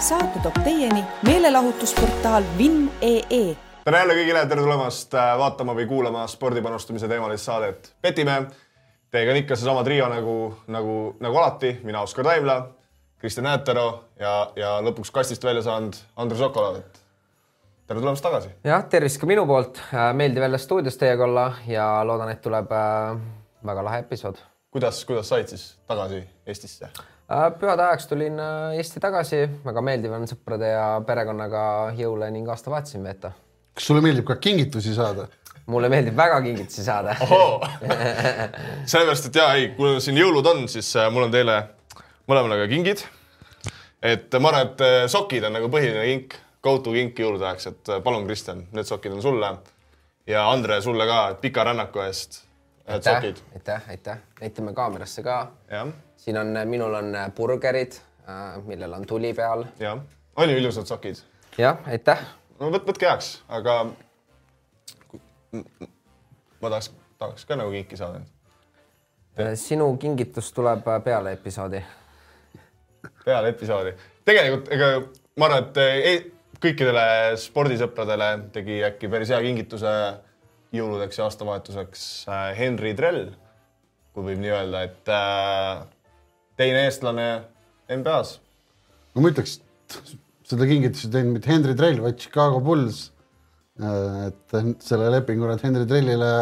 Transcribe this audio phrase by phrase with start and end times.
[0.00, 7.08] saate toob teieni meelelahutusportaal Vinn.ee tere jälle kõigile, tere tulemast äh, vaatama või kuulama spordipanustamise
[7.08, 8.36] teemalist saadet Petime.
[9.10, 10.36] Teiega on ikka seesama trio nagu,
[10.72, 12.56] nagu, nagu alati, mina, Oskar Taimla,
[13.20, 13.86] Kristjan Äätero
[14.20, 17.00] ja, ja lõpuks kastist välja saanud Andrus Okolov, et
[17.90, 18.54] tere tulemast tagasi.
[18.64, 19.82] jah, tervist ka minu poolt,
[20.16, 23.16] meeldiv jälle stuudios teiega olla ja loodan, et tuleb äh,
[23.66, 24.40] väga lahe episood.
[24.70, 26.88] kuidas, kuidas said siis tagasi Eestisse?
[27.30, 31.62] Äh, pühade ajaks tulin äh, Eesti tagasi, väga meeldiv on sõprade ja perekonnaga
[31.98, 33.32] jõule ning aastavahetusi siin veeta.
[33.74, 35.28] kas sulle meeldib ka kingitusi saada?
[35.70, 37.14] mulle meeldib väga kingitusi saada.
[38.90, 41.60] sellepärast, et ja ei, kui siin jõulud on, siis mul on teile
[42.26, 43.06] mõlemale ka kingid.
[44.02, 48.02] et ma arvan, et sokid on nagu põhiline kink go-to kink jõulude ajaks, et äh,
[48.04, 49.54] palun, Kristjan, need sokid on sulle
[50.28, 52.42] ja Andre sulle ka pika rännaku eest.
[52.86, 55.44] aitäh, aitäh, aitäh, näitame kaamerasse ka.
[56.20, 57.96] Siin on, minul on äh, burgerid,
[58.28, 59.64] äh, millel on tuli peal.
[59.80, 60.00] jah,
[60.36, 61.22] on ju ilusad sokid?
[61.58, 62.20] jah, aitäh.
[62.60, 63.76] no võt-, võtke heaks, aga
[65.52, 68.20] ma tahaks, tahaks ka nagu kinki saada.
[69.54, 71.82] sinu kingitus tuleb peale episoodi.
[73.24, 73.94] peale episoodi.
[74.24, 74.90] tegelikult ega
[75.40, 76.18] ma arvan, et ei,
[76.60, 79.94] kõikidele spordisõpradele tegi äkki päris hea kingituse
[80.76, 83.30] jõuludeks ja aastavahetuseks äh, Henri Drell,
[84.12, 85.80] kui võib nii öelda, et äh,
[86.60, 87.28] teine eestlane
[87.90, 88.36] NBA-s.
[89.14, 89.58] no ma ütleks,
[90.46, 93.08] seda kingitust ei teinud mitte Henri Drell, vaid Chicago Bulls.
[93.80, 96.32] Äh, et selle lepingu nad Henri Drellile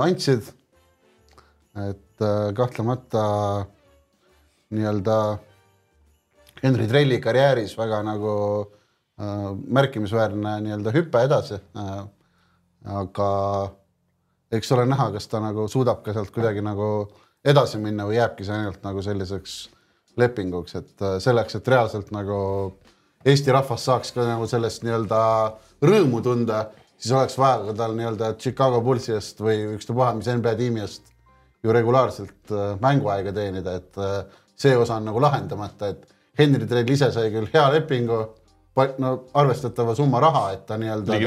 [0.00, 0.50] andsid.
[1.72, 2.22] et
[2.56, 3.22] kahtlemata
[4.76, 5.16] nii-öelda
[6.62, 8.82] Henri Drelli karjääris väga nagu äh,
[9.20, 11.58] Äh, märkimisväärne nii-öelda hüpe edasi.
[11.76, 12.04] Äh,
[12.98, 13.28] aga
[14.52, 16.86] eks ole näha, kas ta nagu suudab ka sealt kuidagi nagu
[17.44, 19.56] edasi minna või jääbki see ainult nagu selliseks
[20.20, 22.38] lepinguks, et äh, selleks, et reaalselt nagu
[23.22, 25.18] Eesti rahvas saaks ka nagu sellest nii-öelda
[25.86, 26.64] rõõmu tunda,
[26.98, 31.12] siis oleks vaja ka tal nii-öelda Chicago Bullsi eest või ükstapuha mis NBA tiimi eest
[31.62, 32.50] ju regulaarselt
[32.82, 34.00] mänguaega teenida, et
[34.58, 38.18] see osa on nagu lahendamata, et Henry Trell ise sai küll hea lepingu
[38.98, 41.18] no arvestatava summa raha, et ta nii-öelda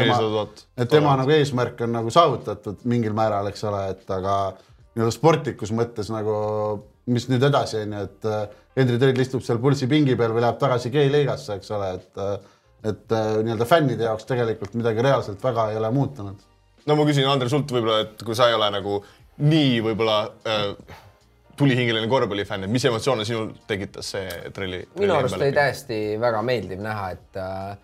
[0.77, 4.35] et tema nagu eesmärk on nagu saavutatud mingil määral, eks ole, et aga
[4.95, 6.35] nii-öelda sportlikus mõttes nagu,
[7.11, 10.43] mis nüüd edasi on ju, et äh, Henri Trell istub seal pulsi pingi peal või
[10.45, 12.35] läheb tagasi G-liigasse, eks ole, et äh,
[12.85, 16.43] et äh, nii-öelda fännide jaoks tegelikult midagi reaalselt väga ei ole muutunud.
[16.85, 18.99] no ma küsin, Andres, sult võib-olla, et kui sa ei ole nagu
[19.41, 21.01] nii võib-olla äh
[21.55, 24.81] tulihingeline korvpallifänn, et mis emotsioone sinul tekitas see trelli?
[24.99, 27.77] minu arust oli täiesti väga meeldiv näha, et äh,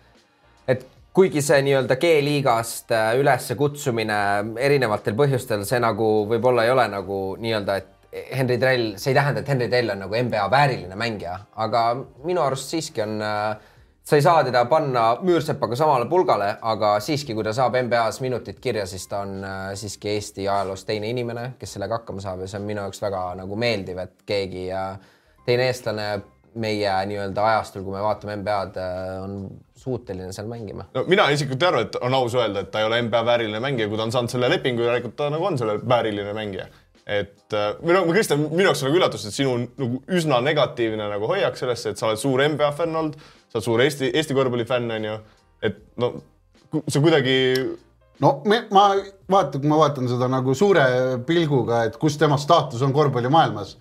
[0.74, 4.20] et kuigi see nii-öelda G-liigast äh, ülesse kutsumine
[4.60, 7.90] erinevatel põhjustel, see nagu võib-olla ei ole nagu nii-öelda, et
[8.36, 11.84] Henry Trell, see ei tähenda, et Henry Trell on nagu NBA vääriline mängija, aga
[12.24, 13.70] minu arust siiski on äh,
[14.04, 18.58] sa ei saa teda panna Müürsepaga samale pulgale, aga siiski, kui ta saab NBA-s minutid
[18.60, 22.50] kirja, siis ta on äh, siiski Eesti ajaloos teine inimene, kes sellega hakkama saab ja
[22.50, 24.96] see on minu jaoks väga nagu meeldiv, et keegi äh,
[25.46, 26.08] teine eestlane
[26.54, 29.36] meie nii-öelda ajastul, kui me vaatame NBA-d, äh, on
[29.82, 30.86] suuteline seal mängima.
[30.94, 33.60] no mina isiklikult ei arva, et on aus öelda, et ta ei ole NBA vääriline
[33.62, 36.70] mängija, kui ta on saanud selle lepingu, järelikult ta nagu on selle vääriline mängija
[37.02, 41.26] et või no Kristjan, minu jaoks on nagu üllatus, et sinu nagu üsna negatiivne nagu
[41.26, 43.16] hoiak sellesse, et sa oled suur NBA fänn olnud
[43.52, 45.16] sa oled suur Eesti, Eesti korvpallifänn, on ju,
[45.68, 46.12] et no
[46.88, 47.36] see kuidagi
[48.24, 48.86] no me, ma
[49.30, 50.84] vaatan, kui ma vaatan seda nagu suure
[51.28, 53.76] pilguga, et kus tema staatus on korvpallimaailmas,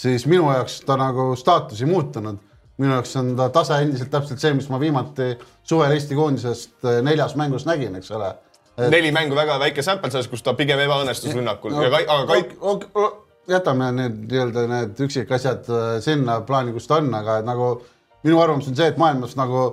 [0.00, 2.38] siis minu jaoks ta nagu staatus ei muutunud.
[2.80, 7.02] minu jaoks on ta tase endiselt täpselt see, mis ma viimati suvel Eesti koondisest eh,
[7.04, 8.86] neljas mängus nägin, eks ole et....
[8.88, 12.26] neli mängu väga väike sample size, kus ta pigem ebaõnnestus rünnakul no, ja ka, aga
[12.32, 12.56] kait-.
[12.56, 13.18] Okay, okay,
[13.50, 17.74] jätame need nii-öelda need üksikasjad eh, sinna plaani, kus ta on, aga nagu
[18.24, 19.66] minu arvamus on see, et maailmas nagu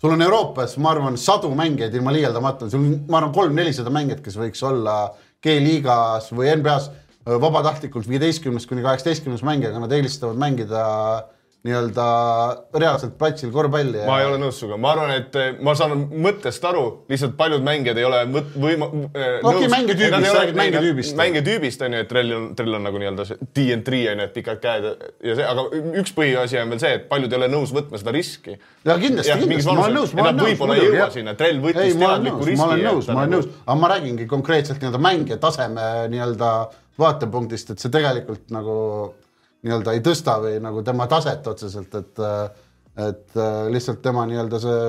[0.00, 4.22] sul on Euroopas, ma arvan, sadu mängijaid ilma liialdamata, sul on, ma arvan, kolm-nelisada mängijat,
[4.22, 5.00] kes võiks olla
[5.42, 6.90] G-liigas või NBA-s
[7.26, 10.82] vabatahtlikult viieteistkümnes kuni kaheksateistkümnes mängija, aga nad eelistavad mängida
[11.66, 12.06] nii-öelda
[12.78, 14.04] reaalselt platsil korvpalli.
[14.06, 17.64] ma ei ole nõus sinuga, ma arvan, et eh, ma saan mõttest aru, lihtsalt paljud
[17.66, 21.16] mängijad ei ole mõt-, võima- no okei okay,, mängitüübist, sa räägid mängitüübist.
[21.18, 24.36] mängitüübist on ju, et trell on, trell on nagu nii-öelda see DN3 on ju, et
[24.38, 24.88] pikad käed
[25.30, 25.66] ja see, aga
[26.02, 28.56] üks põhiasi on veel see, et paljud ei ole nõus võtma seda riski.
[28.86, 30.50] ja kindlasti, kindlasti, ma olen nõus, ma olen nõus.
[30.50, 32.62] võib-olla ei jõua sinna, trell võttis teadliku riski.
[32.62, 36.56] ma olen nõus, ma olen nõus, aga ma räägingi konkreetselt nii-öelda mängija taseme nii-öelda
[37.00, 38.76] vaatepunktist, et see tegelikult nagu
[39.66, 42.22] nii-öelda ei tõsta või nagu tema taset otseselt, et,
[43.08, 43.42] et
[43.74, 44.86] lihtsalt tema nii-öelda see.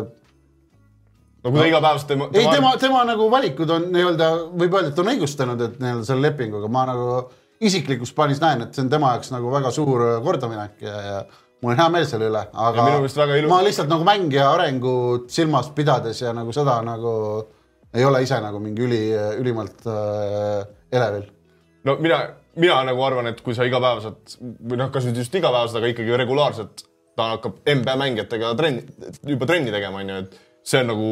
[1.44, 2.44] no kui ta igapäevaselt tema, tema....
[2.44, 6.30] ei, tema, tema nagu valikud on nii-öelda, võib öelda, et on õigustanud, et nii-öelda selle
[6.30, 7.20] lepinguga ma nagu
[7.68, 11.20] isiklikus plaanis näen, et see on tema jaoks nagu väga suur kordaminek ja, ja
[11.62, 16.22] mul on hea meel selle üle, aga ilus- ma lihtsalt nagu mängija arengut silmas pidades
[16.22, 17.14] ja nagu seda nagu
[17.98, 19.02] ei ole ise nagu mingi üli,
[19.42, 21.26] ülimalt äh, elevil.
[21.88, 22.22] no mina,
[22.58, 26.18] mina nagu arvan, et kui sa igapäevaselt või noh, kas nüüd just igapäevaselt, aga ikkagi
[26.24, 26.86] regulaarselt
[27.18, 28.84] ta hakkab NBA mängijatega trenni,
[29.26, 30.36] juba trenni tegema, onju, et
[30.68, 31.08] see on nagu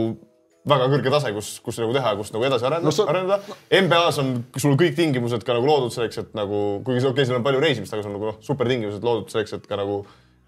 [0.70, 3.56] väga kõrge tase, kus, kus nagu teha ja kust nagu edasi arendada No sa- arendada.
[3.70, 7.38] NBA-s on sul kõik tingimused ka nagu loodud selleks, et nagu kuigi okei okay,, seal
[7.40, 10.00] on palju reisimist, aga sul on nagu noh, supertingimused loodud selleks, et ka nagu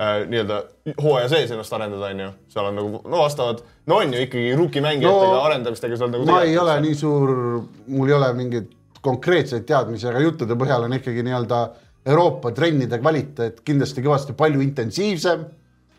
[0.01, 0.57] äh, nii-öelda
[1.03, 2.31] hooaja sees ennast arendada, onju.
[2.53, 6.25] seal on nagu no vastavad, no on ju ikkagi ruukimängijatega no, No, arendamistega seal nagu
[6.29, 7.33] ma ei ole nii suur,
[7.93, 8.73] mul ei ole mingeid
[9.07, 11.61] konkreetseid teadmisi, aga juttude põhjal on ikkagi nii-öelda
[12.07, 15.47] Euroopa trennide kvaliteet kindlasti kõvasti palju intensiivsem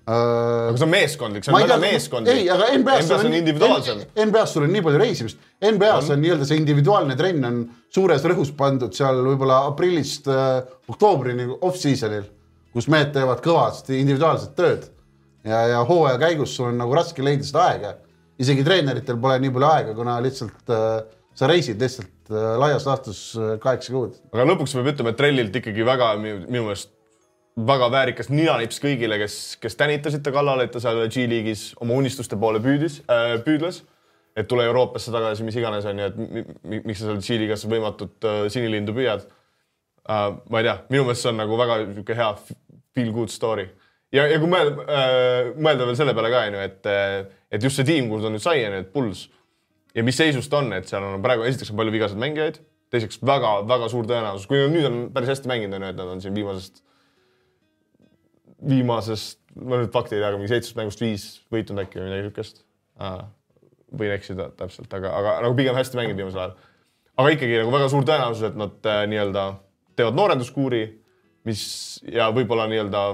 [0.09, 2.39] aga see on meeskondlik, see on väga meeskondlik.
[2.41, 4.01] ei, aga NBA-s on individuaalsem.
[4.25, 7.59] NBA-s sul on nii palju reisimist, NBA-s on nii-öelda see individuaalne trenn on
[7.93, 12.25] suures rõhus pandud seal võib-olla aprillist äh, oktoobrini off-season'il,
[12.73, 14.89] kus mehed teevad kõvasti individuaalset tööd
[15.45, 17.95] ja, ja hooaja käigus sul on nagu raske leida seda aega.
[18.41, 20.89] isegi treeneritel pole nii palju aega, kuna lihtsalt äh,
[21.39, 24.17] sa reisid lihtsalt äh, laias laastus äh, kaheksa kuud.
[24.33, 26.95] aga lõpuks peab ütlema, et Trellilt ikkagi väga minu meelest
[27.69, 32.39] väga väärikas ninanips kõigile, kes, kes tänitasid ta kallal, et ta seal G-liigis oma unistuste
[32.39, 33.85] poole püüdis äh,, püüdles.
[34.39, 37.67] et tule Euroopasse tagasi, mis iganes on ju, et mi, mi, miks sa seal G-liigas
[37.71, 40.29] võimatut äh, sinilindu püüad äh,.
[40.51, 42.31] ma ei tea, minu meelest see on nagu väga niisugune hea
[42.95, 43.69] feel good story.
[44.15, 46.95] ja, ja kui mõelda äh,, mõelda veel selle peale ka onju, et,
[47.51, 49.29] et just see tiim, kuhu ta nüüd sai onju, et Pulls
[49.99, 52.61] ja mis seisus ta on, et seal on praegu esiteks on palju vigaseid mängijaid,
[52.93, 56.23] teiseks väga-väga suur tõenäosus, kui nüüd on päris hästi mänginud, on ju, et nad on
[56.25, 56.81] siin viimasest,
[58.71, 62.29] viimasest, ma nüüd fakti ei tea, aga mingi seitsmest mängust viis võitnud äkki või midagi
[62.29, 62.65] siukest.
[63.99, 66.57] võin eksida täpselt, aga, aga nagu pigem hästi mänginud viimasel ajal.
[67.19, 69.45] aga ikkagi nagu väga suur tõenäosus, et nad äh, nii-öelda
[69.97, 70.83] teevad noorenduskuuri,
[71.49, 71.63] mis
[72.13, 73.05] ja võib-olla nii-öelda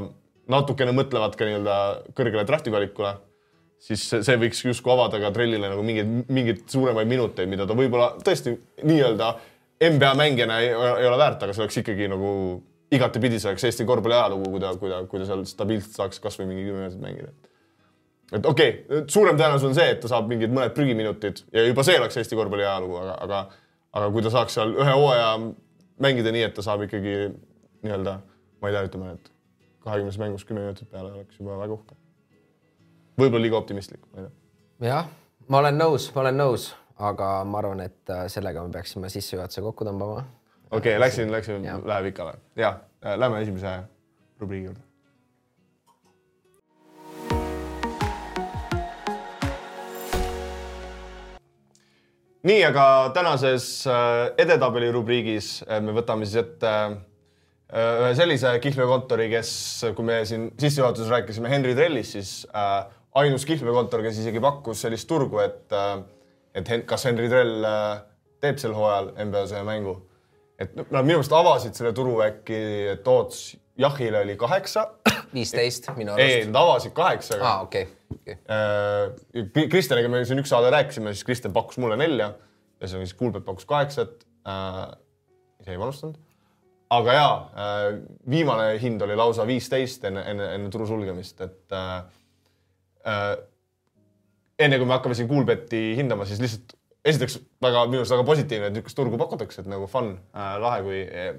[0.50, 1.76] natukene mõtlevad ka nii-öelda
[2.18, 3.14] kõrgele drafti valikule
[3.84, 8.14] siis see, võiks justkui avada ka Trellile nagu mingeid, mingeid suuremaid minuteid, mida ta võib-olla
[8.24, 9.32] tõesti nii-öelda
[9.84, 12.28] NBA mängijana ei, ei ole väärt, aga see oleks ikkagi nagu
[12.94, 16.22] igatepidi, see oleks Eesti korvpalli ajalugu, kui ta, kui ta, kui ta seal stabiilselt saaks
[16.22, 17.32] kasvõi mingi kümme minutit mängida.
[18.32, 21.84] et okei okay,, suurem tõenäosus on see, et ta saab mingid mõned prügiminutid ja juba
[21.86, 23.42] see oleks Eesti korvpalli ajalugu, aga, aga
[23.94, 25.34] aga kui ta saaks seal ühe hooaja
[26.02, 27.18] mängida nii, et ta saab ikkagi
[27.84, 28.16] nii-öelda,
[28.62, 29.30] ma ei tea, ütleme, et
[29.84, 31.98] kahekümnes mängus kümme minutit peale oleks juba väga uhke
[33.18, 34.88] võib-olla liiga optimistlik, ma ei tea.
[34.90, 35.12] jah,
[35.48, 36.70] ma olen nõus, ma olen nõus,
[37.10, 40.24] aga ma arvan, et äh, sellega me peaksime sissejuhatuse kokku tõmbama.
[40.70, 41.84] okei okay,, läksin, läksin, Jah.
[41.84, 42.42] läheb ikka või?
[42.60, 42.76] ja,
[43.16, 43.78] lähme esimese
[44.40, 44.84] rubriigi juurde.
[52.44, 56.98] nii, aga tänases äh, edetabeli rubriigis äh, me võtame siis ette äh,
[57.72, 59.52] ühe sellise kihlveokontori, kes,
[59.96, 62.84] kui me siin sissejuhatuses rääkisime Henry Trellist, siis äh,
[63.14, 66.02] ainus kihlveokontor, kes isegi pakkus sellist turgu, et äh,,
[66.54, 68.02] et kas Henry Trell äh,
[68.42, 69.96] teeb sel hooajal NBA-s ühe mängu.
[70.58, 72.58] et nad minu meelest avasid selle turu äkki,
[72.92, 74.84] et Toots Jahile oli kaheksa.
[75.34, 76.50] viisteist minu ei, arust.
[76.52, 78.36] nad avasid kaheksaga aa, okei, okei.
[78.46, 82.32] Äh, Kristjaniga me siin üks saade rääkisime, siis Kristjan pakkus mulle nelja
[82.80, 84.22] ja siis Kuulbet pakkus kaheksat
[85.60, 86.18] ise ei panustanud.
[86.94, 87.36] aga jaa
[88.30, 92.04] viimane hind oli lausa viisteist enne, enne, enne turu sulgemist, et äh,
[93.04, 98.70] enne kui me hakkame siin Kuulbeti hindama, siis lihtsalt esiteks väga minu arust väga positiivne,
[98.70, 101.34] et niisugust turgu pakutakse, et nagu fun äh,, lahe, kui äh,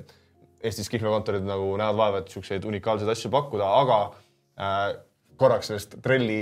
[0.65, 4.00] Eestis kihlveokontorid nagu näevad vaeva, et niisuguseid unikaalseid asju pakkuda, aga
[4.62, 4.86] äh,
[5.41, 6.39] korraks sellest trelli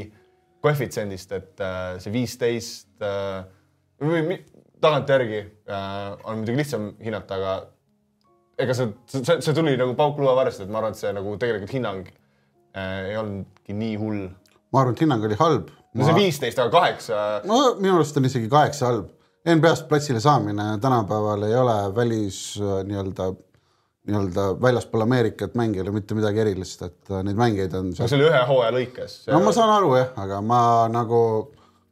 [0.63, 3.43] koefitsiendist, et äh, see viisteist äh,
[4.03, 4.37] või
[4.83, 7.55] tagantjärgi äh, on muidugi lihtsam hinnata, aga
[8.63, 11.75] ega see, see, see tuli nagu pauk luuavarrest, et ma arvan, et see nagu tegelikult
[11.75, 12.07] hinnang
[12.75, 14.25] äh, ei olnudki nii hull.
[14.73, 15.71] Ma arvan, et hinnang oli halb.
[15.93, 19.11] no see viisteist, aga kaheksa no minu arust on isegi kaheksa halb.
[19.43, 23.25] NBA-st platsile saamine tänapäeval ei ole välis äh, nii-öelda,
[24.07, 28.29] nii-öelda väljaspool Ameerikat mängijale mitte midagi erilist, et äh, neid mängijaid on no see oli
[28.29, 29.17] ühe hooaja lõikes.
[29.27, 30.61] no ma saan aru jah, aga ma
[30.91, 31.19] nagu,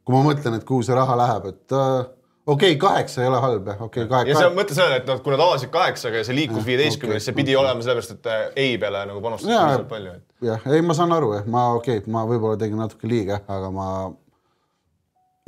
[0.00, 2.00] kui ma mõtlen, et kuhu see raha läheb, et äh,
[2.46, 4.56] okei okay,, kaheksa ei ole halb jah, okei okay,, ja see on kaheksa.
[4.56, 7.54] mõte sellele, et noh, kui nad avasid kaheksaga ja see liikus Jah, viieteistkümnesse, see pidi
[7.58, 11.14] olema sellepärast, et äh, ei peale nagu panustati piisavalt palju, et jah, ei, ma saan
[11.14, 13.86] aru jah, ma okei okay,, ma võib-olla tegin natuke liiga, aga ma.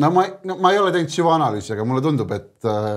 [0.05, 2.93] no ma no,, ma ei ole teinud süvaanalüüsi, aga mulle tundub, et äh,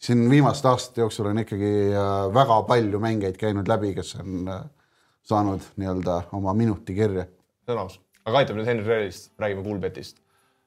[0.00, 4.60] siin viimaste aastate jooksul on ikkagi äh, väga palju mängijaid käinud läbi, kes on äh,
[5.30, 7.24] saanud nii-öelda oma minuti kirja.
[7.64, 7.96] see on aus.
[8.28, 10.20] aga aitab nüüd Henry Trellist, räägime Kuulbetist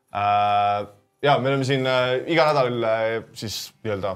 [0.10, 0.90] äh,.
[1.24, 4.16] Ja me oleme siin äh, iga nädal äh, siis nii-öelda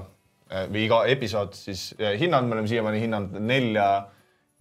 [0.52, 3.88] äh, või iga episood siis äh, hinnanud, me oleme siiamaani hinnanud nelja,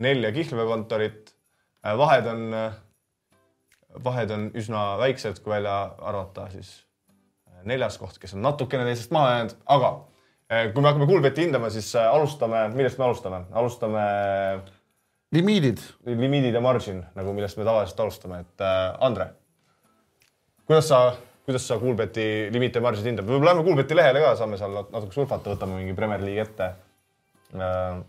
[0.04, 1.34] nelja kihlveokontorit
[1.98, 2.44] vahed on,
[4.04, 6.72] vahed on üsna väiksed, kui välja arvata siis
[7.50, 9.94] äh, neljas koht, kes on natukene teisest maha jäänud, aga
[10.52, 13.44] äh, kui me hakkame Kuulbeti hindama, siis äh, alustame, millest me alustame?
[13.52, 14.04] alustame
[15.36, 19.32] limiidid, limiidid ja margin nagu, millest me tavaliselt alustame, et äh, Andre,
[20.68, 21.02] kuidas sa,
[21.48, 24.90] kuidas sa Kuulbeti limiite ja margin'id hindad, võib-olla lähme Kuulbeti lehele ka, saame seal nat-
[24.92, 26.70] natuke surfata, võtame mingi Premier League ette
[27.56, 28.02] äh,.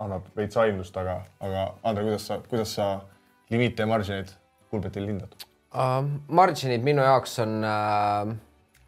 [0.00, 2.86] annab veits aimdust, aga, aga Andre, kuidas sa, kuidas sa
[3.52, 4.32] limiite ja margin'id
[4.72, 5.36] Kuulbetil hindad?
[5.76, 6.00] uh,.
[6.40, 8.32] Marginid minu jaoks on uh,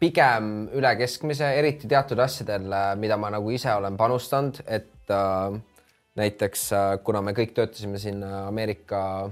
[0.01, 2.65] pigem üle keskmise, eriti teatud asjadel,
[2.99, 5.53] mida ma nagu ise olen panustanud, et uh,
[6.19, 6.65] näiteks
[7.05, 9.29] kuna me kõik töötasime siin äh, Ameerika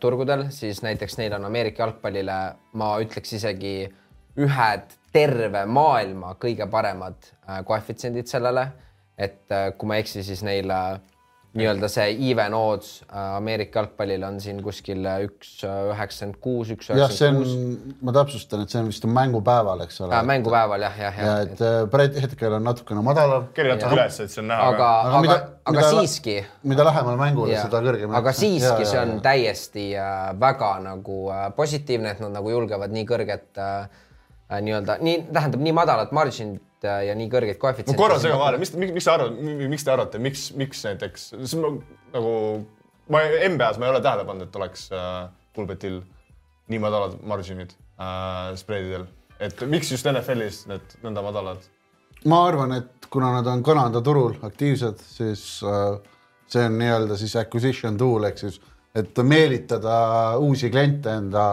[0.00, 2.38] turgudel, siis näiteks neil on Ameerika jalgpallile,
[2.74, 3.74] ma ütleks isegi
[4.40, 8.66] ühed terve maailma kõige paremad uh, koefitsiendid sellele,
[9.18, 10.70] et uh, kui ma ei eksi, siis neil
[11.58, 16.90] nii-öelda see even odds äh, Ameerika jalgpallil on siin kuskil äh, üks üheksakümmend kuus, üks
[16.92, 20.14] jah, see on üheksakümmend kuus., ma täpsustan, et see on vist on mängupäeval, eks ole
[20.14, 20.22] Äh,.
[20.30, 21.40] mängupäeval jah, jah, ja jah.
[21.48, 23.48] et äh, praegu hetkel on natukene madalam.
[23.50, 25.40] natuke üles, et see on näha aga, Aga aga mida-,
[25.72, 26.36] aga mida- siiski.
[26.74, 28.14] mida lähemal mängule, seda kõrgem.
[28.22, 33.06] aga siiski see on täiesti äh, väga nagu äh, positiivne, et nad nagu julgevad nii
[33.10, 33.88] kõrget äh,
[34.50, 37.98] äh, nii-öelda nii tähendab nii madalat margin'it äh, ja nii kõrgeid ma koefitsiente.
[37.98, 41.26] korra segan vahele, mis, miks sa arvad, miks te arvate, miks, miks näiteks,
[42.14, 42.34] nagu
[43.10, 46.00] ma NBA-s ma ei ole tähele pannud, et oleks äh, Kuulbetil
[46.70, 49.06] nii madalad margin'id äh, spreadidel,
[49.42, 51.68] et miks just NFL-is need nõnda madalad?
[52.30, 55.96] ma arvan, et kuna nad on Kanada turul aktiivsed, siis äh,
[56.50, 58.60] see on nii-öelda siis acquisition tool ehk siis,
[58.94, 61.44] et meelitada uusi kliente enda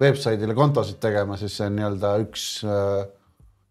[0.00, 3.08] website'ile kontosid tegema, siis see on nii-öelda üks äh,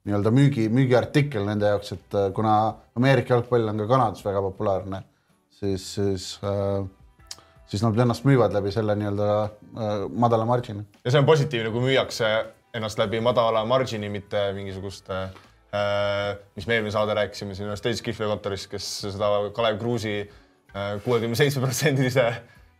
[0.07, 2.53] nii-öelda müügi, müügiartikkel nende jaoks, et äh, kuna
[2.97, 5.03] Ameerika jalgpall on ka Kanadas väga populaarne,
[5.59, 6.85] siis, siis äh,
[7.69, 10.85] siis nad ennast müüvad läbi selle nii-öelda äh, madala margin'i.
[11.03, 12.31] ja see on positiivne, kui müüakse
[12.75, 18.05] ennast läbi madala margin'i, mitte mingisuguste äh,, mis me eelmine saade rääkisime siin ühest teisest
[18.05, 22.29] kihlveokontorist, kes seda Kalev Kruusi äh, kuuekümne seitsme protsendilise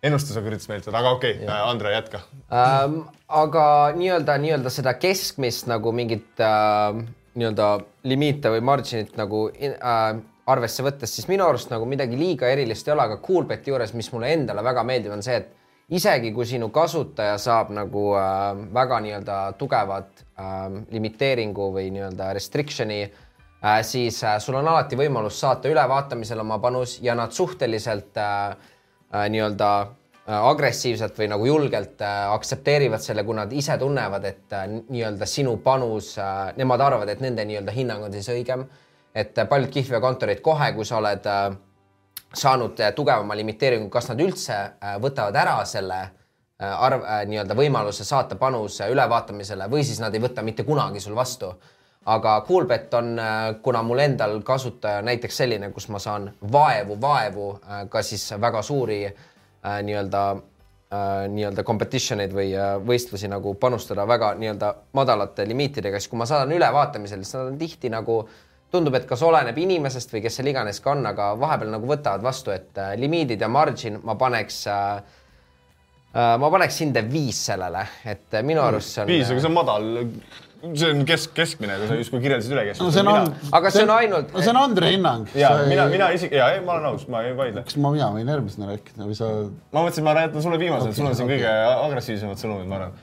[0.04, 2.22] ennustusega üritas meelitada, aga okei okay,, Andre, jätka.
[2.54, 3.02] ähm,.
[3.28, 3.64] aga
[3.98, 7.02] nii-öelda, nii-öelda seda keskmist nagu mingit äh,
[7.40, 7.70] nii-öelda
[8.10, 12.96] limiite või margin'it nagu äh, arvesse võttes, siis minu arust nagu midagi liiga erilist ei
[12.96, 16.70] ole, aga Coolbeti juures, mis mulle endale väga meeldib, on see, et isegi kui sinu
[16.74, 20.66] kasutaja saab nagu äh, väga nii-öelda tugevat äh,
[20.96, 27.00] limiteeringu või nii-öelda restriction'i äh,, siis äh, sul on alati võimalus saata ülevaatamisel oma panus
[27.04, 28.76] ja nad suhteliselt äh,
[29.14, 34.68] nii-öelda äh, agressiivselt või nagu julgelt äh, aktsepteerivad selle, kui nad ise tunnevad, et äh,
[34.70, 38.68] nii-öelda sinu panus äh,, nemad arvavad, et nende nii-öelda hinnang on siis õigem.
[39.16, 41.50] et äh, paljud kihlveokontorid kohe, kui sa oled äh,
[42.34, 47.58] saanud äh, tugevama limiteeringu, kas nad üldse äh, võtavad ära selle äh, arv äh,, nii-öelda
[47.58, 51.56] võimaluse saata panus äh, ülevaatamisele või siis nad ei võta mitte kunagi sul vastu
[52.10, 53.12] aga Coolbet on,
[53.62, 58.62] kuna mul endal kasutaja näiteks selline, kus ma saan vaevu, vaevu äh, ka siis väga
[58.66, 65.48] suuri äh, nii-öelda äh, nii-öelda competition eid või äh, võistlusi nagu panustada väga nii-öelda madalate
[65.50, 68.24] limiitidega, siis kui ma saadan ülevaatamisele, siis nad on tihti nagu
[68.72, 72.26] tundub, et kas oleneb inimesest või kes seal iganes ka on, aga vahepeal nagu võtavad
[72.26, 74.84] vastu, et äh, limiidid ja margin ma paneks äh,
[76.14, 79.12] äh, ma paneks hinde viis sellele, et äh, minu arust see on.
[79.14, 79.90] viis, aga see on madal.
[80.62, 82.88] See on kesk, keskmine, kui sa justkui kirjeldasid üle keskmine.
[82.88, 85.28] no see on, Aga see on ainult- no see on Andre hinnang.
[85.38, 87.64] ja mina, mina isegi ja ei, ma olen nõus, ma ei vaidle.
[87.68, 89.30] kas ma, mina võin järgmisena rääkida või sa?
[89.72, 91.40] ma mõtlesin, ma räägin sulle viimasena okay,, sul on siin okay.
[91.40, 91.54] kõige
[91.88, 92.98] agressiivsemad sõnumid, ma arvan.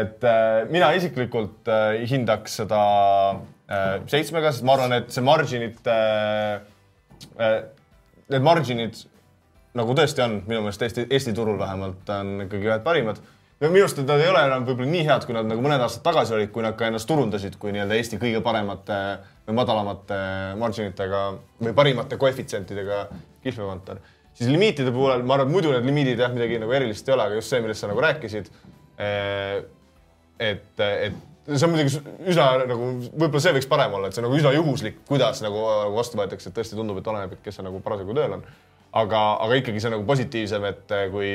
[0.00, 2.82] et äh, mina isiklikult äh, hindaks seda
[3.34, 6.60] äh, seitsmega, sest ma arvan, et see margin'id äh,
[7.40, 7.56] äh,,
[8.30, 9.02] need margin'id
[9.78, 13.20] nagu tõesti on minu meelest Eesti, Eesti turul vähemalt on ikkagi ühed parimad.
[13.60, 16.04] Ja minu arust nad ei ole enam võib-olla nii head, kui nad nagu mõned aastad
[16.06, 19.00] tagasi olid, kui nad ka ennast turundasid kui nii-öelda Eesti kõige paremate
[19.48, 20.20] või madalamate
[20.60, 21.26] margin itega
[21.60, 23.02] või parimate koefitsientidega
[23.44, 24.00] kihlveokontor.
[24.34, 27.28] siis limiitide puhul ma arvan, et muidu need limiidid jah, midagi nagu erilist ei ole,
[27.28, 28.50] aga just see, millest sa nagu rääkisid.
[30.40, 32.00] et, et see on muidugi
[32.32, 35.64] üsna nagu, võib-olla see võiks parem olla, et see on nagu üsna juhuslik, kuidas nagu
[35.94, 38.44] vastu võetakse, et tõesti tundub, et oleneb, et kes seal nagu parasjagu tööl on.
[38.92, 41.34] aga, aga ikkagi see on nagu positiivsem, et kui,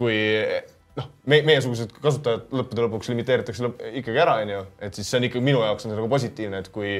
[0.00, 0.18] kui
[0.98, 5.28] noh, me, meiesugused kasutajad lõppude lõpuks limiteeritakse lõpp, ikkagi ära, onju, et siis see on
[5.28, 6.98] ikkagi minu jaoks on see nagu positiivne, et kui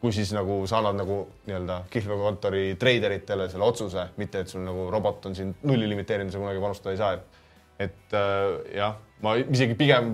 [0.00, 4.90] kui siis nagu sa annad nagu nii-öelda kihlveokontori treideritele selle otsuse, mitte et sul nagu
[4.92, 7.44] robot on siin nulli limiteerinud, sa kunagi panustada ei saa, et
[7.86, 10.12] et äh, jah, ma isegi pigem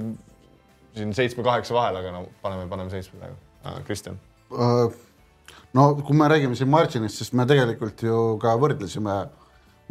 [0.96, 3.36] siin seitsme-kaheksa vahel, aga no paneme, paneme seitsme praegu
[3.66, 3.82] äh,.
[3.86, 4.18] Kristjan.
[5.74, 9.18] no kui me räägime siin margin'ist, siis me tegelikult ju ka võrdlesime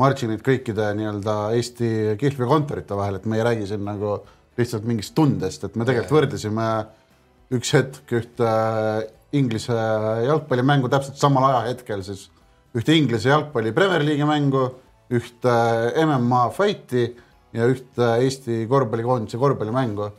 [0.01, 4.17] marginid kõikide nii-öelda Eesti kihlveokontorite vahel, et me ei räägi siin nagu
[4.59, 6.67] lihtsalt mingist tundest, et me tegelikult võrdlesime
[7.55, 8.51] üks hetk ühte
[9.37, 9.75] Inglise
[10.25, 12.25] jalgpallimängu täpselt samal ajahetkel siis
[12.75, 14.65] ühte Inglise jalgpalli Premier League'i mängu,
[15.11, 15.53] ühte
[16.05, 17.05] MMA fight'i
[17.55, 20.09] ja ühte Eesti korvpallikoondise korvpallimängu.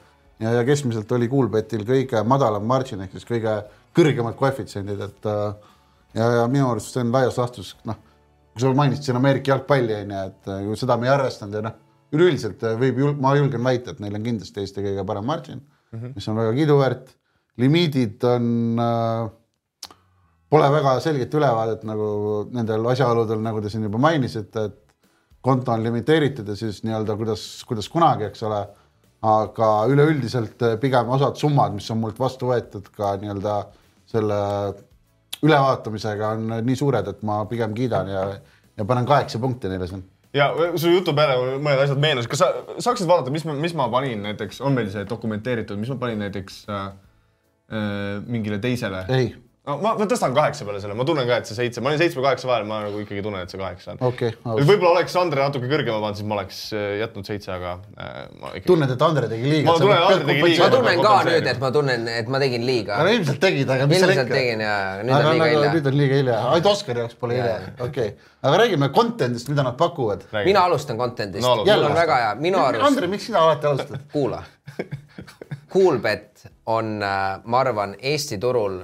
[0.43, 3.61] Ja, ja keskmiselt oli Kuulbetil kõige madalam margin ehk siis kõige
[3.97, 5.53] kõrgemad koefitsiendid, et äh,
[6.17, 7.99] ja, ja minu arust see on laias laastus noh,
[8.53, 11.59] kui sa mainisid siin Ameerika jalgpalli on ju, et äh, kui seda me ei arvestanud
[11.59, 11.77] ja noh,
[12.13, 15.99] üleüldiselt äh, võib, ma julgen väita, et neil on kindlasti Eesti kõige parem margin mm,
[15.99, 16.17] -hmm.
[16.17, 17.15] mis on väga kiiduväärt.
[17.57, 19.31] limiidid on äh,
[20.53, 22.07] Pole väga selget ülevaadet nagu
[22.53, 24.83] nendel asjaoludel, nagu te siin juba mainisite, et
[25.41, 28.63] konto on limiteeritud ja siis nii-öelda kuidas, kuidas kunagi, eks ole.
[29.23, 33.53] aga üleüldiselt eh, pigem osad summad, mis on mult vastu võetud ka nii-öelda
[34.11, 34.39] selle
[35.43, 38.25] ülevaatamisega on nii suured, et ma pigem kiidan ja,
[38.79, 40.05] ja panen kaheksa punkti neile siin.
[40.35, 43.89] ja su jutu peale mõned asjad meenus, kas sa saaksid vaadata, mis ma, mis ma
[43.93, 49.05] panin näiteks, on meil see dokumenteeritud, mis ma panin näiteks äh, äh, mingile teisele?
[49.13, 49.35] ei,
[49.69, 52.00] no ma, ma tõstan kaheksa peale selle, ma tunnen ka, et see seitse, ma olin
[52.00, 54.00] seitsme, kaheksa vahel, ma nagu ikkagi tunnen, et see kaheksa on.
[54.09, 57.75] okei okay,, võib-olla oleks Andre natuke kõrgema pannud, siis ma oleks äh, jätnud seitse, aga
[57.95, 58.64] äh, ma ikkagi.
[58.66, 59.69] tunned, et Andre tegi liiga.
[59.69, 60.64] Ma tunnen, et Andre tegi liiga.
[60.64, 62.97] ma tunnen ka nüüd, et ma tunnen, et ma tegin liiga.
[62.99, 64.25] aga ilmselt tegid, aga mis seal ikka.
[64.33, 65.90] tegin ja nüüd aga on liiga hilja nüüd.
[65.92, 68.33] on liiga hilja, ainult Oscari jaoks pole hilja, okei okay..
[68.42, 70.26] aga räägime content'ist, mida nad pakuvad.
[70.42, 73.71] mina alustan content'ist No no,, mul on väga hea, minu arust Andre, miks sina alati
[73.71, 74.09] alustad?
[74.12, 74.42] kuula.
[75.73, 78.83] Coolbet on, ma arvan, Eesti turul,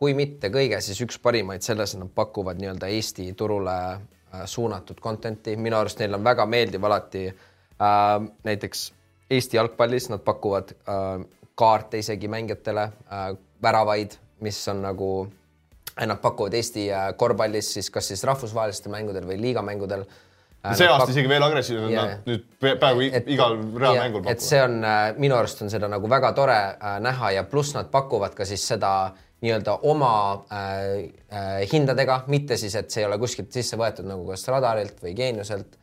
[0.00, 5.00] kui mitte kõige, siis üks parimaid selles, et nad pakuvad nii-öelda Eesti turule äh, suunatud
[5.04, 8.14] content'i, minu arust neil on väga meeldiv alati äh,
[8.48, 8.86] näiteks
[9.30, 11.20] Eesti jalgpallis nad pakuvad äh,
[11.54, 13.28] kaarte isegi mängijatele äh,,
[13.62, 15.10] väravaid, mis on nagu,
[16.00, 20.06] nad pakuvad Eesti äh, korvpallis siis kas siis rahvusvahelistel mängudel või liigamängudel
[20.64, 20.72] äh,.
[20.78, 24.46] see aasta isegi veel agressiivsem yeah., nad nüüd pe- peaaegu i- igal reaalmängul et pakuvad.
[24.48, 27.92] see on äh, minu arust on seda nagu väga tore äh, näha ja pluss nad
[27.92, 28.94] pakuvad ka siis seda
[29.40, 30.12] nii-öelda oma
[30.52, 30.60] äh,
[31.32, 35.14] äh, hindadega, mitte siis, et see ei ole kuskilt sisse võetud nagu kas radarilt või
[35.16, 35.78] geeniuselt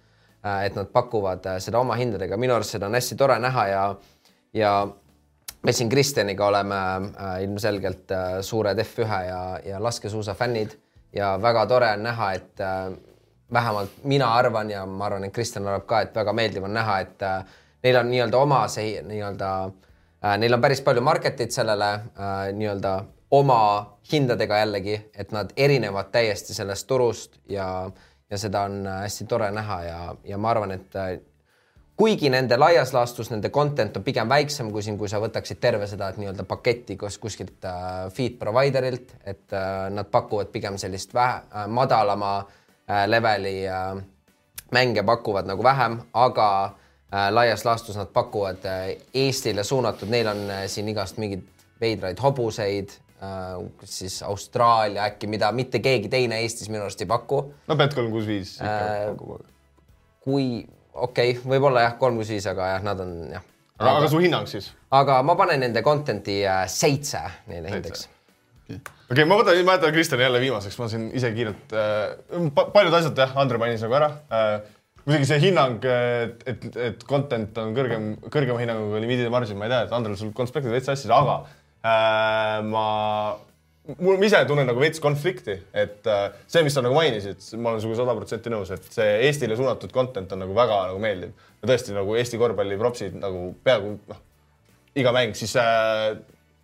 [0.45, 0.65] äh,.
[0.67, 3.83] et nad pakuvad äh, seda oma hindadega, minu arust seda on hästi tore näha ja,
[4.53, 4.73] ja
[5.63, 10.77] me siin Kristjaniga oleme äh, ilmselgelt äh, suured F1 ja, ja laskesuusa fännid
[11.15, 12.91] ja väga tore on näha, et äh,
[13.53, 16.99] vähemalt mina arvan ja ma arvan, et Kristjan arvab ka, et väga meeldiv on näha,
[16.99, 17.43] et äh,
[17.83, 22.97] neil on nii-öelda oma see nii-öelda äh,, neil on päris palju market'it sellele äh, nii-öelda
[23.31, 27.89] oma hindadega jällegi, et nad erinevad täiesti sellest turust ja,
[28.29, 31.17] ja seda on äh, hästi tore näha ja, ja ma arvan, et äh,
[31.97, 35.87] kuigi nende laias laastus nende content on pigem väiksem kui siin, kui sa võtaksid terve
[35.89, 41.41] seda nii-öelda paketti kus kuskilt äh, feed provider'ilt, et äh, nad pakuvad pigem sellist vähe
[41.41, 43.97] äh, madalama äh, leveli äh,
[44.71, 50.49] mänge pakuvad nagu vähem, aga äh, laias laastus nad pakuvad äh, Eestile suunatud, neil on
[50.49, 51.43] äh, siin igast mingeid
[51.81, 57.41] veidraid hobuseid äh,, siis Austraalia äkki, mida mitte keegi teine Eestis minu arust ei paku
[57.67, 59.45] no Bet kolm kuus viis Äh, pakub.
[60.21, 60.49] kui
[60.93, 63.47] okei okay,, võib-olla jah, kolm kuus viis, aga jah, nad on jah.
[63.79, 64.69] aga, aga su hinnang siis?
[64.93, 68.07] aga ma panen nende content'i äh, seitse neile hindeks.
[68.69, 72.69] okei okay,, ma võtan, ma jätan Kristjani jälle viimaseks, ma siin ise kiirelt äh, pa,,
[72.73, 74.57] paljud asjad jah, Andre mainis nagu ära äh,.
[75.07, 79.71] muidugi see hinnang, et, et, et content on kõrgem, kõrgema hinnanguga limiidide margin, ma ei
[79.71, 81.45] tea, et Andrel sul konspektid veits sassis, aga
[81.83, 82.85] ma,
[83.95, 87.83] mul, ise tunnen nagu veits konflikti, et äh, see, mis sa nagu mainisid, ma olen
[87.83, 91.69] sinuga sada protsenti nõus, et see Eestile suunatud content on nagu väga nagu meeldiv ja
[91.71, 94.23] tõesti nagu Eesti korvpalli propsid nagu peaaegu noh,
[94.97, 96.17] iga mäng, siis äh,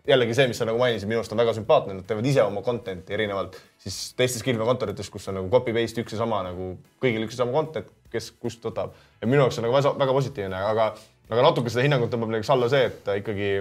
[0.09, 2.63] jällegi see, mis sa nagu mainisid, minu arust on väga sümpaatne, nad teevad ise oma
[2.65, 6.73] content'i erinevalt siis teistest kilmekontorites, kus on nagu copy-paste üks ja sama nagu
[7.03, 8.97] kõigil üks ja sama content, kes kust võtab.
[9.21, 10.91] ja minu jaoks on nagu väga, väga positiivne, aga,
[11.31, 13.53] aga natuke seda hinnangut tõmbab näiteks alla see, et ikkagi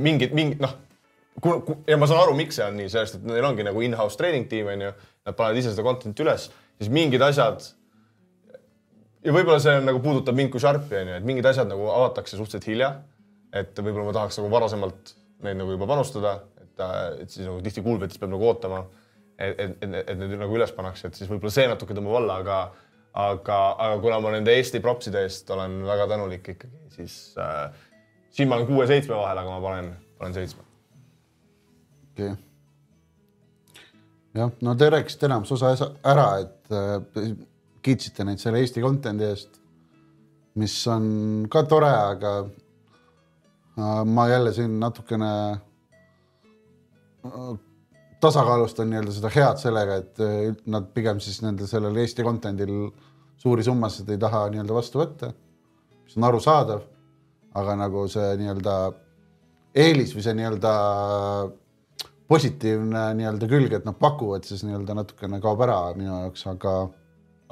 [0.00, 0.74] mingid, mingid noh,
[1.88, 4.48] ja ma saan aru, miks see on nii, sellest, et neil ongi nagu in-house treening
[4.50, 4.90] tiim on ju,
[5.28, 6.48] nad panevad ise seda content'i üles,
[6.80, 7.64] siis mingid asjad
[9.22, 12.36] ja võib-olla see on, nagu puudutab mind kui Sharpi onju, et mingid asjad nagu avatakse
[12.36, 12.92] suhteliselt hilja
[13.52, 15.12] et võib-olla ma tahaks nagu varasemalt
[15.44, 16.84] neid nagu juba panustada, et,
[17.24, 18.82] et siis nagu tihti kuulbetis peab nagu ootama,
[19.36, 22.38] et, et, et, et need nagu üles pannakse, et siis võib-olla see natuke tõmbab alla,
[22.44, 22.58] aga
[23.22, 27.66] aga, aga kuna ma nende Eesti propside eest olen väga tänulik ikkagi, siis äh,
[28.32, 30.64] siin ma olen kuue-seitsme vahel, aga ma panen, panen seitsme.
[32.12, 32.44] okei okay..
[34.34, 35.72] jah, no te rääkisite enamus osa
[36.04, 37.32] ära, et äh,
[37.82, 39.58] kiitsite neid selle Eesti content'i eest,
[40.60, 41.04] mis on
[41.52, 45.32] ka tore, aga äh, ma jälle siin natukene
[47.26, 47.52] äh,
[48.22, 52.76] tasakaalustan nii-öelda seda head sellega, et äh, nad pigem siis nende sellel Eesti content'il
[53.42, 55.32] suuri summasid ei taha nii-öelda vastu võtta,
[56.04, 56.84] mis on arusaadav,
[57.58, 58.76] aga nagu see nii-öelda
[59.74, 60.72] eelis või see nii-öelda
[62.32, 66.76] positiivne nii-öelda külg, et nad pakuvad, siis nii-öelda natukene kaob ära minu jaoks, aga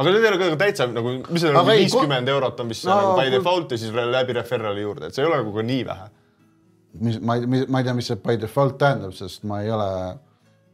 [0.01, 2.87] aga need ei ole ka täitsa nagu, mis see on ei, viiskümmend eurot on vist
[2.89, 5.53] No, nagu by default ja siis veel läbi referral'i juurde, et see ei ole nagu
[5.57, 6.09] ka nii vähe.
[7.07, 9.91] mis ma ei, ma ei tea, mis see by default tähendab, sest ma ei ole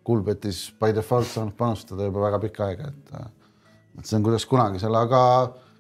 [0.07, 3.27] Coolbetis by default saanud panustada juba väga pikka aega, et äh,
[3.97, 5.23] mõtlesin, kuidas kunagi selle, aga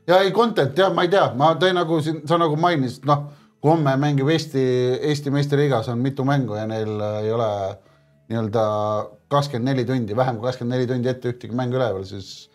[0.06, 3.26] ja ei content jah, ma ei tea, ma tõin nagu siin, sa nagu mainisid, noh,
[3.60, 4.64] kui homme mängib Eesti,
[5.10, 7.50] Eesti meistriliigas on mitu mängu ja neil äh, ei ole
[8.30, 8.66] nii-öelda
[9.30, 12.48] kakskümmend neli tundi, vähem kui kakskümmend neli tundi ette ühtegi mängu üleval, siis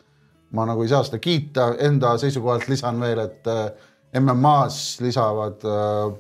[0.56, 3.64] ma nagu ei saa seda kiita, enda seisukohalt lisan veel, et äh,
[4.20, 6.12] MM-as lisavad äh,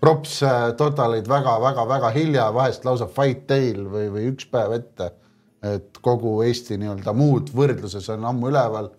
[0.00, 5.12] props äh, totalid väga-väga-väga hilja, vahest lausa fight tail või, või üks päev ette.
[5.58, 8.92] et kogu Eesti nii-öelda muud võrdluses on ammu üleval.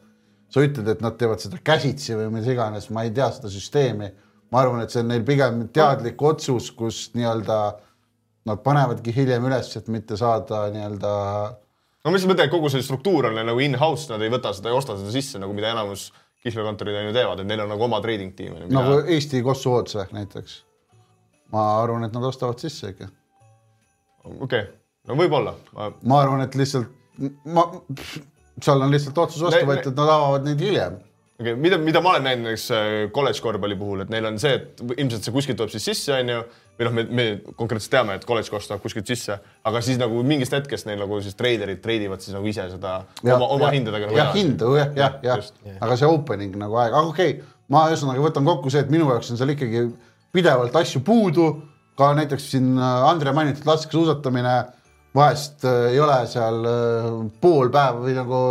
[0.50, 4.10] Sa ütled, et nad teevad seda käsitsi või mis iganes, ma ei tea seda süsteemi.
[4.50, 7.58] ma arvan, et see on neil pigem teadlik otsus, kus nii-öelda
[8.50, 11.12] nad panevadki hiljem üles, et mitte saada nii-öelda
[12.06, 14.80] no mis mõte, et kogu see struktuur on nagu in-house, nad ei võta seda, ei
[14.80, 16.10] osta seda sisse nagu mida enamus
[16.42, 18.58] kihlveokontorid on ju teevad, et neil on nagu oma trading tiim.
[18.74, 20.64] nagu Eesti Kossu Ootse näiteks.
[21.54, 23.10] ma arvan, et nad ostavad sisse ikka
[24.24, 24.66] okei okay.,
[25.08, 25.56] no võib-olla.
[26.04, 26.90] ma arvan, et lihtsalt
[27.46, 27.66] ma,
[28.64, 30.98] seal on lihtsalt otsus vastu võetud, nad avavad neid hiljem.
[31.40, 34.40] okei okay., mida, mida ma olen näinud näiteks äh, kolledž korvpalli puhul, et neil on
[34.42, 36.42] see, et ilmselt see kuskilt tuleb siis sisse, onju.
[36.80, 37.28] või noh, me, me
[37.60, 41.22] konkreetselt teame, et kolledž kost tuleb kuskilt sisse, aga siis nagu mingist hetkest neil nagu
[41.24, 44.94] siis treiderid treidivad siis nagu ise seda ja, oma, oma hindadega nagu jah, hinda, jah,
[45.00, 48.84] jah, jah aga see opening nagu aeg, aga okei okay,, ma ühesõnaga võtan kokku see,
[48.86, 49.90] et minu jaoks on seal ikkagi
[50.36, 51.50] pidevalt asju puudu.
[52.00, 54.54] ka näiteks siin äh, Andre mainitud laskesuusatamine,
[55.16, 57.08] vahest äh, ei ole seal äh,
[57.42, 58.42] pool päeva või nagu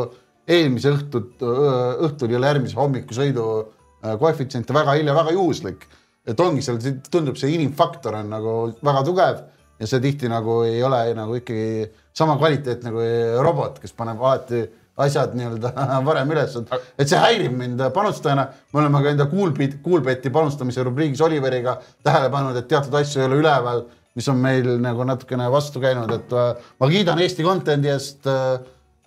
[0.48, 5.86] eelmise õhtut, õhtul ei ole järgmise hommikusõidu äh, koefitsiente väga hilja, väga juhuslik.
[6.28, 9.38] et ongi seal, tundub see inimfaktor on nagu väga tugev
[9.78, 13.04] ja see tihti nagu ei ole nagu ikkagi sama kvaliteet nagu
[13.44, 14.64] robot, kes paneb alati
[14.98, 15.70] asjad nii-öelda
[16.08, 16.56] varem üles,
[16.98, 18.48] et see häirib mind panustajana.
[18.72, 23.28] me oleme ka enda Coolbit, Coolbeti panustamise rubriigis Oliveriga tähele pannud, et teatud asju ei
[23.28, 23.84] ole üleval,
[24.18, 28.56] mis on meil nagu natukene vastu käinud, et äh, ma kiidan Eesti content'i eest äh,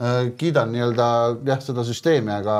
[0.01, 1.07] äh, kiidan nii-öelda
[1.47, 2.55] jah, seda süsteemi, aga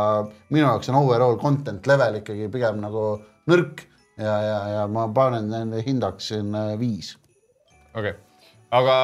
[0.50, 3.06] minu jaoks on overall content level ikkagi pigem nagu
[3.52, 3.86] nõrk
[4.20, 7.16] ja, ja, ja ma panen nende hindaks siin viis.
[7.96, 8.20] okei okay.,
[8.72, 8.96] aga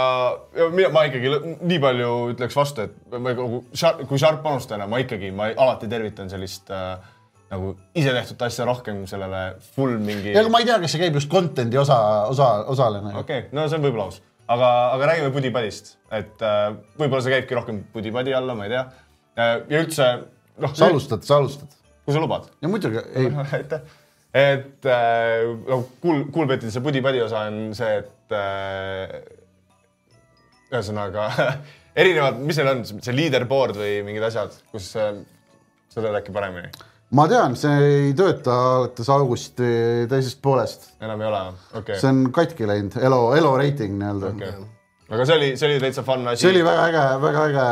[0.72, 1.32] mina, ma ikkagi
[1.68, 5.90] nii palju ütleks vastu, et ma nagu šar- kui sharp panustajana ma ikkagi, ma alati
[5.92, 6.98] tervitan sellist äh,
[7.52, 9.42] nagu isetehtud asja rohkem sellele
[9.76, 10.34] full mingi.
[10.34, 12.00] ja aga ma ei tea, kas see käib just content'i osa,
[12.32, 13.22] osa, osale nagu.
[13.24, 17.36] okei okay,, no see on võib-olla aus, aga, aga räägime Pudipadist, et äh, võib-olla see
[17.38, 19.54] käibki rohkem Pudipadi alla, ma ei tea äh,.
[19.72, 20.10] ja üldse
[20.64, 21.80] noh, sa alustad, sa alustad.
[22.04, 22.52] kui sa lubad.
[22.62, 23.88] ja muidugi, ei, aitäh.
[24.34, 29.18] et äh, no Cool, Coolbetil see Pudipadi osa on see, et äh,
[30.74, 31.30] ühesõnaga
[32.02, 35.16] erinevad, mis neil on, see leaderboard või mingid asjad, kus äh,
[35.94, 36.72] sa tead äkki paremini,
[37.16, 39.70] ma tean, see ei tööta alates augusti
[40.12, 40.90] teisest poolest.
[41.04, 41.44] enam ei ole,
[41.80, 44.68] okei see on katki läinud, elo, elo reiting nii-öelda okei.
[45.16, 46.44] aga see oli, see oli täitsa fun asi.
[46.44, 47.66] see oli väga äge, väga äge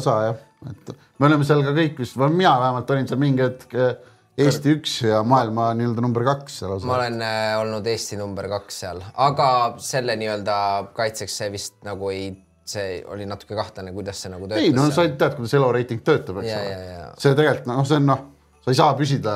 [0.00, 3.78] osa jah, et me oleme seal ka kõik vist, mina vähemalt olin seal mingi hetk
[3.78, 3.96] eh,
[4.36, 6.90] Eesti üks ja maailma nii-öelda number kaks seal ma osas.
[6.98, 9.48] olen äh, olnud Eesti number kaks seal, aga
[9.80, 10.56] selle nii-öelda
[10.98, 12.32] kaitseks see vist nagu ei,
[12.66, 14.66] see oli natuke kahtlane, kuidas see nagu töötas.
[14.66, 18.10] ei no sa tead, kuidas elo reiting töötab, eks ole see tegelikult noh, see on
[18.10, 18.26] noh,
[18.66, 19.32] sa ei saa püsida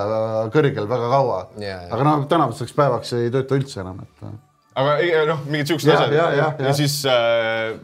[0.50, 1.40] kõrgel väga kaua.
[1.62, 1.90] Ja, ja.
[1.94, 4.24] aga noh, tänavuseks päevaks ei tööta üldse enam, et
[4.80, 6.66] aga ei, noh, mingid siuksed Ja, asjad ja, ja, ja.
[6.66, 7.76] ja siis äh,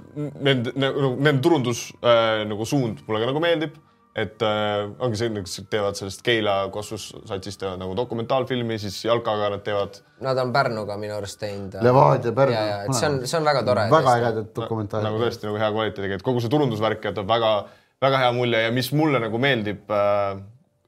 [0.43, 3.77] nende nagu nende turundus äh, nagu suund mulle ka nagu meeldib,
[4.17, 9.53] et äh, ongi see, kes teevad sellest Keila Kossus satsis teevad nagu dokumentaalfilmi, siis Jalkaga
[9.55, 11.79] nad teevad Nad on Pärnuga minu arust teinud.
[11.85, 12.97] Levadia, Pärnu.
[12.97, 13.87] see on, see on väga tore.
[13.93, 17.55] väga ägedad dokumentaale nagu tõesti nagu hea kvaliteediga, et kogu see turundusvärk jätab väga,
[18.03, 19.85] väga hea mulje ja mis mulle nagu meeldib,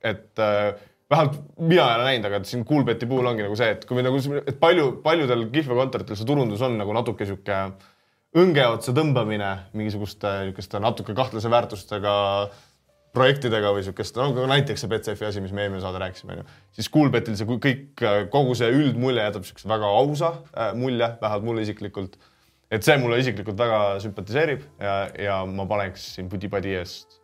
[0.04, 0.72] et äh,
[1.10, 4.04] vähemalt mina ei ole näinud, aga siin Coolbeti puhul ongi nagu see, et kui me
[4.06, 7.58] nagu, et palju, paljudel kihlveokontoritel see turundus on nagu natuke sihuke
[8.38, 12.14] õnge otsa tõmbamine mingisuguste niisuguste natuke kahtlase väärtustega
[13.16, 16.58] projektidega või siukest, no näiteks see Betsafe asi, mis me eelmine saade rääkisime, onju.
[16.76, 21.64] siis Coolbetil see kõik, kogu see üldmulje jätab siukse väga ausa äh, mulje, vähemalt mulle
[21.64, 22.20] isiklikult
[22.70, 27.17] et see mulle isiklikult väga sümpatiseerib ja, ja ma paneks siin pudi-padi eest.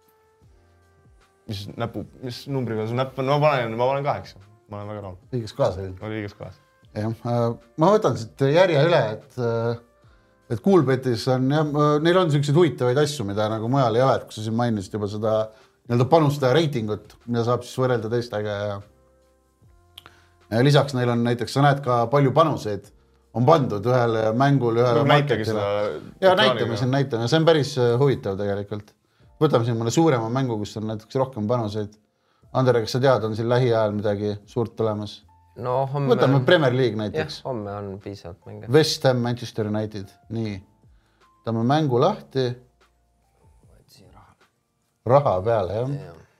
[1.50, 5.02] Mis näpu, mis numbriga su näpp on, ma panen, ma panen kaheksa, ma olen väga
[5.06, 5.98] rahul, õiges kohas olid.
[6.04, 6.60] oli õiges kohas.
[6.94, 9.82] jah, ma võtan siit järje üle, et äh,
[10.54, 14.26] et Coolbetis on jah, neil on siukseid huvitavaid asju, mida nagu mujal ei ole, et
[14.28, 15.36] kui sa siin mainisid juba seda
[15.84, 18.74] nii-öelda panustaja reitingut, mida saab siis võrrelda teistega ja
[20.54, 22.90] ja lisaks neil on näiteks, sa näed ka palju panuseid
[23.34, 25.04] on pandud ühele mängule, ühele
[26.22, 28.92] ja näitame siin, näitame, see on päris äh, huvitav tegelikult.
[29.40, 31.94] Võtame siin mõne suurema mängu, kus on näiteks rohkem panuseid.
[32.54, 35.22] Andre, kas sa tead, on siin lähiajal midagi suurt tulemas?
[35.62, 38.70] no homme võtame on, Premier League näiteks,, homme on piisavalt mänge.
[38.74, 40.54] West Ham, Manchester United, nii.
[41.40, 42.52] võtame mängu lahti.
[45.04, 45.88] raha peale jah,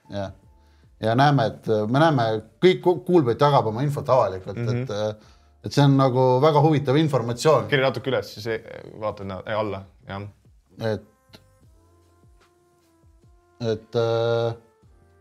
[0.09, 0.31] jah.
[1.05, 2.23] ja näeme, et me näeme,
[2.65, 5.11] kõik Kuulbet jagab oma infot avalikult mm, -hmm.
[5.11, 5.27] et,
[5.69, 8.65] et see on nagu väga huvitav informatsioon, kiri natuke üles, siis
[9.01, 10.25] vaatad alla, jah.
[10.81, 11.05] et,
[13.63, 14.55] et äh,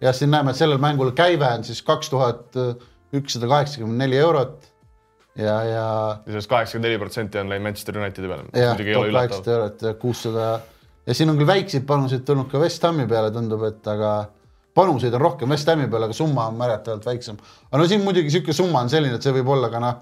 [0.01, 2.57] jah, siin näeme, et sellel mängul käive on siis kaks tuhat
[3.13, 4.69] ükssada kaheksakümmend neli eurot
[5.37, 5.87] ja, ja ja
[6.27, 8.45] sellest kaheksakümmend neli protsenti on läinud Manchester Unitedi peale.
[8.53, 10.47] jah, kaheksasada eurot ja kuussada
[11.07, 14.13] ja siin on küll väikseid panuseid tulnud ka West Hami peale, tundub, et aga
[14.77, 17.39] panuseid on rohkem West Hami peale, aga summa on märgatavalt väiksem.
[17.69, 19.99] aga no siin muidugi niisugune summa on selline, et see võib olla ka noh,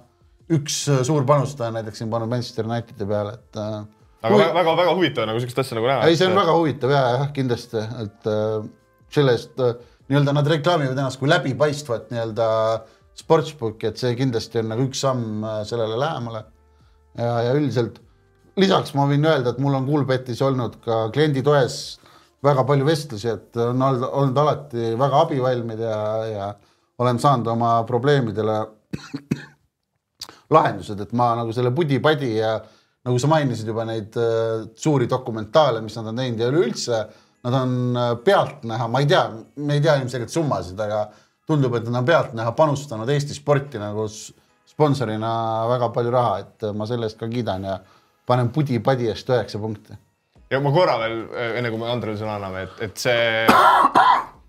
[0.51, 3.61] üks äh, suur panustaja näiteks siin pannud Manchester Unitedi peale, et
[4.21, 6.07] aga väga-väga huvitav nagu sihukest asja nagu näha.
[6.07, 8.69] ei, see on väga huvitav ja, jah, kindlasti, et äh,
[9.13, 9.75] selle eest äh,
[10.11, 12.47] nii-öelda nad reklaamivad ennast kui läbipaistvat nii-öelda
[13.21, 16.45] sportsbooki, et see kindlasti on nagu üks samm äh, sellele lähemale.
[17.17, 17.99] ja, ja üldiselt
[18.59, 21.77] lisaks ma võin öelda, et mul on Coolbetis olnud ka klienditoes
[22.45, 26.51] väga palju vestlusi, et on olnud, olnud alati väga abivalmid ja, ja
[27.01, 28.57] olen saanud oma probleemidele
[30.55, 32.57] lahendused, et ma nagu selle pudi-padi ja
[33.07, 37.01] nagu sa mainisid juba neid äh, suuri dokumentaale, mis nad on teinud ja üleüldse
[37.43, 39.23] nad on äh, pealtnäha, ma ei tea,
[39.55, 41.07] me ei tea ilmselgelt summasid, aga
[41.49, 45.33] tundub, et nad on pealtnäha panustanud Eesti sporti nagu sponsorina
[45.71, 47.79] väga palju raha, et äh, ma selle eest ka kiidan ja
[48.29, 49.97] panen pudi-padi eest üheksa punkti.
[50.51, 51.23] ja ma korra veel,
[51.57, 53.45] enne kui me Andrele sõna anname, et, et see,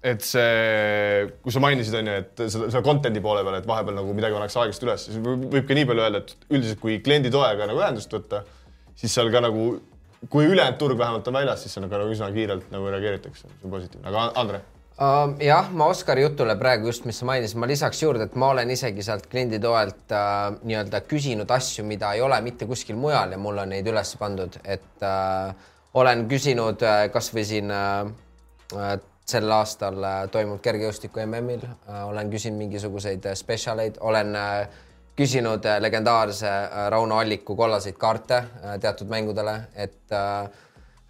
[0.03, 4.01] et see, kui sa mainisid, on ju, et seda, seda content'i poole peal, et vahepeal
[4.01, 7.31] nagu midagi pannakse aeglasti üles, siis võib, ka nii palju öelda, et üldiselt kui kliendi
[7.33, 8.43] toega nagu ühendust võtta,
[8.99, 9.69] siis seal ka nagu,
[10.33, 13.75] kui ülejäänud turg vähemalt on väljas, siis seal nagu üsna kiirelt nagu reageeritakse, see on
[13.77, 14.63] positiivne, aga Andre?
[15.03, 18.51] Uh, jah, ma Oskari jutule praegu just, mis sa mainisid, ma lisaks juurde, et ma
[18.53, 23.33] olen isegi sealt kliendi toelt uh, nii-öelda küsinud asju, mida ei ole mitte kuskil mujal
[23.33, 25.55] ja mulle on neid üles pandud, et uh,
[25.99, 28.13] olen küsinud uh, kasvõi siin uh,
[28.77, 28.93] uh,
[29.27, 34.37] sel aastal uh, toimunud kergejõustiku MM-il uh,, olen küsinud mingisuguseid uh, spetsialeid, olen
[35.17, 36.51] küsinud legendaarse
[36.91, 38.39] Rauno Alliku kollaseid kaarte
[38.81, 40.15] teatud mängudele, et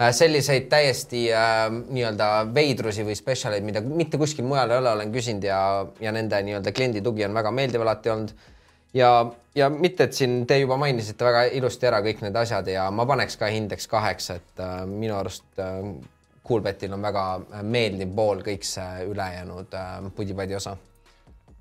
[0.03, 5.13] Äh, selliseid täiesti äh, nii-öelda veidrusi või spetsialeid, mida mitte kuskil mujal ei ole, olen
[5.13, 5.59] küsinud ja,
[6.01, 8.33] ja nende nii-öelda kliendi tugi on väga meeldiv alati olnud.
[8.97, 9.11] ja,
[9.55, 13.07] ja mitte, et siin te juba mainisite väga ilusti ära kõik need asjad ja ma
[13.07, 15.79] paneks ka hindeks kaheksa, et äh, minu arust äh,
[16.49, 20.77] Coolbetil on väga äh, meeldiv pool kõik see ülejäänud äh, pudi-padi osa.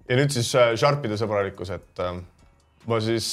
[0.09, 2.03] ja nüüd siis äh, Sharpide sõbralikkus, et
[2.87, 3.27] ma siis,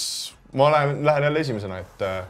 [0.53, 2.23] ma lähen, lähen jälle esimesena, et äh,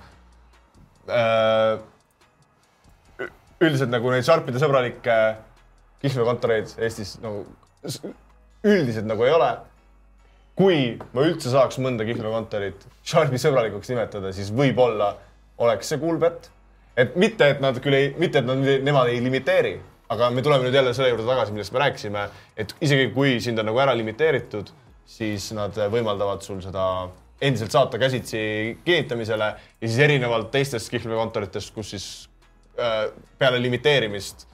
[3.61, 5.18] üldiselt nagu neid Sharpide sõbralikke
[6.02, 7.46] kihlveokontoreid Eestis nagu
[8.64, 9.50] üldiselt nagu ei ole.
[10.59, 10.78] kui
[11.14, 15.12] ma üldse saaks mõnda kihlveokontorit Sharpi sõbralikuks nimetada, siis võib-olla
[15.62, 16.48] oleks see Coolbet.
[16.98, 19.76] Et mitte, et nad küll ei, mitte, et nad, nemad ei limiteeri,
[20.12, 22.26] aga me tuleme nüüd jälle selle juurde tagasi, millest me rääkisime,
[22.58, 24.72] et isegi kui sind on nagu ära limiteeritud,
[25.08, 26.84] siis nad võimaldavad sul seda
[27.40, 28.40] endiselt saata käsitsi
[28.84, 32.06] kinnitamisele ja siis erinevalt teistest kihlveokontoritest, kus siis
[32.80, 33.06] äh,
[33.38, 34.48] peale limiteerimist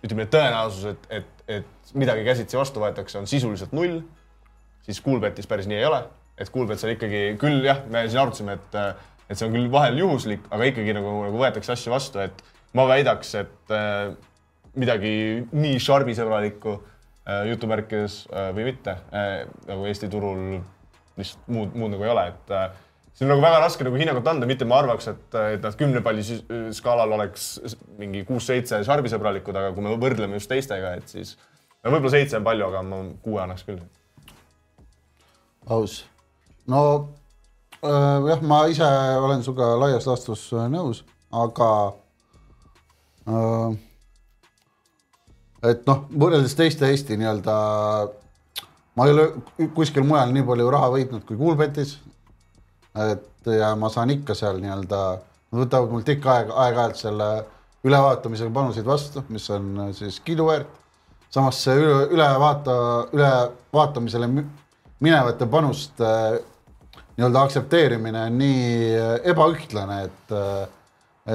[0.00, 4.00] ütleme, tõenäosus, et, et, et midagi käsitsi vastu võetakse, on sisuliselt null,
[4.86, 6.00] siis Coolbetis päris nii ei ole,
[6.40, 8.78] et Coolbet seal ikkagi küll jah, me siin arutasime, et,
[9.30, 12.42] et see on küll vahel juhuslik, aga ikkagi nagu, nagu võetakse asju vastu, et
[12.74, 14.10] ma väidaks, et äh,
[14.78, 15.12] midagi
[15.54, 20.60] nii šarbisõbralikku äh, jutumärkides äh, või mitte äh, nagu Eesti turul
[21.20, 22.66] lihtsalt muud, muud nagu ei ole, et äh,
[23.14, 26.02] siin on nagu väga raske nagu hinnangut anda, mitte ma arvaks, et, et nad kümne
[26.06, 26.44] palli siis-
[26.78, 27.52] skaalal oleks
[28.00, 31.34] mingi kuus-seitse šarbisõbralikud, aga kui me võrdleme just teistega, et siis
[31.84, 33.82] no võib-olla seitse on palju, aga ma kuue annaks küll
[35.70, 36.04] aus.
[36.70, 37.19] no äh,
[37.82, 38.88] jah, ma ise
[39.20, 41.70] olen sinuga laias laastus äh, nõus, aga
[43.28, 43.78] äh,
[45.70, 47.54] et noh, võrreldes teiste Eesti nii-öelda,
[48.96, 49.26] ma ei ole
[49.76, 51.98] kuskil mujal nii palju raha võitnud kui Coolbetis.
[52.96, 55.00] et ja ma saan ikka seal nii-öelda,
[55.50, 57.30] nad võtavad mult ikka aeg, aeg-ajalt selle
[57.86, 60.78] ülevaatamisega panuseid vastu, mis on äh, siis kiiduväärt
[61.30, 62.74] samas see üle, ülevaata,
[63.14, 64.28] ülevaatamisele
[65.00, 66.08] minevate panuste
[67.20, 70.36] nii-öelda aktsepteerimine on nii äh, ebaühtlane, et,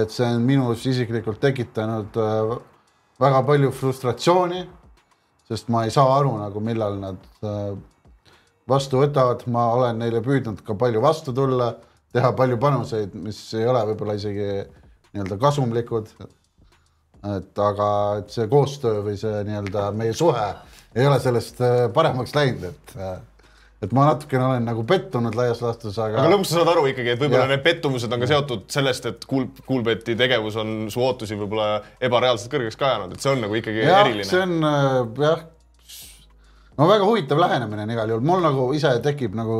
[0.01, 2.55] et see on minus isiklikult tekitanud äh,
[3.21, 4.63] väga palju frustratsiooni,
[5.45, 7.75] sest ma ei saa aru nagu, millal nad äh,
[8.69, 11.75] vastu võtavad, ma olen neile püüdnud ka palju vastu tulla,
[12.15, 14.49] teha palju panuseid, mis ei ole võib-olla isegi
[15.13, 16.09] nii-öelda kasumlikud.
[17.25, 20.49] et aga, et see koostöö või see nii-öelda meie suhe
[20.95, 23.17] ei ole sellest äh, paremaks läinud, et äh,
[23.85, 26.19] et ma natukene olen nagu pettunud laias laastus, aga.
[26.21, 29.25] aga lõpuks sa saad aru ikkagi, et võib-olla need pettumused on ka seotud sellest, et
[29.29, 33.59] Cool, Coolbeti tegevus on su ootusi võib-olla ebareaalselt kõrgeks ka ajanud, et see on nagu
[33.61, 34.29] ikkagi jah, eriline.
[34.29, 35.43] see on äh, jah,
[36.79, 39.59] no väga huvitav lähenemine on igal juhul, mul nagu ise tekib nagu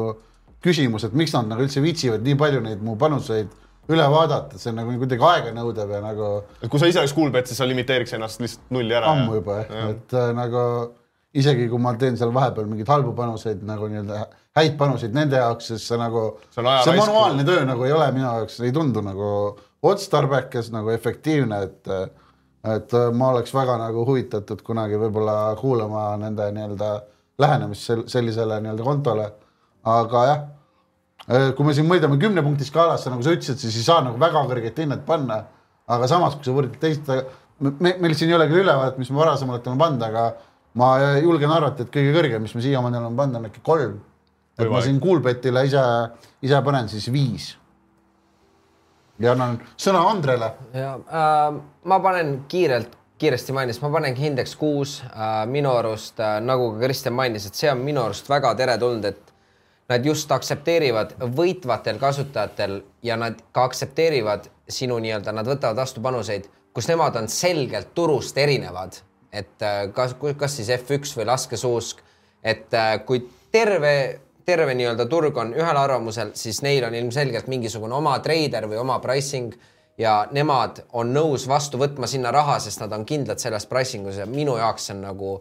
[0.66, 3.54] küsimus, et miks nad nagu üldse viitsivad nii palju neid mu panuseid
[3.94, 7.50] üle vaadata, see on nagu kuidagi aeganõudev ja nagu et kui sa ise oleks Coolbet,
[7.50, 9.12] siis sa limiteeriks ennast lihtsalt nulli ära.
[9.14, 10.62] ammu juba jah, et äh, nagu
[11.36, 15.72] isegi kui ma teen seal vahepeal mingeid halbu panuseid nagu nii-öelda häid panuseid nende jaoks,
[15.72, 19.32] siis see nagu, See see manuaalne töö nagu ei ole minu jaoks, ei tundu nagu
[19.86, 21.92] otstarbekas, nagu efektiivne, et
[22.66, 26.88] et ma oleks väga nagu huvitatud kunagi võib-olla kuulama nende nii-öelda
[27.44, 29.28] lähenemist sel- sellisele nii-öelda kontole.
[29.86, 30.40] aga jah,
[31.58, 34.42] kui me siin mõõdame kümne punkti skaalasse, nagu sa ütlesid, siis ei saa nagu väga
[34.50, 35.44] kõrget hinnet panna.
[35.88, 37.20] aga samas, kui sa võrdled teiste,
[37.60, 40.24] me, meil siin ei ole küll ülevaadet, mis me varasemalt oleme pannud, aga
[40.76, 40.90] ma
[41.24, 44.00] julgen arvata, et kõige kõrgem, mis me siiamaani oleme pannud, on äkki kolm.
[44.56, 44.88] et ma Võimalik.
[44.88, 45.84] siin Coolbetile ise,
[46.42, 47.56] ise panen siis viis.
[49.20, 50.52] ja annan sõna Andrele.
[50.74, 56.40] ja äh, ma panen kiirelt, kiiresti mainis, ma panengi hindeks kuus äh, minu arust äh,
[56.42, 59.34] nagu ka Kristjan mainis, et see on minu arust väga teretulnud, et
[59.90, 66.48] nad just aktsepteerivad võitvatel kasutajatel ja nad ka aktsepteerivad sinu nii-öelda, nad võtavad vastu panuseid,
[66.74, 68.98] kus nemad on selgelt turust erinevad,
[69.36, 72.00] et äh, kas, kas siis F1 või laskesuusk,
[72.44, 73.96] et äh, kui terve
[74.46, 79.00] terve nii-öelda turg on ühel arvamusel, siis neil on ilmselgelt mingisugune oma treider või oma
[79.02, 79.54] pricing
[79.98, 84.20] ja nemad on nõus vastu võtma sinna raha, sest nad on kindlad selles pricing us
[84.22, 85.32] ja minu jaoks see on nagu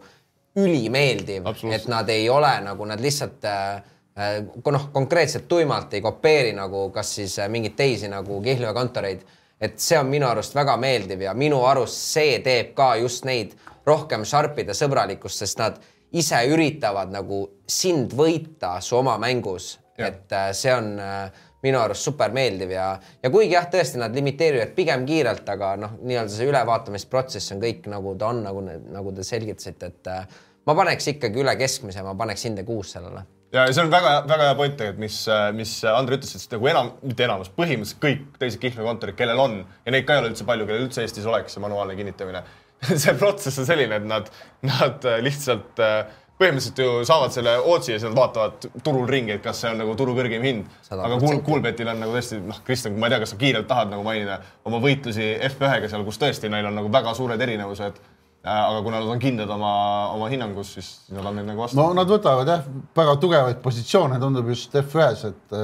[0.55, 3.83] ülimeeldiv, et nad ei ole nagu nad lihtsalt äh,
[4.17, 4.37] äh,
[4.71, 9.25] noh, konkreetselt tuimalt ei kopeeri nagu kas siis äh, mingeid teisi nagu Kihlvee kontoreid.
[9.61, 13.53] et see on minu arust väga meeldiv ja minu arust see teeb ka just neid
[13.85, 15.81] rohkem Sharpide sõbralikkust, sest nad
[16.15, 22.05] ise üritavad nagu sind võita su oma mängus, et äh, see on äh, minu arust
[22.05, 22.89] super meeldiv ja,
[23.23, 27.87] ja kuigi jah, tõesti nad limiteerivad pigem kiirelt, aga noh, nii-öelda see ülevaatamisprotsess on kõik
[27.91, 30.27] nagu ta on, nagu, nagu te selgitasite, et äh,
[30.67, 33.25] ma paneks ikkagi üle keskmise, ma paneks hinde kuus sellele.
[33.55, 35.21] ja see on väga-väga hea point tegelikult, mis,
[35.55, 39.95] mis Andrei ütles, et nagu enam, mitte enamus, põhimõtteliselt kõik teised kihlveokontorid, kellel on ja
[39.95, 42.43] neid ka ei ole üldse palju, kellel üldse Eestis oleks see manuaalne kinnitamine
[43.03, 44.29] see protsess on selline, et nad,
[44.65, 49.43] nad lihtsalt äh, põhimõtteliselt ju saavad selle ootsi ja siis nad vaatavad turul ringi, et
[49.43, 50.73] kas see on nagu turu kõrgim hind.
[50.91, 51.19] Aga.
[51.21, 54.03] Cool, Coolbetil on nagu tõesti, noh, Kristjan, ma ei tea, kas sa kiirelt tahad nagu
[54.03, 58.03] mainida oma võitlusi F1-ga seal, kus tõesti neil on nagu väga suured erinevused.
[58.45, 59.71] aga kuna nad on kindlad oma,
[60.13, 61.79] oma hinnangus, siis nad on neid nagu vastu.
[61.79, 65.55] no nad võtavad jah, väga tugevaid positsioone, tundub just F1-s, et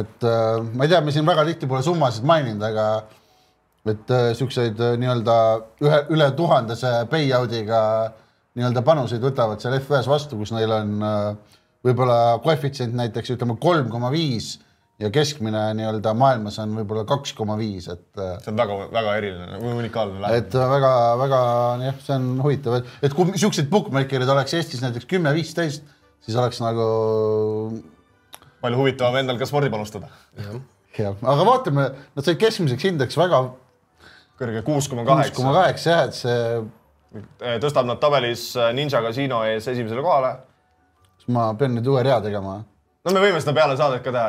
[0.00, 2.84] et äh, ma ei tea, me siin väga tihti pole summasid maininud, aga
[3.88, 5.36] et äh, siukseid äh, nii-öelda
[5.84, 7.82] ühe, üle tuhandese payout'iga
[8.58, 11.54] nii-öelda panuseid võtavad seal F1-s vastu, kus neil on äh,
[11.86, 14.58] võib-olla koefitsient näiteks ütleme kolm koma viis
[15.00, 19.70] ja keskmine nii-öelda maailmas on võib-olla kaks koma viis, et see on väga-väga eriline, nagu
[19.78, 20.50] unikaalne lähenemine.
[20.50, 21.38] et väga-väga
[21.86, 25.88] jah, see on huvitav, et, et kui siuksed bookmaker'id oleks Eestis näiteks kümme-viisteist,
[26.20, 26.90] siis oleks nagu
[28.60, 30.12] palju huvitavam endal ka spordi panustada.
[30.98, 33.46] jah, aga vaatame, nad said keskmiseks hindeks väga
[34.40, 35.60] kõrge kuus koma kuus koma kaheksa.
[35.60, 40.34] kaheksa jah, et see, tõstab nad tabelis äh, Ninja Casino ees esimesele kohale.
[41.30, 42.60] ma pean nüüd uue rea tegema.
[43.04, 44.28] no me võime seda peale saadet ka teha,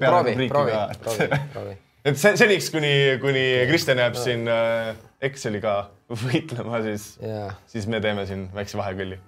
[0.00, 1.76] peale proovi, proovi, proovi, proovi.
[2.10, 5.76] et see seniks, kuni, kuni Kristjan jääb siin äh, Exceliga
[6.24, 9.20] võitlema, siis jaa, siis me teeme siin väikse vahekülli.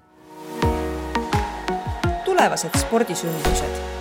[2.27, 3.95] tulevased spordisündmused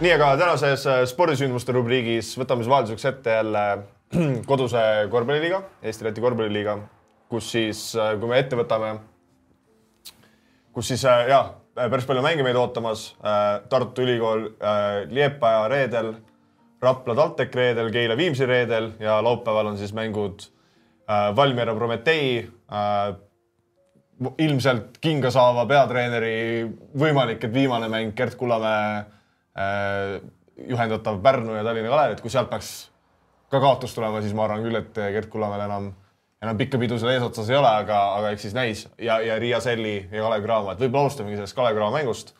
[0.00, 3.64] nii, aga tänases äh, spordisündmuste rubriigis võtame siis vahelduseks ette jälle
[4.50, 6.76] koduse korvpalliliiga, Eesti-Läti korvpalliliiga,
[7.30, 8.96] kus siis, kui me ette võtame,
[10.74, 11.44] kus siis äh, ja
[11.74, 13.12] päris palju mänge meid ootamas.
[13.70, 16.12] Tartu Ülikool äh, Liepaja reedel,
[16.82, 23.14] Rapla TalTech reedel, Keila Viimsi reedel ja laupäeval on siis mängud äh, Valmiera Prometee äh,
[24.42, 26.66] ilmselt kinga saava peatreeneri
[26.98, 29.04] võimalik, et viimane mäng Gert Kullamäe
[29.54, 30.20] äh,
[30.68, 32.89] juhendatav Pärnu ja Tallinna Kalev, et kui sealt peaks
[33.50, 35.90] ka kaotus tulema, siis ma arvan küll, et Gert Kullamäel enam,
[36.42, 39.60] enam pikka pidu seal eesotsas ei ole, aga, aga eks siis näis ja, ja Riia
[39.60, 42.34] Selli ja Kalev Cramo, et võib-olla alustamegi sellest Kalev Cramo mängust,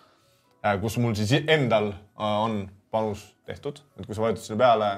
[0.82, 4.92] kus mul siis endal äh, on panus tehtud, et kui sa vajutad sinna peale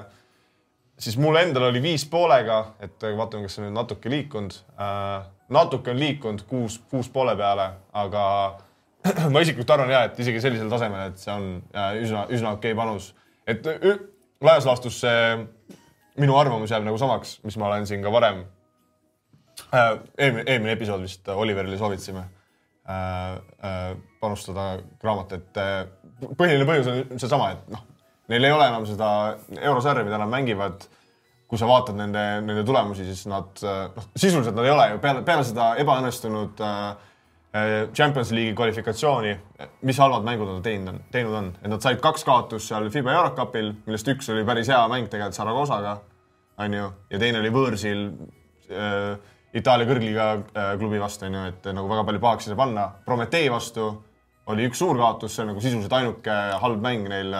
[0.99, 5.25] siis mul endal oli viis poolega, et vaatame, kas see nüüd natuke liikunud äh,.
[5.53, 8.23] natuke on liikunud kuus, kuus poole peale, aga
[9.33, 12.73] ma isiklikult arvan ja, et isegi sellisel tasemel, et see on äh, üsna, üsna okei
[12.73, 13.13] okay panus.
[13.47, 13.99] et ü-
[14.43, 15.19] laias laastus see
[16.21, 18.43] minu arvamus jääb nagu samaks, mis ma olen siin ka varem
[19.73, 22.97] äh, eelmine, eelmine episood vist Oliverile soovitasime äh,
[23.69, 25.85] äh, panustada Graamot, et äh,
[26.37, 27.85] põhiline põhjus on seesama, et noh,
[28.31, 29.07] neil ei ole enam seda
[29.61, 30.89] eurosarja, mida nad mängivad.
[31.53, 35.01] kui sa vaatad nende, nende tulemusi, siis nad äh, noh, sisuliselt nad ei ole ju
[35.03, 37.11] peale, peale seda ebaõnnestunud äh,
[37.93, 39.33] Champions League'i kvalifikatsiooni,
[39.85, 43.13] mis halvad mängud nad teinud on, teinud on, et nad said kaks kaotust seal FIBA
[43.13, 45.91] Eurocupil, millest üks oli päris hea mäng tegelikult Saragossaga,
[46.65, 48.01] onju, ja teine oli võõrsil
[48.73, 49.11] äh,
[49.53, 52.87] Itaalia kõrgliiga äh, klubi vastu, onju, et nagu väga palju pahaks ei saa panna.
[53.05, 53.91] Prometee vastu
[54.49, 57.35] oli üks suur kaotus, see on nagu sisuliselt ainuke halb mäng neil,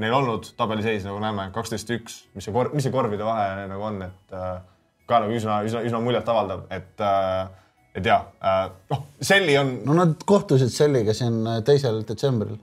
[0.00, 3.84] neil olnud tabeliseis, nagu näeme, kaksteist üks, mis see kor-, mis see korvide vahe nagu
[3.90, 4.56] on, et äh,
[5.04, 7.52] ka nagu üsna, üsna, üsna muljetavaldav, et äh,
[7.94, 12.56] et jaa äh,, noh, Selli on no nad kohtusid Selliga siin äh, teisel detsembril.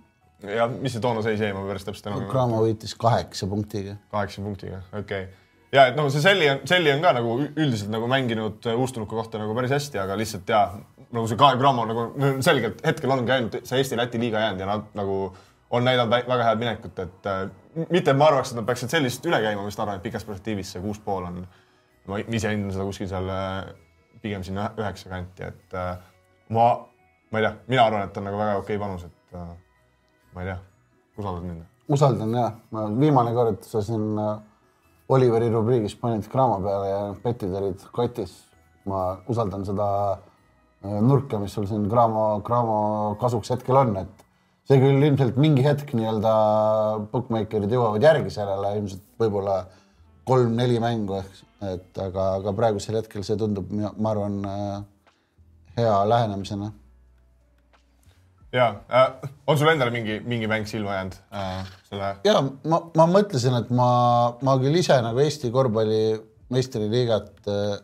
[0.57, 2.33] ja mis see toona seis jäi, ma päris täpselt enam ei mäleta.
[2.33, 3.97] Cramo võitis kaheksa punktiga.
[4.11, 5.27] kaheksa punktiga, okei okay.
[5.75, 9.41] ja et noh, see Selli on, Selli on ka nagu üldiselt nagu mänginud uustulnuka kohta
[9.41, 10.65] nagu päris hästi, aga lihtsalt jaa,
[11.11, 12.09] nagu see Kai Cramo nagu
[12.43, 15.23] selgelt hetkel ongi ainult see Eesti-Läti liiga jäänud ja nad nagu
[15.71, 17.45] on näidanud vä- väga head minekut, et äh,
[17.89, 20.73] mitte, ma arvaks, et nad peaksid sellist üle käima, ma just arvan, et pikas perspektiivis
[20.75, 21.45] see kuus pool on,
[22.11, 23.69] ma ise hindan seda kuskil seal äh,
[24.21, 25.97] pigem sinna üheksa kanti, et äh,
[26.49, 26.69] ma,
[27.31, 29.51] ma ei tea, mina arvan, et on nagu väga okei panus, et äh,
[30.35, 30.57] ma ei tea,
[31.17, 31.67] usaldad mind?
[31.91, 32.55] usaldan jah,
[32.99, 34.39] viimane kord sa siin äh,
[35.11, 38.37] Oliveri rubriigis panid Cramo peale ja petid olid kotis.
[38.87, 39.87] ma usaldan seda
[40.81, 44.23] äh, nurka, mis sul siin Cramo, Cramo kasuks hetkel on, et
[44.69, 46.31] see küll ilmselt mingi hetk nii-öelda
[47.11, 49.59] bookmaker'id jõuavad järgi sellele, ilmselt võib-olla
[50.25, 54.77] kolm-neli mängu ehk, et aga, aga praegusel hetkel see tundub, ma arvan, äh,
[55.77, 56.71] hea lähenemisena
[58.51, 62.15] ja äh, on sul endale mingi, mingi mäng silma jäänud äh, selle?
[62.27, 63.91] ja ma, ma mõtlesin, et ma,
[64.43, 66.01] ma küll ise nagu Eesti korvpalli
[66.51, 67.77] meistriliigat äh,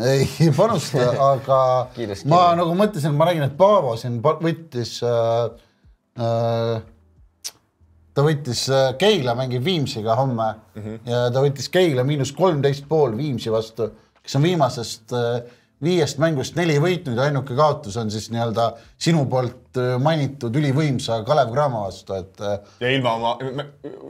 [0.00, 1.58] ei panusta aga
[1.94, 2.62] Kiiresti ma kinni.
[2.62, 5.50] nagu mõtlesin, ma nägin, et Paavo siin võttis äh,
[6.20, 6.80] äh,
[8.20, 11.00] ta võttis äh, Keila mängib Viimsiga homme mm -hmm.
[11.08, 13.90] ja ta võttis Keila miinus kolmteist pool Viimsi vastu,
[14.22, 15.42] kes on viimasest äh,
[15.82, 21.22] viiest mängust neli võitnud ja ainuke kaotus on siis nii-öelda sinu poolt äh, mainitud ülivõimsa
[21.24, 22.42] Kalev Cramo vastu, et
[22.80, 23.36] ja ilma oma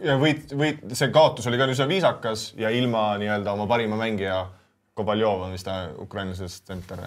[0.03, 4.47] ja võit, võit, see kaotus oli ka üsna viisakas ja ilma nii-öelda oma parima mängija
[4.95, 6.99] Kobaljov on vist ta ukrainlasest tsenter,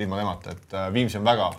[0.00, 1.52] ilma temata, et Viimsi on väga,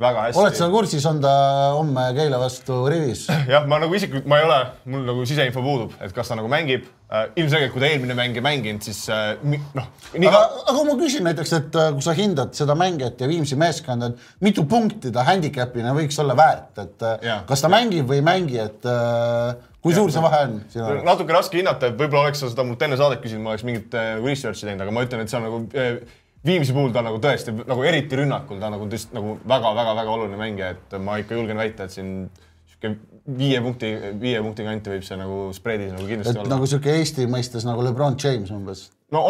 [0.00, 0.40] väga hästi.
[0.40, 1.32] oled sa kursis, on ta
[1.76, 3.26] homme Keila vastu rivis?
[3.52, 4.58] jah, ma nagu isiklikult, ma ei ole,
[4.92, 7.30] mul nagu siseinfo puudub, et kas ta nagu mängib äh,.
[7.40, 9.32] ilmselgelt, kui ta eelmine mäng ei mänginud, siis äh,
[9.76, 9.86] noh,
[10.16, 10.42] aga
[10.72, 14.44] aga ma küsin näiteks, et äh, kui sa hindad seda mängijat ja Viimsi meeskonda, et
[14.44, 17.40] mitu punkti ta handicap'ina võiks olla väärt, et äh, Jaa.
[17.48, 21.08] kas ta mängib või ei mängi, et äh, kui suur see vahe on sinu arvates?
[21.08, 23.96] natuke raske hinnata, et võib-olla oleks sa seda mult enne saadet küsinud, ma oleks mingit
[23.96, 27.20] äh, research'i teinud, aga ma ütlen, et see on nagu äh, Viimsi puhul ta nagu
[27.22, 31.58] tõesti nagu eriti rünnakul, ta nagu tõesti nagu väga-väga-väga oluline mängija, et ma ikka julgen
[31.58, 32.28] väita, et siin
[32.70, 32.92] sihuke
[33.38, 36.52] viie punkti, viie punkti kanti võib see nagu spreadis nagu kindlasti et olla.
[36.54, 39.24] nagu sihuke Eesti mõistes nagu Lebron James umbes, no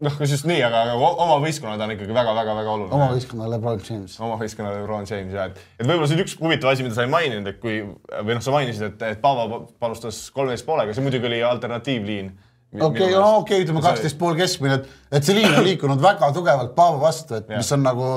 [0.00, 2.94] noh, kas just nii, aga, aga oma võistkonnale ta on ikkagi väga-väga-väga oluline.
[2.96, 4.18] oma võistkonna Lebron James.
[4.20, 7.06] oma võistkonnale LeBron James ja et, et võib-olla see on üks huvitav asi, mida sa
[7.06, 11.04] ei maininud, et kui või noh, sa mainisid, et, et Paavo panustas kolmeteist poolega, see
[11.04, 12.32] muidugi oli alternatiivliin.
[12.78, 17.00] Okei, okei, ütleme kaksteist pool keskmine, et, et see liin on liikunud väga tugevalt Paavo
[17.02, 17.58] vastu, et Jah.
[17.62, 18.10] mis on nagu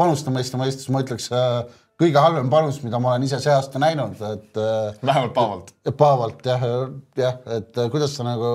[0.00, 1.64] panustamiste mõistes, ma ütleks äh,
[1.98, 5.74] kõige halvem panus, mida ma olen ise see aasta näinud, et äh, vähemalt Paavolt.
[5.98, 6.64] Paavalt jah,
[7.18, 8.52] jah, et äh, kuidas sa nagu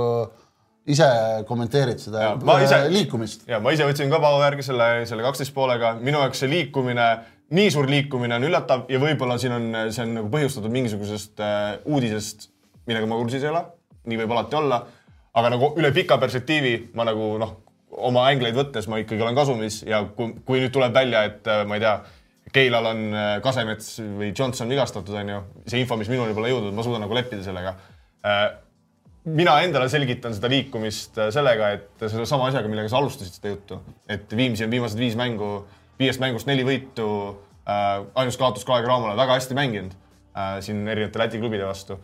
[0.89, 1.05] ise
[1.47, 3.45] kommenteerid seda Ja, ma ise- äh, liikumist?
[3.47, 7.05] ja ma ise võtsin ka Paavo järgi selle, selle kaksteist poolega, minu jaoks see liikumine,
[7.53, 11.77] nii suur liikumine on üllatav ja võib-olla siin on, see on nagu põhjustatud mingisugusest äh,
[11.85, 12.49] uudisest,
[12.89, 13.61] millega ma kursis ei ole,
[14.09, 14.81] nii võib alati olla,
[15.34, 17.53] aga nagu üle pika perspektiivi ma nagu noh,
[17.93, 21.63] oma ängleid võttes ma ikkagi olen kasumis ja kui, kui nüüd tuleb välja, et äh,
[21.69, 21.95] ma ei tea,
[22.53, 26.75] Keilal on äh, Kasemets või Johnson vigastatud, on ju, see info, mis minuni pole jõudnud,
[26.75, 27.73] ma suudan nagu leppida sellega
[28.27, 28.43] äh,
[29.23, 33.79] mina endale selgitan seda liikumist sellega, et sedasama asjaga, millega sa alustasid seda juttu,
[34.11, 35.53] et Viimsi on viimased viis mängu,
[36.01, 37.07] viiest mängust neli võitu
[37.63, 39.93] ainus kaotus Kalev Cramole, väga hästi mänginud
[40.65, 41.95] siin erinevate Läti klubide vastu.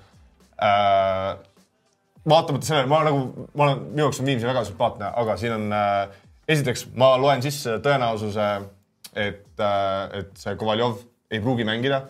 [2.27, 5.69] Vaatamata sellele, ma nagu, ma olen, minu jaoks on Viimsi väga sümpaatne, aga siin on
[5.75, 6.17] äh,
[6.49, 8.49] esiteks ma loen sisse tõenäosuse,
[9.15, 10.99] et äh,, et see Kovaljov
[11.31, 12.03] ei pruugi mängida.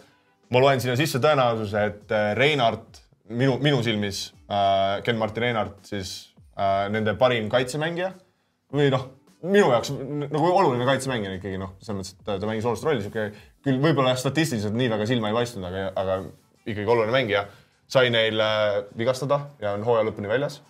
[0.49, 6.33] ma loen sinna sisse tõenäosuse, et äh, Reinart minu, minu silmis äh, Ken-Martin Einart siis
[6.57, 8.11] äh, nende parim kaitsemängija
[8.73, 9.05] või noh,
[9.45, 13.03] minu jaoks nagu oluline kaitsemängija ikkagi noh, selles mõttes, et ta, ta mängis olulist rolli,
[13.05, 13.29] sihuke
[13.65, 16.19] küll võib-olla statistiliselt nii väga silma ei paistnud, aga, aga
[16.65, 17.45] ikkagi oluline mängija.
[17.89, 20.61] Sai neil äh, vigastada ja on hooaja lõpuni väljas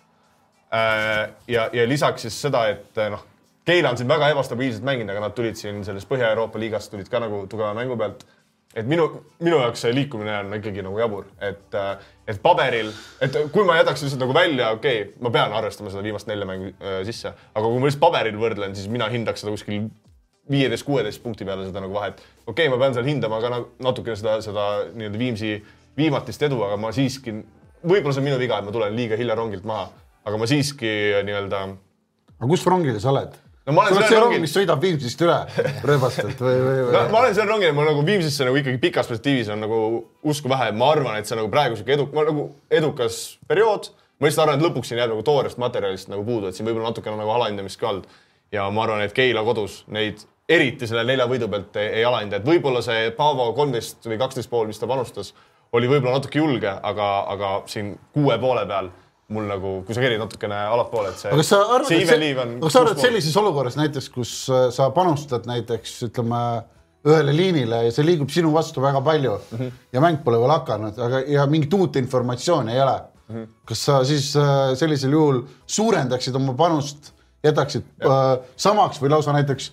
[0.72, 1.30] äh,.
[1.48, 3.26] ja, ja lisaks siis seda, et äh, noh,
[3.64, 7.20] Keila on siin väga ebastabiilselt mänginud, aga nad tulid siin sellest Põhja-Euroopa liigast tulid ka
[7.22, 8.24] nagu tugeva mängu pealt
[8.74, 9.06] et minu,
[9.42, 11.74] minu jaoks see liikumine on ikkagi nagu jabur, et,
[12.30, 12.92] et paberil,
[13.22, 16.46] et kui ma jätaks lihtsalt nagu välja, okei okay,, ma pean arvestama seda viimast nelja
[16.46, 19.88] mängu äh, sisse, aga kui ma lihtsalt paberil võrdlen, siis mina hindaks seda kuskil
[20.50, 22.22] viieteist, kuueteist punkti peale seda nagu vahet.
[22.46, 25.52] okei okay,, ma pean seal hindama ka nagu natukene seda, seda nii-öelda Viimsi
[26.00, 27.36] viimatist edu, aga ma siiski,
[27.84, 29.86] võib-olla see on minu viga, et ma tulen liiga hilja rongilt maha,
[30.26, 30.90] aga ma siiski
[31.28, 31.62] nii-öelda
[32.40, 33.38] aga kus rongil sa oled?
[33.68, 35.36] No ma olen sellel see rong, rongil- mis sõidab Viimsist üle
[35.84, 37.10] rööbastelt või, või, no või?
[37.12, 39.80] ma olen seal rongil, ma nagu Viimsisse nagu ikkagi pikas perspektiivis on nagu
[40.32, 43.20] usku vähe, ma arvan, et see nagu praegu sihuke edu, nagu edukas
[43.50, 43.92] periood.
[44.20, 46.90] ma lihtsalt arvan, et lõpuks siin jääb nagu toorest materjalist nagu puudu, et siin võib-olla
[46.90, 48.08] natukene nagu alahindamist ka olnud.
[48.52, 52.40] ja ma arvan, et Keila kodus neid eriti selle nelja võidu pealt ei, ei alahinda,
[52.40, 55.34] et võib-olla see Paavo kolmteist või kaksteist pool, mis ta panustas,
[55.72, 58.90] oli võib-olla natuke julge, aga, aga siin kuue poole peal
[59.30, 61.30] mul nagu, kui sa kerid natukene allapoole, et see.
[61.30, 62.56] aga kas sa arvad, see et on.
[62.58, 66.40] aga sa arvad, sellises olukorras näiteks, kus äh, sa panustad näiteks ütleme
[67.06, 69.58] ühele liinile ja see liigub sinu vastu väga palju mm.
[69.58, 69.78] -hmm.
[69.94, 73.36] ja mäng pole veel hakanud, aga ja mingit uut informatsiooni ei ole mm.
[73.36, 73.46] -hmm.
[73.70, 77.12] kas sa siis äh, sellisel juhul suurendaksid oma panust,
[77.44, 79.72] jätaksid äh, samaks või lausa näiteks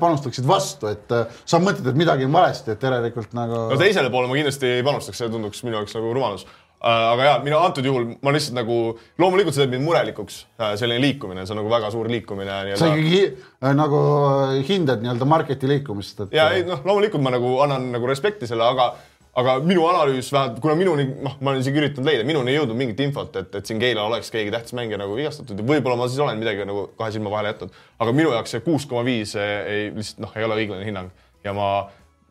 [0.00, 4.10] panustaksid vastu, et äh, sa mõtled, et midagi on valesti, et järelikult nagu no teisele
[4.12, 6.46] poole ma kindlasti ei panustaks, see tunduks minu jaoks nagu rumalus.
[6.80, 8.76] aga jaa, minu antud juhul ma lihtsalt nagu,
[9.20, 10.38] loomulikult see teeb mind murelikuks,
[10.80, 14.00] selline liikumine, see on nagu väga suur liikumine sa ikkagi äh, nagu
[14.30, 18.48] äh, hindad nii-öelda marketi liikumist, et ja ei noh, loomulikult ma nagu annan nagu respekti
[18.48, 18.94] selle, aga,
[19.38, 22.78] aga minu analüüs vähemalt, kuna minuni, noh, ma olen isegi üritanud leida, minuni ei jõudnud
[22.78, 26.08] mingit infot, et, et siin Keila oleks keegi tähtis mängija nagu vigastatud ja võib-olla ma
[26.10, 27.76] siis olen midagi nagu kahe silma vahele jätnud.
[28.02, 31.14] aga minu jaoks see kuus koma viis ei, lihtsalt noh, ei ole õiglane hinnang
[31.46, 31.68] ja ma,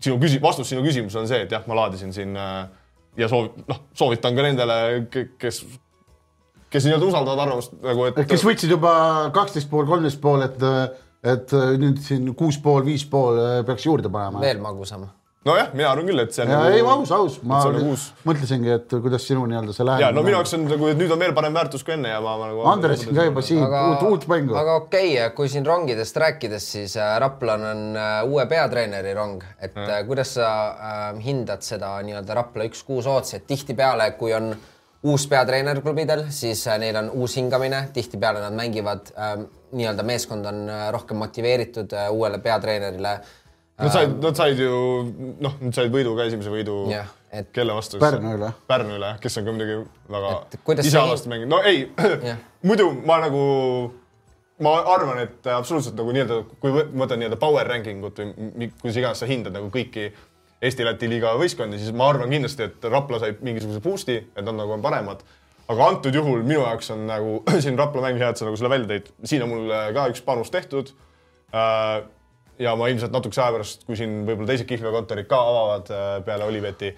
[0.04, 2.66] sinu küsi-, vastus sinu küsimusele on see, et jah, ma laadisin siin äh,
[3.20, 4.80] ja soov, noh, soovitan ka nendele,
[5.42, 5.62] kes,
[6.70, 8.20] kes nii-öelda usaldavad arvamust nagu, et.
[8.30, 8.92] kes võtsid juba
[9.36, 10.68] kaksteist pool, kolmteist pool, et,
[11.36, 14.44] et nüüd siin kuus pool, viis pool äh, peaks juurde panema.
[14.44, 15.08] veel magusam.
[15.48, 18.72] nojah, mina arvan küll, et see on ja ei, aus, aus, ma nagu uus mõtlesingi,
[18.76, 20.16] et kuidas sinu nii-öelda see ja läheb.
[20.18, 22.34] no minu jaoks on nagu, et nüüd on veel parem väärtus kui enne ja ma,
[22.42, 22.66] ma nagu.
[22.74, 24.58] Andres ka juba siin aga uut, uut mängu.
[24.60, 29.46] aga okei okay,, kui siin rongidest rääkides, siis äh, Raplan on äh, uue peatreeneri rong,
[29.64, 34.52] et äh, kuidas sa äh, hindad seda nii-öelda Rapla üks-kuus ootsi, et tihtipeale, kui on
[35.08, 39.38] uus peatreener klubidel, siis äh, neil on uus hingamine, tihtipeale nad mängivad äh,
[39.72, 43.20] nii-öelda meeskond on äh, rohkem motiveeritud äh, uuele peatreenerile
[43.80, 44.70] Nad said, nad said ju
[45.40, 48.00] noh, nad said võidu ka esimese võidu Jah, et- kelle vastu?
[48.02, 48.50] Pärnu üle.
[48.68, 49.78] Pärnu üle, kes on ka muidugi
[50.12, 51.86] väga Et kuidas see- isealasti mänginud, no ei
[52.30, 53.44] Jah., muidu ma nagu,
[54.66, 59.00] ma arvan, et absoluutselt nagu nii-öelda, kui ma võtan nii-öelda power ranking ut või kuidas
[59.00, 60.10] iganes sa hindad nagu kõiki
[60.60, 64.74] Eesti-Läti liiga võistkondi, siis ma arvan kindlasti, et Rapla sai mingisuguse boost'i, et nad nagu
[64.76, 65.22] on paremad.
[65.72, 68.74] aga antud juhul minu jaoks on nagu siin Rapla mäng hea, et sa nagu selle
[68.74, 70.92] välja tõid, siin on mul ka üks panus tehtud
[71.56, 72.02] äh,
[72.60, 76.48] ja ma ilmselt natukese aja pärast, kui siin võib-olla teised kihlveokontorid ka avavad äh, peale
[76.50, 76.92] Oliveti,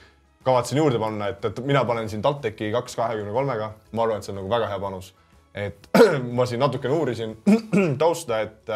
[0.46, 4.28] kavatsen juurde panna, et, et mina panen siin TalTechi kaks kahekümne kolmega, ma arvan, et
[4.28, 5.14] see on nagu väga hea panus.
[5.54, 5.90] et
[6.38, 7.38] ma siin natukene uurisin
[8.02, 8.74] tausta, et,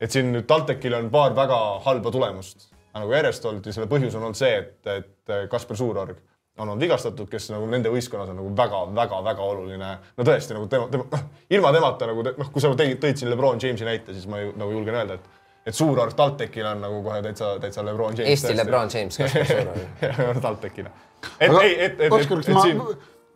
[0.00, 4.16] et siin nüüd TalTechil on paar väga halba tulemust nagu järjest olnud ja selle põhjus
[4.18, 6.18] on olnud see, et, et Kasper Suurorg
[6.58, 9.92] on olnud vigastatud, kes nagu nende võistkonnas on nagu väga-väga-väga oluline.
[10.18, 13.32] no tõesti nagu tema, tema, noh ilma temata nagu noh, kui sa tõid, tõid siin
[13.32, 17.02] Lebron Jamesi näite, siis ma ju, nagu julgen öelda, et et Suurorg TalTechil on nagu
[17.04, 18.28] kohe täitsa, täitsa Lebron James.
[18.34, 20.42] Eesti Lebron James, Kaspar Suurorg.
[20.46, 20.90] TalTechile.
[21.40, 22.82] et Aga ei, et, et, et, Oskar, et, kas ma- siin,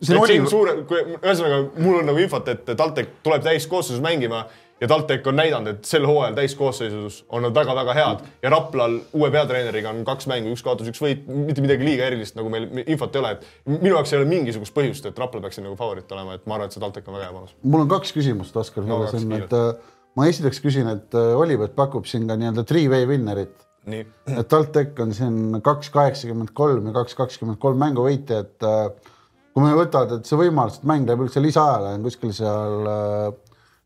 [0.01, 0.77] siin et oli- siin suure,
[1.23, 4.43] ühesõnaga mul on nagu infot, et TalTech tuleb täiskoosseisus mängima
[4.81, 9.31] ja TalTech on näidanud, et sel hooajal täiskoosseisus on nad väga-väga head ja Raplal uue
[9.33, 13.15] peatreeneriga on kaks mängu, üks kaotus, üks võit, mitte midagi liiga erilist, nagu meil infot
[13.17, 16.11] ei ole, et minu jaoks ei ole mingisugust põhjust, et Rapla peaks siin nagu favoriit
[16.13, 17.55] olema, et ma arvan, et see TalTech on väga hea panus.
[17.63, 19.71] mul on kaks küsimust, Oskar No sulle siin, et äh,
[20.17, 23.55] ma esiteks küsin, et äh, Olipet pakub siin ka nii-öelda three-way winner'it.
[23.87, 24.03] nii,
[24.33, 29.13] et TalTech on siin kaks kaheksakümmend kolm ja kaks kakskümmend kolm mänguvõitja, et äh,
[29.53, 33.29] kui me võtavad, et see võimalus, et mäng läheb üldse lisaajale, on kuskil seal äh,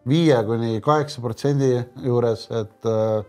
[0.10, 3.22] viie kuni kaheksa protsendi juures, et äh,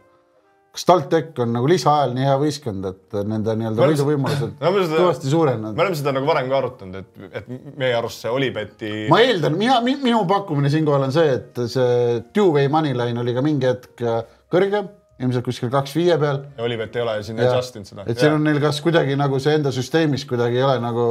[0.72, 4.54] kas TalTech on nagu lisaajal nii hea võistkond, et nende nii-öelda võiduvõimalused
[4.94, 5.84] kõvasti suurenenud me?
[5.84, 9.78] oleme seda nagu varem ka arutanud, et, et meie arust see Olibeti ma eeldan, mina,
[9.84, 14.22] minu pakkumine siinkohal on see, et see two-way money line oli ka mingi hetk äh,
[14.52, 14.86] kõrge
[15.22, 17.50] ilmselt kuskil kaks viie peal ja Olivet ei ole siin Ja.
[17.52, 18.04] adjust inud seda.
[18.06, 21.04] et siin on neil kas kuidagi nagu see enda süsteemis kuidagi ei ole nagu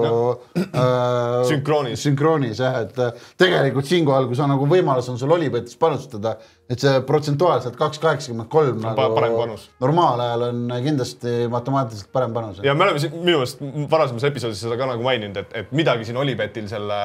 [0.57, 2.01] äh, Sünkroonis.
[2.03, 6.35] sünkroonis jah, et äh, tegelikult siinkohal, kui sa nagu võimalus on sul Olipetis panustada,
[6.69, 9.69] et see protsentuaalselt kaks kaheksakümmend kolm panus.
[9.83, 12.59] normaalajal on kindlasti matemaatiliselt parem panus.
[12.63, 16.05] ja me oleme siin minu meelest varasemas episoodis seda ka nagu maininud, et, et midagi
[16.09, 16.99] siin Olipetil selle,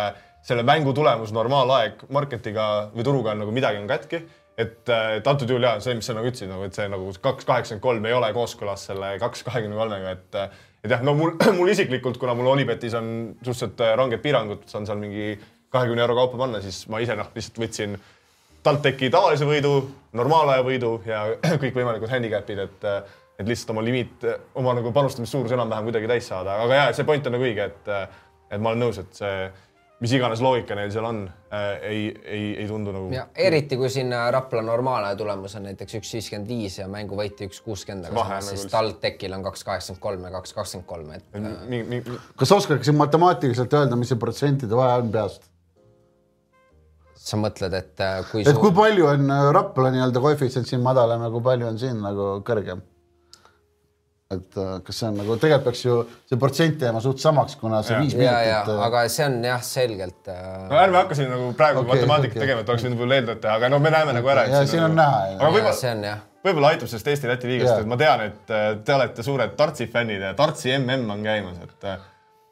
[0.47, 4.25] selle mängu tulemus normaalaeg marketiga või turuga on nagu midagi on katki.
[4.57, 7.49] et, et antud juhul jaa, see, mis sa nagu ütlesid nagu, et see nagu kaks
[7.49, 10.41] kaheksakümmend kolm ei ole kooskõlas selle kaks kahekümne kolmega, et
[10.87, 13.11] et jah, no mul, mul isiklikult, kuna mul Olipetis on
[13.43, 15.35] suhteliselt ranged piirangud, saan seal mingi
[15.75, 17.99] kahekümne euro kaupa panna, siis ma ise noh, lihtsalt võtsin
[18.67, 19.75] TalTechi tavalise võidu,
[20.17, 21.27] normaalaja võidu ja
[21.63, 22.89] kõikvõimalikud handicap'id, et,
[23.37, 24.25] et lihtsalt oma limiit,
[24.59, 27.93] oma nagu panustamissuurus enam-vähem kuidagi täis saada, aga jaa, see point on nagu õige, et,
[28.51, 29.35] et ma olen nõus, et see,
[30.05, 31.23] mis iganes loogika neil seal on,
[31.81, 33.09] ei, ei, ei tundu nagu.
[33.15, 37.41] ja eriti kui siin äh, Rapla normaalaja tulemus on näiteks üks viiskümmend viis ja mänguvõit
[37.47, 40.89] üks kuuskümmend, aga samas on siis nagu TalTechil on kaks kaheksakümmend kolm ja kaks kakskümmend
[40.91, 45.49] kolm, et äh, kas sa oskaksid matemaatiliselt öelda, mis see protsentide vahe on peast?
[47.27, 51.25] sa mõtled, et äh, kui et kui palju on äh, Rapla nii-öelda koefitsient siin madalam
[51.25, 52.85] ja kui palju on siin nagu kõrgem?
[54.27, 55.97] Et äh, kas see on nagu, tegelikult peaks ju
[56.27, 58.73] see protsent jääma suht samaks, kuna see viis ja, ja minutit.
[58.75, 62.35] äh, aga see on jah, selgelt äh, no ärme hakka siin nagu praegu okay, matemaatikat
[62.35, 62.43] okay.
[62.43, 64.49] tegema, et oleks võinud võib-olla eeldada teha, aga no me näeme nagu ära.
[64.51, 65.21] ja siin on näha.
[65.37, 68.67] aga võib-olla see on jah, võib-olla aitab sellest Eesti-Läti liigast et ma tean, et äh,
[68.89, 71.87] te olete suured Tartsi fännid ja Tartsi mm on käimas, et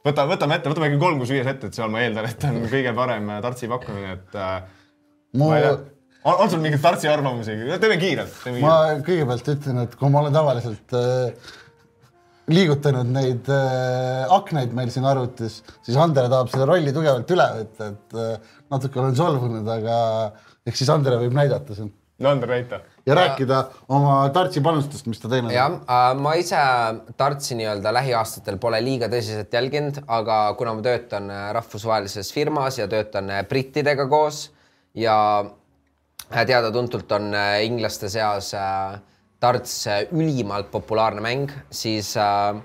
[0.06, 2.62] võta, võtame ette, võtame ikka kolm kuus viies ette, et seal ma eeldan, et on
[2.70, 4.38] kõige parem Tartsi pakkumine, et
[5.34, 5.74] mu ma ei tea,
[6.24, 10.38] on, on sul mingeid Tartsi arvamusi, teeme kiirelt, ma kõigepealt ütlen, et kui ma olen
[10.38, 11.52] tavaliselt äh,
[12.52, 17.90] liigutanud neid äh, aknaid meil siin arvutis, siis Andre tahab selle rolli tugevalt üle võtta,
[17.94, 19.98] et äh, natuke olen solvunud, aga
[20.66, 22.80] ehk siis Andre võib näidata siin no Ander, näita.
[23.06, 26.60] ja rääkida oma Tartsi panustest, mis ta teinud jah on., ma ise
[27.18, 32.88] Tartsi nii-öelda lähiaastatel pole liiga tõsiselt jälginud, aga kuna ma töötan äh, rahvusvahelises firmas ja
[32.90, 34.46] töötan äh, brittidega koos
[34.94, 39.00] ja äh, teada-tuntud on äh, inglaste seas äh,
[39.44, 42.56] Tarts äh, ülimalt populaarne mäng, siis äh,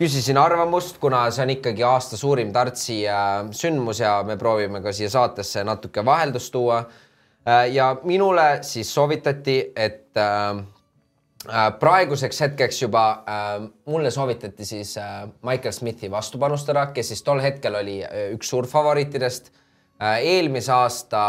[0.00, 4.92] küsisin arvamust, kuna see on ikkagi aasta suurim Tartsi äh, sündmus ja me proovime ka
[4.92, 7.70] siia saatesse natuke vaheldust tuua äh,.
[7.72, 10.60] ja minule siis soovitati, et äh,
[11.48, 17.22] Äh, praeguseks hetkeks juba äh, mulle soovitati siis äh, Michael Smithi vastu panustada, kes siis
[17.24, 20.18] tol hetkel oli äh, üks suurfavoriitidest äh,.
[20.20, 21.22] eelmise aasta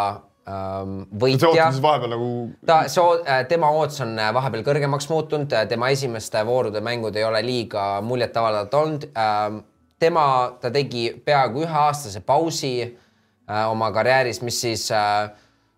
[0.45, 2.29] võitja ootab siis vahepeal nagu
[2.65, 7.43] ta, see, tema ootus on äh, vahepeal kõrgemaks muutunud, tema esimeste voorude mängud ei ole
[7.45, 9.05] liiga muljetavaldavad olnud.
[10.01, 10.25] tema,
[10.61, 15.29] ta tegi peaaegu üheaastase pausi äh, oma karjääris, mis siis äh,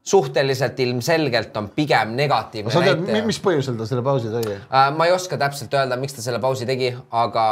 [0.04, 4.56] suhteliselt ilmselgelt on pigem negatiivne sa tead, mis põhjusel ta selle pausi tegi?
[4.68, 6.92] Äh, ma ei oska täpselt öelda, miks ta selle pausi tegi,
[7.24, 7.46] aga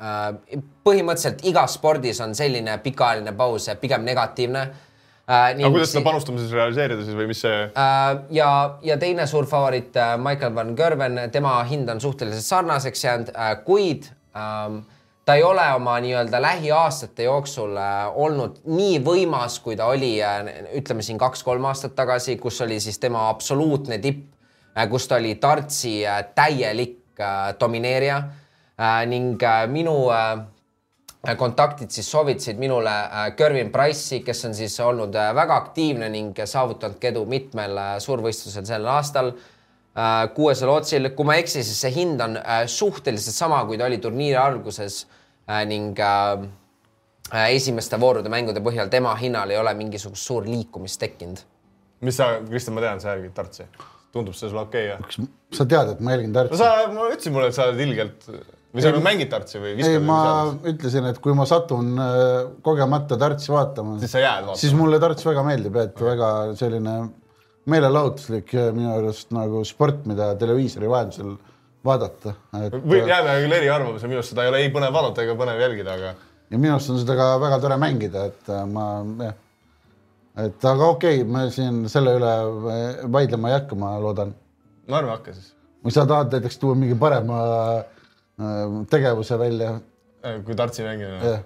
[0.00, 4.64] äh, põhimõtteliselt igas spordis on selline pikaajaline paus pigem negatiivne
[5.30, 5.50] äh,.
[5.54, 8.52] aga kuidas seda panustamises realiseerida siis või mis see Äh, ja,
[8.82, 13.30] ja teine suur favoriit, Michael van Gerven, tema hind on suhteliselt sarnaseks jäänud,
[13.64, 14.82] kuid ähm,
[15.24, 20.40] ta ei ole oma nii-öelda lähiaastate jooksul äh, olnud nii võimas, kui ta oli äh,
[20.80, 24.24] ütleme siin kaks-kolm aastat tagasi, kus oli siis tema absoluutne tipp,
[24.90, 30.40] kus ta oli Tartsi äh, täielik äh, domineerija äh, ning äh, minu äh,
[31.36, 36.32] kontaktid siis soovitasid minule äh, Gervin Price'i, kes on siis olnud äh, väga aktiivne ning
[36.44, 41.82] saavutanud edu mitmel äh, suurvõistlusel sellel aastal äh, kuuesel otsil, kui ma ei eksi, siis
[41.84, 46.46] see hind on äh, suhteliselt sama, kui ta oli turniiri alguses äh, ning äh,
[47.34, 51.44] äh, esimeste voorude mängude põhjal tema hinnal ei ole mingisugust suur liikumist tekkinud.
[52.00, 53.68] mis sa, Kristjan, ma tean, sa jälgid Tartsi.
[54.12, 55.28] tundub see sulle okei okay,, jah?
[55.52, 56.62] sa tead, et ma jälgin no Tartsi?
[56.64, 58.24] sa, ma ütlesin mulle, et sa oled ilgelt
[58.70, 60.20] või sa nagu mängid Tartsi või ei, viskad ma
[60.70, 64.82] ütlesin, et kui ma satun äh, kogemata Tartsi vaatama, siis sa jääd siis vaatama.
[64.82, 66.96] mulle Tarts väga meeldib, et väga selline
[67.70, 71.36] meelelahutuslik ja minu arust nagu sport, mida televiisori vahendusel
[71.84, 72.34] vaadata.
[72.54, 75.98] või jääme küll eriarvamusele, minu arust seda ei ole ei põnev vaadata ega põnev jälgida,
[75.98, 76.14] aga
[76.50, 78.88] ja minu arust on seda ka väga tore mängida, et äh, ma
[79.26, 79.38] jah,
[80.46, 82.34] et aga okei okay,, me siin selle üle
[82.74, 84.34] äh, vaidlema ei hakka, ma loodan.
[84.86, 85.54] no ärme hakka siis.
[85.84, 87.40] või sa tahad näiteks tuua mingi parema
[87.78, 87.99] äh,
[88.90, 89.74] tegevuse välja?
[90.44, 91.44] kui Tartsi mängimine jah,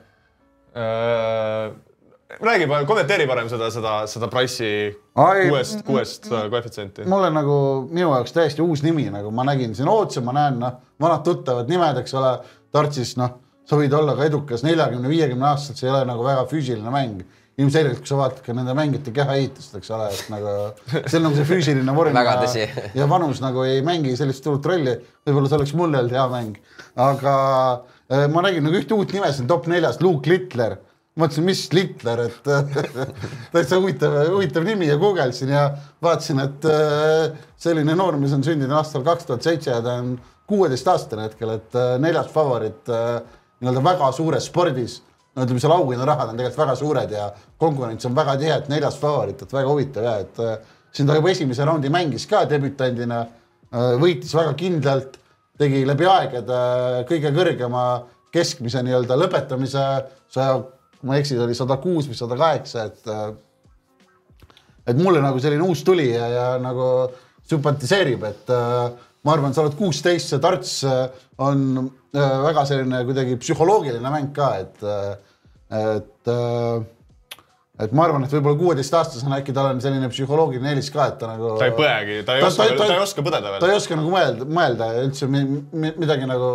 [2.40, 7.06] räägi, kommenteeri parem seda, seda, seda Price'i kuuest, kuuest äh, koefitsienti.
[7.10, 7.56] mul on nagu
[7.90, 11.70] minu jaoks täiesti uus nimi, nagu ma nägin siin ootasin, ma näen noh, vanad tuttavad
[11.70, 12.34] nimed, eks ole,
[12.74, 16.46] Tartsis noh, sa võid olla ka edukas neljakümne, viiekümne aastaselt, see ei ole nagu väga
[16.50, 17.22] füüsiline mäng
[17.60, 20.54] ilmselgelt, kui sa vaatad ka nende mängijate kehaehitust, eks ole, et nagu
[21.10, 22.64] see on nagu see füüsiline vorm ja,
[23.00, 24.96] ja vanus nagu ei mängi sellist suurt rolli.
[25.26, 26.58] võib-olla see oleks mul olnud hea mäng,
[27.04, 27.36] aga
[28.10, 30.80] äh, ma nägin nagu ühte uut nime siin top neljas, Luke Littler.
[31.14, 32.52] mõtlesin, mis Littler, et
[33.54, 35.68] täitsa huvitav, huvitav nimi ja guugeldasin ja
[36.02, 40.16] vaatasin, et äh, selline noormees on sündinud aastal kaks tuhat seitse ja ta on
[40.50, 44.98] kuueteistaastane hetkel, et äh, neljas favoriit nii-öelda väga suures spordis
[45.34, 47.28] no ütleme, seal auhinnarahad on tegelikult väga suured ja
[47.60, 50.56] konkurents on väga tihe, et neljas favoriit, et väga huvitav ja et äh,
[50.94, 55.18] siin ta juba esimese raundi mängis ka debütandina äh,, võitis väga kindlalt,
[55.58, 57.84] tegi läbi aegade äh, kõige kõrgema
[58.34, 59.82] keskmise nii-öelda lõpetamise
[60.32, 60.60] saja,
[60.98, 63.12] kui ma ei eksi, oli sada kuus või sada kaheksa, et
[64.84, 66.86] et mulle nagu selline uus tulija ja nagu
[67.48, 68.90] sümpatiseerib, et äh,
[69.24, 71.06] ma arvan, sa oled kuusteist, see tarts äh,
[71.44, 75.14] on äh, väga selline kuidagi psühholoogiline mäng ka, et äh,,
[75.74, 76.34] et
[77.74, 81.26] et ma arvan, et võib-olla kuueteistaastasena äkki tal on selline psühholoogiline eelis ka, et ta
[81.32, 81.56] nagu.
[81.58, 83.72] ta ei põegi, ta ei oska, ta ei oska põdeda ta veel.
[83.72, 86.50] ei oska nagu mõelda, mõelda üldse mi, mi, midagi nagu.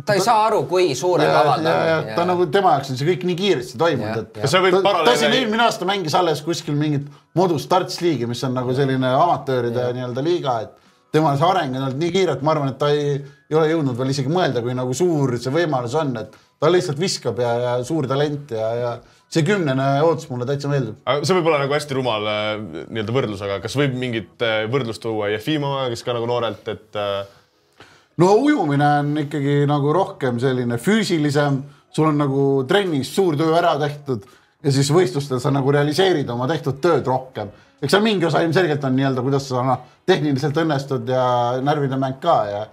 [0.00, 2.32] ta ei saa aru, kui ja, ja ta ta on.
[2.32, 4.40] nagu tema jaoks on see kõik nii kiiresti toimunud, et.
[4.42, 7.06] Ta, ta siin eelmine aasta mängis alles kuskil mingit
[7.38, 10.83] modus starts liigi, mis on nagu selline amatööride nii-öelda liiga, et
[11.14, 13.18] temal see areng on olnud nii kiire, et ma arvan, et ta ei,
[13.50, 17.00] ei ole jõudnud veel isegi mõelda, kui nagu suur see võimalus on, et ta lihtsalt
[17.00, 18.90] viskab ja, ja suur talent ja, ja
[19.34, 20.98] see kümnene ootus mulle täitsa meeldib.
[21.22, 22.50] see võib olla nagu hästi rumal äh,
[22.88, 27.00] nii-öelda võrdlus, aga kas võib mingit äh, võrdlust tuua Jefimovaga, kes ka nagu noorelt, et
[27.00, 27.86] äh,
[28.22, 31.62] no ujumine on ikkagi nagu rohkem selline füüsilisem,
[31.94, 34.26] sul on nagu trennis suur töö ära tehtud
[34.64, 37.50] ja siis võistlustel sa nagu realiseerid oma tehtud tööd rohkem.
[37.82, 41.26] eks seal mingi osa ilmselgelt on nii-öelda, kuidas sa noh, tehniliselt õnnestud ja
[41.62, 42.64] närvide mäng ka ja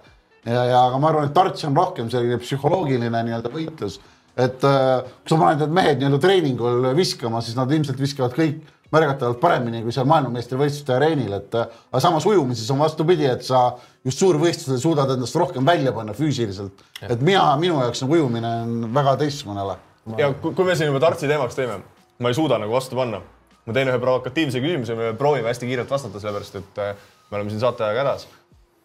[0.46, 4.00] ja, ja aga ma arvan, et Tarts on rohkem selline psühholoogiline nii-öelda võitlus,
[4.40, 8.62] et äh, kui sa paned need mehed nii-öelda treeningul viskama, siis nad ilmselt viskavad kõik
[8.92, 13.70] märgatavalt paremini kui seal maailmameistrivõistluste areenil, et äh, aga samas ujumises on vastupidi, et sa
[14.08, 16.84] just suurvõistlusel suudad endast rohkem välja panna füüsiliselt.
[17.08, 19.78] et mina, minu jaoks nagu ujumine on väga teistsugune ala.
[20.18, 21.80] Ja kui, kui me siin juba Tartsi teemaks teeme,
[22.20, 23.22] ma ei suuda nagu vastu panna.
[23.62, 26.96] ma teen ühe provokatiivse küsimuse, me proovime hästi kiirelt vastata, sellepärast et äh,
[27.30, 28.24] me oleme siin saateajaga hädas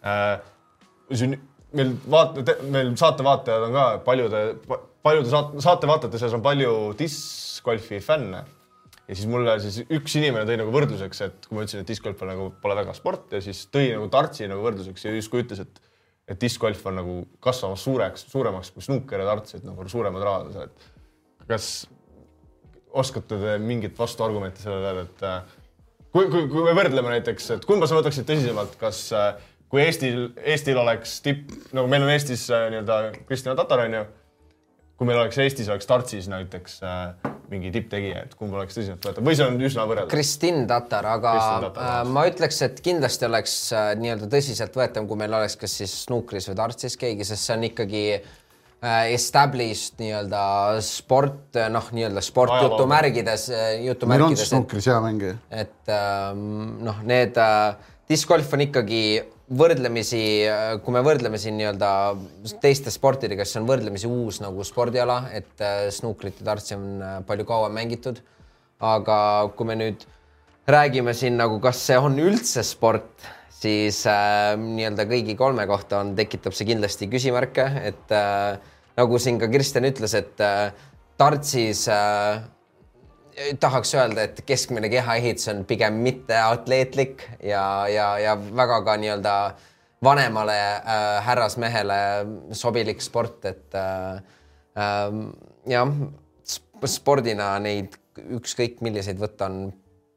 [0.04, 0.34] äh,
[1.14, 1.38] siin
[1.76, 4.42] meil vaata, meil saatevaatajad on ka paljude,
[5.06, 8.44] paljude saate, saatevaatajate seas on palju discgolfi fänne.
[9.06, 12.22] ja siis mulle siis üks inimene tõi nagu võrdluseks, et kui ma ütlesin, et discgolf
[12.24, 15.62] on nagu pole väga sport ja siis tõi nagu dartsi nagu võrdluseks ja justkui ütles,
[15.62, 15.82] et
[16.26, 20.48] et discgolf on nagu kasvamas suureks, suuremaks kui snuuker ja darts, et nagu suuremad rahad
[20.48, 20.95] on seal, et
[21.48, 21.86] kas
[22.96, 25.56] oskate te mingit vastuargumenti sellele, et äh,
[26.12, 29.32] kui, kui, kui me võrdleme näiteks, et kumba sa võtaksid tõsisemalt, kas äh,
[29.72, 34.06] kui Eestil, Eestil oleks tipp, nagu meil on Eestis äh, nii-öelda Kristjan Tatar onju.
[34.96, 36.80] kui meil oleks Eestis oleks Tartsis näiteks
[37.50, 40.10] mingi tipptegija, et kumb oleks tõsiseltvõetav või see on üsna võrreldav?
[40.10, 45.20] Kristin Tatar, aga Kristin Tatar, äh, ma ütleks, et kindlasti oleks äh, nii-öelda tõsiseltvõetav, kui
[45.20, 48.34] meil oleks kas siis snukris või tartsis keegi, sest see on ikkagi äh,
[49.10, 50.42] established nii-öelda
[50.84, 52.74] sport, noh, nii-öelda sport Ajalooga.
[52.76, 53.46] jutumärgides,
[53.86, 55.38] jutumärkides, et snukris hea mängija.
[55.50, 59.02] et ähm, noh, need äh, discgolf on ikkagi
[59.46, 60.20] võrdlemisi,
[60.82, 61.90] kui me võrdleme siin nii-öelda
[62.62, 66.86] teiste sportidega, siis see on võrdlemisi uus nagu spordiala, et äh, snuukrit ja tartsi on
[66.98, 68.22] äh, palju kauem mängitud.
[68.76, 70.02] aga kui me nüüd
[70.68, 73.24] räägime siin nagu, kas see on üldse sport,
[73.56, 78.58] siis äh, nii-öelda kõigi kolme kohta on, tekitab see kindlasti küsimärke, et äh,
[78.98, 80.74] nagu siin ka Kristjan ütles, et äh,
[81.20, 82.44] tartsis äh,
[83.60, 89.34] tahaks öelda, et keskmine kehaehitus on pigem mitte atleetlik ja, ja, ja väga ka nii-öelda
[90.04, 92.00] vanemale äh, härrasmehele
[92.56, 94.20] sobilik sport, et äh,
[94.76, 95.20] äh,
[95.72, 95.92] jah,
[96.86, 99.70] spordina neid ükskõik milliseid võtta on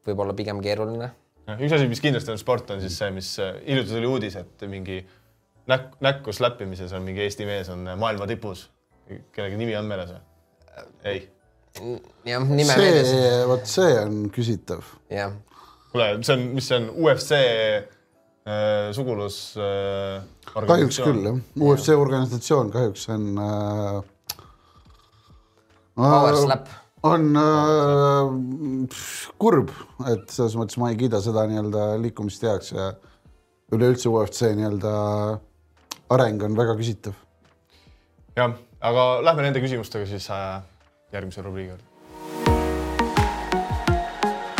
[0.06, 1.10] võib-olla pigem keeruline.
[1.58, 4.64] Üks asi, mis kindlasti on sport, on siis see, mis äh, hiljuti tuli uudis, et
[4.70, 5.00] mingi
[5.70, 8.68] näk-, näkku släppimises on mingi Eesti mees on maailma tipus.
[9.34, 10.20] kellegi nimi on meeles või?
[11.10, 11.22] ei.
[12.28, 14.84] jah, nime meeles, see, vot see on küsitav.
[15.10, 15.34] jah.
[15.92, 20.20] kuule, see on, mis see on, UFC äh, sugulus äh,
[20.54, 24.00] kahjuks küll jah, UFC organisatsioon kahjuks on äh,.
[26.00, 26.68] Power slap.
[27.02, 28.96] On äh,
[29.40, 29.70] kurb,
[30.10, 32.90] et selles mõttes ma ei kiida seda nii-öelda liikumist heaks ja
[33.72, 34.92] üleüldse UFC nii-öelda
[36.12, 37.14] areng on väga küsitav.
[38.36, 40.60] jah, aga lähme nende küsimustega siis äh,
[41.14, 41.84] järgmise rubriigi juurde.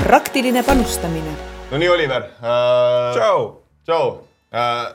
[0.01, 1.35] praktiline panustamine.
[1.71, 3.19] no nii, Oliver äh,.
[3.19, 3.45] tšau.
[3.85, 4.07] tšau
[4.55, 4.87] äh,.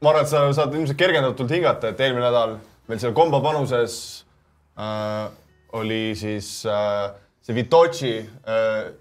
[0.00, 4.22] ma arvan, et sa saad ilmselt kergendatult hingata, et eelmine nädal meil seal kombo panuses
[4.78, 5.26] äh,
[5.80, 7.10] oli siis äh,
[7.44, 8.92] see Vitochi äh,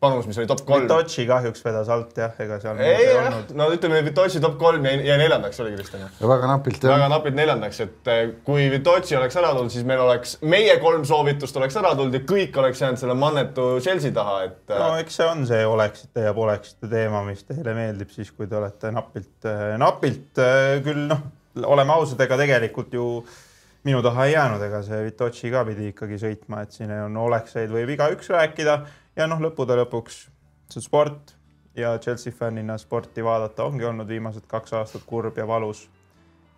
[0.00, 0.84] panus, mis oli top kolm.
[0.84, 4.98] Vitochi kahjuks vedas alt jah, ega seal ei, jah, no ütleme, Vitochi top kolm jäi,
[5.06, 6.04] jäi neljandaks, oli Kristjan?
[6.20, 6.92] ja väga napilt jah.
[6.92, 11.06] väga napilt neljandaks, et äh, kui Vitochi oleks ära tulnud, siis meil oleks, meie kolm
[11.08, 14.60] soovitust oleks ära tulnud ja kõik oleks jäänud selle mannetu Chelsea taha, et.
[14.74, 18.60] no eks see on see oleksite ja poleksite teema, mis teile meeldib siis, kui te
[18.60, 19.48] olete napilt,
[19.80, 20.44] napilt
[20.84, 21.24] küll noh,
[21.64, 23.08] oleme ausad, ega tegelikult ju
[23.84, 27.72] minu taha ei jäänud, ega see Vitochi ka pidi ikkagi sõitma, et siin on olekseid
[27.72, 28.78] võib igaüks rääkida
[29.16, 30.20] ja noh, lõppude lõpuks
[30.72, 31.34] see sport
[31.76, 35.88] ja Chelsea fännina sporti vaadata ongi olnud viimased kaks aastat kurb ja valus.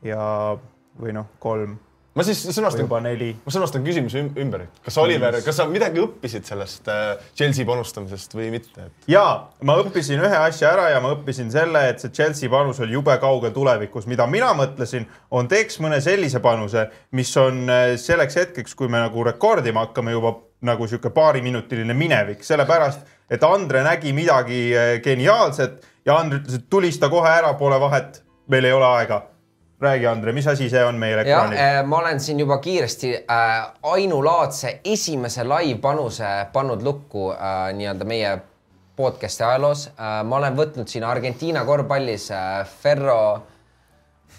[0.05, 0.57] ja,
[1.01, 1.79] või noh, kolm
[2.17, 7.19] ma siis sõnastan, ma sõnastan küsimuse ümber, kas Oliver, kas sa midagi õppisid sellest äh,
[7.37, 8.89] Chelsea panustamisest või mitte?
[8.89, 9.09] Et...?
[9.13, 9.25] ja
[9.69, 13.17] ma õppisin ühe asja ära ja ma õppisin selle, et see Chelsea panus oli jube
[13.23, 15.05] kaugel tulevikus, mida mina mõtlesin,
[15.37, 20.17] on teeks mõne sellise panuse, mis on äh, selleks hetkeks, kui me nagu rekordima hakkame
[20.17, 26.63] juba nagu sihuke paariminutiline minevik, sellepärast et Andre nägi midagi äh, geniaalset ja Andre ütles,
[26.63, 29.25] et tulista kohe ära, pole vahet, meil ei ole aega
[29.81, 31.59] räägi, Andre, mis asi see on meil ekraanil?
[31.59, 38.39] Äh, ma olen siin juba kiiresti äh, ainulaadse esimese live-panuse pannud lukku äh, nii-öelda meie
[38.97, 40.23] podcast'i ajaloos äh,.
[40.25, 43.43] ma olen võtnud siin Argentiina korvpallis äh, Ferro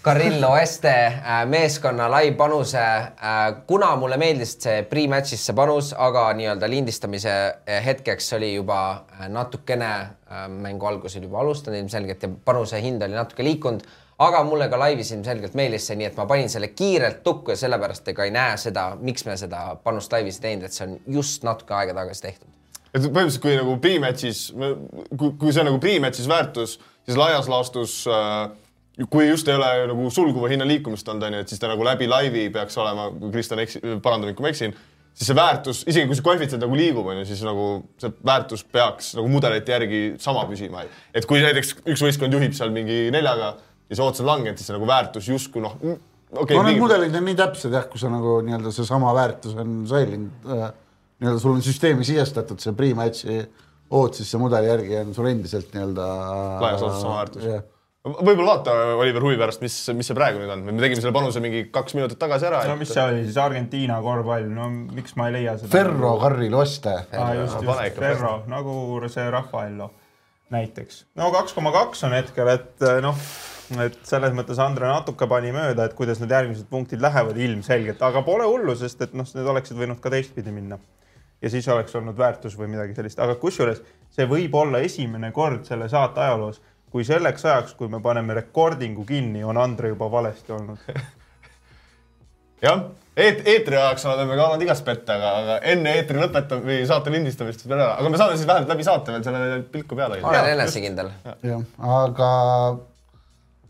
[0.04, 3.62] Carillo Este äh, meeskonna live-panuse äh,.
[3.68, 7.38] kuna mulle meeldis see pre-match'is see panus, aga nii-öelda lindistamise
[7.86, 8.80] hetkeks oli juba
[9.30, 13.86] natukene äh,, mängu algus oli juba alustanud ilmselgelt ja panuse hind oli natuke liikunud
[14.26, 17.60] aga mulle ka laivis ilmselgelt meeldis see, nii et ma panin selle kiirelt tukku ja
[17.60, 21.18] sellepärast ega ei näe seda, miks me seda panust laivis ei teinud, et see on
[21.20, 22.54] just natuke aega tagasi tehtud.
[22.94, 24.46] et põhimõtteliselt, kui nagu pre-match'is,
[25.18, 28.48] kui, kui see on nagu pre-match'is väärtus, siis laias laastus äh,
[29.06, 32.08] kui just ei ole nagu sulguva hinna liikumist olnud, onju, et siis ta nagu läbi
[32.10, 34.74] laivi peaks olema, kui Kristjan eksi-, paranda mind, kui ma eksin,
[35.14, 37.68] siis see väärtus, isegi kui see koefitsient nagu liigub, onju, siis nagu
[38.02, 40.88] see väärtus peaks nagu mudelite järgi sama püsima.
[41.14, 43.54] et kui näiteks üks võistkond juhib seal mingi neljaga
[43.90, 46.58] ja see ootus on langenud, siis see nagu väärtus justkui noh okay,.
[46.58, 50.52] no need mudelid on nii täpsed jah, kui sa nagu nii-öelda seesama väärtus on säilinud
[50.52, 50.68] äh,.
[51.22, 53.40] nii-öelda sul on süsteemi sisestatud see pre-match'i
[53.88, 56.12] oot, siis see mudeli järgi on sul endiselt nii-öelda.
[56.64, 57.66] laias laastus sama väärtus yeah
[58.08, 61.42] võib-olla vaata, Oliver, huvi pärast, mis, mis see praegu nüüd on, me tegime selle panuse
[61.44, 62.62] mingi kaks minutit tagasi ära.
[62.70, 62.82] no et...
[62.82, 65.72] mis see oli siis, Argentiina korvpall, no miks ma ei leia seda?
[65.74, 66.94] Ferro Carriloste.
[67.12, 68.78] aa just, just, Ferro, nagu
[69.12, 69.92] see Raffaello
[70.54, 71.04] näiteks.
[71.20, 73.20] no kaks koma kaks on hetkel, et noh
[73.84, 78.24] et selles mõttes Andre natuke pani mööda, et kuidas need järgmised punktid lähevad ilmselgelt, aga
[78.26, 80.80] pole hullu, sest et noh, need oleksid võinud ka teistpidi minna.
[81.42, 85.68] ja siis oleks olnud väärtus või midagi sellist, aga kusjuures see võib olla esimene kord
[85.68, 90.56] selle saate ajaloos, kui selleks ajaks, kui me paneme rekordingu kinni, on Andre juba valesti
[90.56, 90.88] olnud.
[92.66, 96.80] Jah, eet-, eetri ajaks oleme ka olnud igast pette, aga, aga enne eetri lõpetamist või
[96.90, 100.18] saate lindistamist veel ära, aga me saame siis vähemalt läbi saate veel sellele pilku peale.
[100.26, 101.12] Olen enesekindel.
[101.46, 101.62] jah,
[102.02, 102.32] aga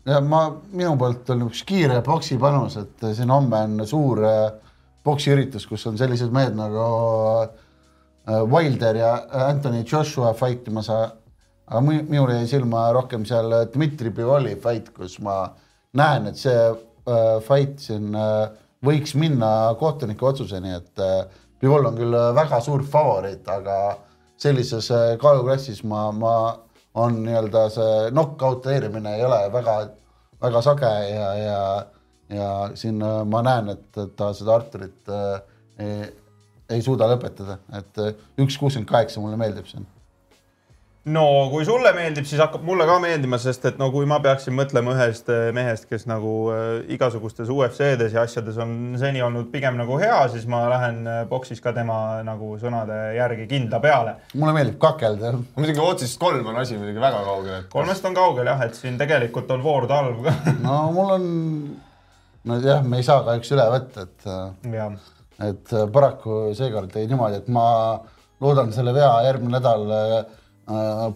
[0.08, 0.42] ja ma,
[0.72, 4.42] minu poolt on üks kiire boksi panus, et siin homme on suur äh,
[5.04, 6.84] poksiüritus, kus on sellised mehed nagu
[7.44, 9.12] äh, Wilder ja
[9.48, 10.90] Anthony Joshua fight imas.
[11.68, 15.42] aga minule jäi silma rohkem seal Dmitri Bivoli fight, kus ma
[15.92, 18.16] näen, et see äh, fight siin
[18.84, 21.04] võiks minna kohtuniku otsuseni, et
[21.58, 23.98] Bivol on küll väga suur favoriit, aga
[24.38, 24.86] sellises
[25.18, 26.34] kaaluklassis ma, ma
[26.98, 29.76] on nii-öelda see knock-out eerimine ei ole väga,
[30.42, 31.60] väga sage ja, ja,
[32.38, 35.38] ja siin äh, ma näen, et ta seda Arturit äh,
[35.84, 36.08] ei,
[36.76, 39.86] ei suuda lõpetada, et äh, üks kuuskümmend kaheksa mulle meeldib siin
[41.06, 44.54] no kui sulle meeldib, siis hakkab mulle ka meeldima, sest et no kui ma peaksin
[44.56, 46.62] mõtlema ühest eh, mehest, kes nagu äh,
[46.94, 51.72] igasugustes UFC-des ja asjades on seni olnud pigem nagu hea, siis ma lähen boksis ka
[51.76, 54.16] tema nagu sõnade järgi kindla peale.
[54.34, 55.34] mulle meeldib kakelda.
[55.56, 57.70] muidugi otsist kolm on asi muidugi väga kaugel et....
[57.72, 60.34] kolmest on kaugel jah, et siin tegelikult on voor talv ka
[60.66, 61.28] no mul on,
[62.50, 64.28] nojah, me ei saa kahjuks üle võtta, et,
[65.48, 67.68] et paraku seekord jäi niimoodi, et ma
[68.42, 69.88] loodan selle vea järgmine nädal
[70.18, 70.24] Äh,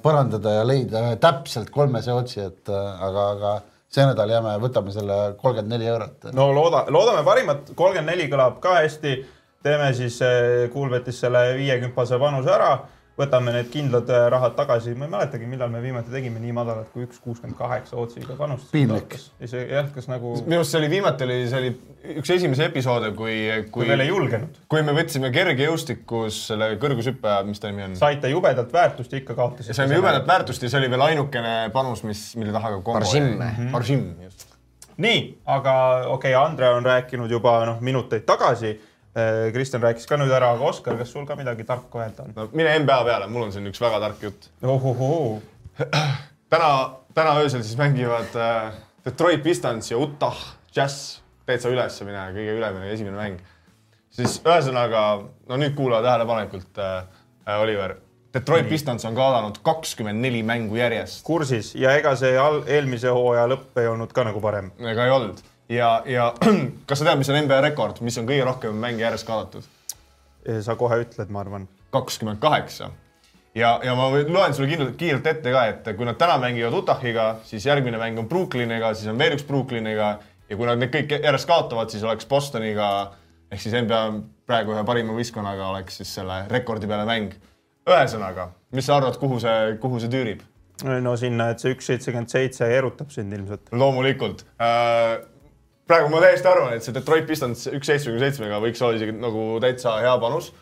[0.02, 3.52] parandada ja leida täpselt kolmese otsi, et äh, aga, aga
[3.92, 6.30] see nädal jääme, võtame selle kolmkümmend neli eurot.
[6.32, 9.18] no looda, loodame parimat, kolmkümmend neli kõlab ka hästi.
[9.62, 10.16] teeme siis
[10.72, 12.72] Kuulbetis selle viiekümpase panuse ära
[13.18, 16.88] võtame need kindlad äh, rahad tagasi, ma ei mäletagi, millal me viimati tegime nii madalat
[16.94, 18.70] kui üks kuuskümmend kaheksa otsiga panust.
[18.72, 19.18] piinlik.
[19.40, 20.34] jah, kas nagu.
[20.46, 21.72] minu arust see oli viimati oli, see oli
[22.22, 23.34] üks esimesi episoode, kui,
[23.66, 23.82] kui.
[23.82, 24.62] kui veel ei julgenud.
[24.72, 27.98] kui me võtsime kergejõustikus selle kõrgushüppe, mis ta nimi on?
[28.00, 29.76] saite jubedalt väärtust ja ikka kaotasite.
[29.76, 32.96] saime jubedat väärtust ja see oli veel ainukene panus, mis, mille taha ka.
[32.96, 33.30] Baršim.
[33.72, 34.48] Baršim, just
[34.96, 35.74] nii, aga
[36.12, 38.74] okei okay,, Andre on rääkinud juba noh, minuteid tagasi.
[39.52, 42.32] Kristjan rääkis ka nüüd ära, aga Oskar, kas sul ka midagi tarka öelda on?
[42.36, 44.48] no mine NBA peale, mul on siin üks väga tark jutt.
[46.52, 46.70] täna,
[47.14, 48.72] täna öösel siis mängivad äh,
[49.04, 50.38] Detroit Pistons ja Utah
[50.76, 53.44] Jazz täitsa ülesse mine, kõige ülemine esimene mäng.
[54.12, 55.04] siis ühesõnaga,
[55.48, 57.04] no nüüd kuula tähelepanelikult äh,,
[57.44, 57.98] äh, Oliver.
[58.32, 61.20] Detroit Pistons on kaotanud kakskümmend neli mängu järjest.
[61.24, 64.72] kursis ja ega see al- eelmise hooaja lõpp ei olnud ka nagu parem.
[64.80, 66.32] ega ei olnud ja, ja
[66.88, 69.68] kas sa tead, mis on NBA rekord, mis on kõige rohkem mänge järjest kaotatud?
[70.66, 71.68] sa kohe ütled, ma arvan.
[71.94, 72.90] kakskümmend kaheksa.
[73.54, 77.26] ja, ja ma loen sulle kindlalt kiirelt ette ka, et kui nad täna mängivad Utahiga,
[77.46, 80.12] siis järgmine mäng on Brooklyniga, siis on veel üks Brooklyniga
[80.48, 82.88] ja kui nad need kõik järjest kaotavad, siis oleks Bostoniga
[83.52, 84.02] ehk siis NBA
[84.48, 87.34] praegu ühe parima võistkonnaga oleks siis selle rekordi peale mäng.
[87.88, 90.42] ühesõnaga, mis sa arvad, kuhu see, kuhu see tüürib?
[91.02, 93.70] no sinna, et see üks seitsekümmend seitse erutab sind ilmselt.
[93.72, 95.20] loomulikult äh,.
[95.90, 99.46] Praegu ma täiesti arvan, et see Detroit Pistons üks seitsmekümne seitsmega võiks olla isegi nagu
[99.62, 100.52] täitsa hea panus.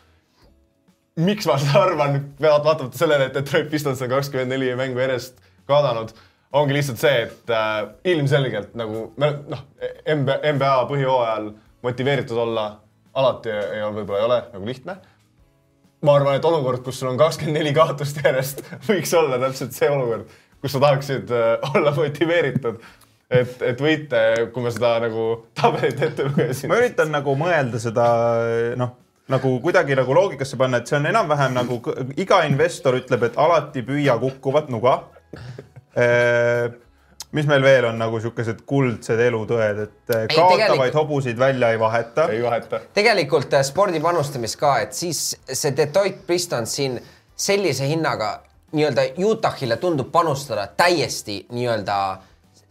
[1.21, 6.13] miks ma seda arvan, vaatamata sellele, et Detroit Pistons on kakskümmend neli mängu järjest kaotanud,
[6.57, 7.81] ongi lihtsalt see, et äh,
[8.13, 9.65] ilmselgelt nagu me noh,
[10.15, 11.51] NBA, põhijooajal
[11.85, 12.65] motiveeritud olla
[13.13, 14.97] alati ei ole, võib-olla ei ole nagu lihtne.
[16.01, 19.89] Ma arvan, et olukord, kus sul on kakskümmend neli kaotust järjest, võiks olla täpselt see
[19.91, 20.31] olukord,
[20.63, 22.81] kus sa tahaksid äh, olla motiveeritud,
[23.31, 24.21] et, et võita,
[24.51, 25.27] kui ma seda nagu
[25.57, 26.81] tabelit ette lugesin ma.
[26.81, 28.05] üritan nagu mõelda seda
[28.79, 28.97] noh,
[29.31, 31.79] nagu kuidagi nagu loogikasse panna, et see on enam-vähem nagu
[32.19, 34.97] iga investor ütleb, et alati püüa kukkuvat nuga.
[37.31, 41.69] mis meil veel on nagu siukesed kuldsed elutõed, et eh, Ei, kaotavaid tegelikult- hobuseid välja
[41.71, 42.27] ei vaheta.
[42.31, 42.79] ei vaheta.
[42.93, 46.99] tegelikult äh, spordi panustamist ka, et siis see Detroit Pistons siin
[47.35, 48.41] sellise hinnaga
[48.75, 51.95] nii-öelda Utah'ile tundub panustada täiesti nii-öelda,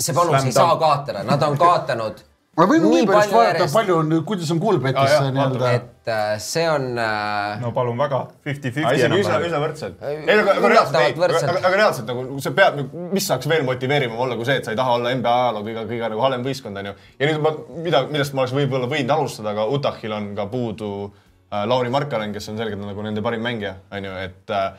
[0.00, 2.26] see panus ei saa kaotada, nad on kaotanud
[2.60, 5.70] ma võin nii palju vaadata, palju on, kuidas on jah, see nii-öelda.
[5.78, 10.02] et äh, see on äh, no palun väga, fifty-fifty üsna, üsna võrdselt.
[10.02, 12.80] Ei, ei, aga, aga reaalselt, aga, aga, reaalselt nagu see peab,
[13.14, 15.86] mis saaks veel motiveerivam olla kui see, et sa ei taha olla NBA ajaloo kõige,
[15.92, 16.94] kõige nagu halvem võistkond, onju.
[17.22, 17.54] ja nüüd ma,
[17.88, 22.34] mida, millest ma oleks võib-olla võinud alustada, aga Utah'il on ka puudu äh, Lauri Markkanen,
[22.36, 24.72] kes on selgelt nagu nende parim mängija, onju, et äh,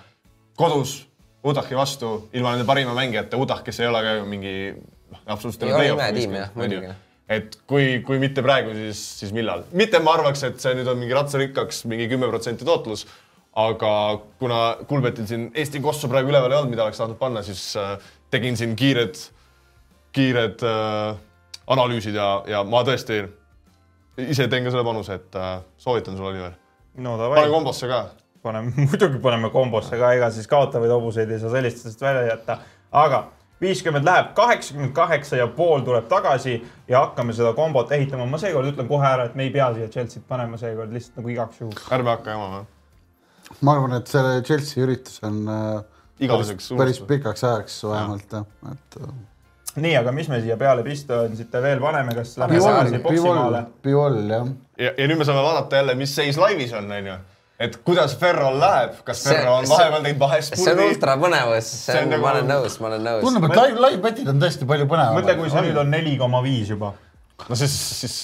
[0.60, 1.00] kodus
[1.42, 4.52] Utahi vastu ilma nende parima mängijata, Utah, kes ei ole ka ju mingi
[5.26, 6.46] absoluutselt Ei ole play-off'i onju.
[6.56, 6.94] muidugi.
[7.32, 9.66] et kui, kui mitte praegu, siis, siis millal?
[9.72, 13.06] mitte ma arvaks, et see nüüd on mingi ratsarikkaks mingi kümme protsenti tootlus,
[13.58, 13.92] aga
[14.40, 17.98] kuna Kulbetil siin Eesti kossu praegu üleval ei olnud, mida oleks tahtnud panna, siis äh,
[18.32, 19.20] tegin siin kiired,
[20.16, 21.20] kiired äh,
[21.72, 23.24] analüüsid ja, ja ma tõesti
[24.22, 26.58] ise teen ka selle panuse, et äh, soovitan sulle, Oliver.
[27.04, 28.06] no pane kombosse ka.
[28.44, 32.58] paneme, muidugi paneme kombosse ka, ega siis kaotavaid hobuseid ei saa sellistest välja jätta,
[32.92, 33.26] aga
[33.62, 36.58] viiskümmend läheb, kaheksakümmend kaheksa ja pool tuleb tagasi
[36.88, 38.26] ja hakkame seda kombot ehitama.
[38.26, 41.34] ma seekord ütlen kohe ära, et me ei pea siia Chelsea't panema seekord lihtsalt nagu
[41.34, 41.90] igaks juhuks.
[41.92, 42.64] ärme hakka jamama.
[43.62, 45.84] ma arvan, et see Chelsea üritus on äh,
[46.20, 47.12] igaveseks päris unustatud.
[47.16, 49.14] pikaks ajaks vähemalt jah, et äh,
[49.76, 53.66] nii, aga mis me siia peale pistonsite veel paneme, kas lähme tagasi, poksimaale?
[53.82, 54.50] Pivol jah.
[54.78, 57.20] ja, ja nüüd me saame vaadata jälle, mis seis laivis on, onju.
[57.62, 60.88] Et kuidas Ferrol läheb, kas Ferro on vahepeal teinud see on vahespurdi?
[60.90, 63.26] ultra põnevus, see on nagu- ma olen nõus, ma olen nõus.
[63.26, 65.22] tundub, et live, live-betid on tõesti palju põnevamad.
[65.22, 66.94] mõtle, kui see nüüd on neli koma viis juba.
[67.50, 68.18] no siis, siis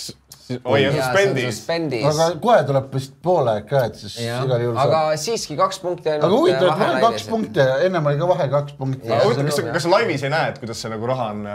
[0.55, 1.49] hoia suspendis.
[1.51, 2.05] suspendis.
[2.07, 5.21] aga kohe tuleb vist poolaeg ka, et siis igal juhul aga saab.
[5.25, 7.27] siiski kaks punkti aga huvitav, et vahe kaks.
[7.31, 10.53] punkti, ennem oli ka vahe kaks punkti aga huvitav, kas kas sa laivis ei näe,
[10.53, 11.45] et kuidas see nagu raha on,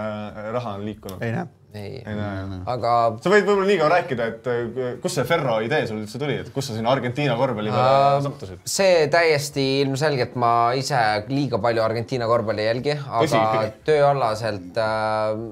[0.58, 1.24] raha on liikunud?
[1.24, 1.48] ei näe.
[1.72, 2.60] ei, ei näe.
[2.74, 6.20] aga sa võid võib-olla nii kaua rääkida, et äh, kust see Ferro idee sul üldse
[6.20, 8.64] tuli, et kust sa sinna Argentiina korvpalli peale Ähm, sattusid?
[8.76, 11.00] see täiesti ilmselgelt ma ise
[11.32, 15.46] liiga palju Argentiina korvpalli ei jälgi, aga tööalaselt äh,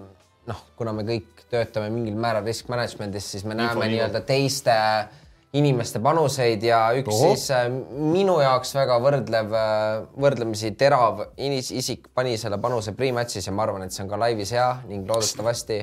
[0.51, 4.75] noh, kuna me kõik töötame mingil määral risk management'is, siis me näeme nii-öelda teiste
[5.57, 7.33] inimeste panuseid ja üks Ohoh.
[7.35, 9.57] siis äh, minu jaoks väga võrdlev,
[10.23, 14.55] võrdlemisi terav isik pani selle panuse pre-match'is ja ma arvan, et see on ka laivis
[14.55, 15.81] hea ning loodetavasti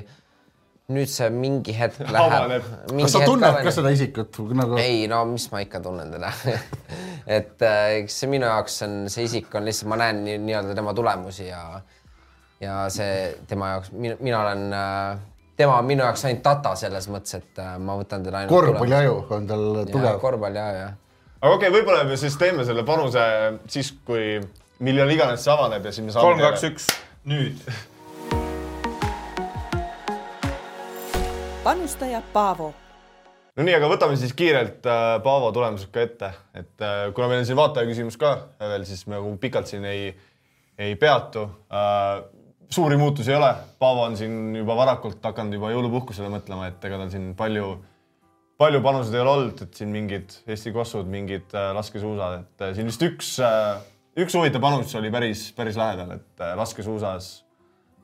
[0.96, 2.64] nüüd see mingi hetk läheb.
[2.94, 4.78] Kas sa tunned ka seda isikut nagu?
[4.80, 6.32] ei no mis ma ikka tunnen teda.
[7.38, 10.78] Et äh, eks see minu jaoks on, see isik on lihtsalt, ma näen nii- nii-öelda
[10.78, 11.82] tema tulemusi ja
[12.64, 14.64] ja see tema jaoks, mina olen,
[15.58, 19.18] tema on minu jaoks ainult data selles mõttes, et äh, ma võtan teda ainult korvpalliaju
[19.38, 20.20] on tal tugev.
[20.22, 20.88] korvpall ja, ja
[21.42, 23.24] aga okei okay,, võib-olla me siis teeme selle panuse
[23.70, 24.38] siis, kui
[24.86, 26.90] millal iganes see avaneb ja siis me saame kolm, kaks, üks,
[27.28, 27.58] nüüd.
[31.66, 32.72] panustaja Paavo
[33.58, 37.42] no nii, aga võtame siis kiirelt äh, Paavo tulemused ka ette, et äh, kuna meil
[37.42, 40.12] on siin vaataja küsimus ka veel, siis me nagu pikalt siin ei,
[40.78, 41.50] ei peatu.
[42.70, 47.00] Suuri muutusi ei ole, Paavo on siin juba varakult hakanud juba jõulupuhkusele mõtlema, et ega
[47.02, 47.72] tal siin palju,
[48.60, 52.76] palju panuseid ei ole olnud, et siin mingid Eesti kossud, mingid äh, laskesuusad, et äh,
[52.78, 53.78] siin vist üks äh,,
[54.20, 57.32] üks huvitav panus oli päris, päris lähedal, et laskesuusas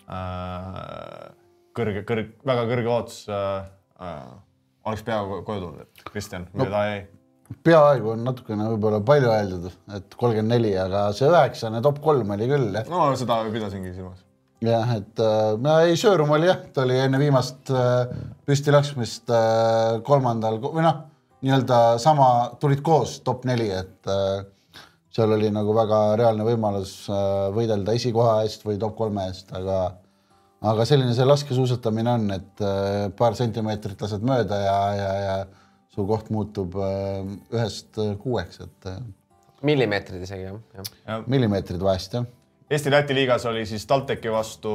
[0.07, 1.31] äh,
[1.77, 3.65] kõrge, kõrg, väga kõrge ootus äh,
[4.85, 7.03] oleks peaaegu koju tulnud, et Kristjan, mida ta jäi?
[7.63, 9.65] peaaegu on natukene võib-olla palju öeldud,
[9.97, 12.87] et kolmkümmend neli, aga see üheksane top kolm oli küll jah.
[12.91, 14.23] no seda pidasingi silmas.
[14.71, 18.13] Jah, et äh, ei, Söörum oli jah, ta oli enne viimast äh,
[18.47, 21.01] püsti laskmist äh, kolmandal või noh,
[21.43, 22.27] nii-öelda sama,
[22.61, 24.45] tulid koos top neli, et äh,
[25.13, 29.81] seal oli nagu väga reaalne võimalus äh, võidelda esikoha eest või top kolme eest, aga
[30.63, 35.35] aga selline see laskesuusatamine on, et äh, paar sentimeetrit lased mööda ja, ja, ja
[35.93, 37.19] su koht muutub äh,
[37.53, 39.01] ühest äh, kuueks, et äh,
[39.65, 41.27] millimeetrid isegi jah, jah.
[41.29, 42.29] millimeetrid vahest jah.
[42.71, 44.71] Eesti-Läti liigas oli siis TalTechi vastu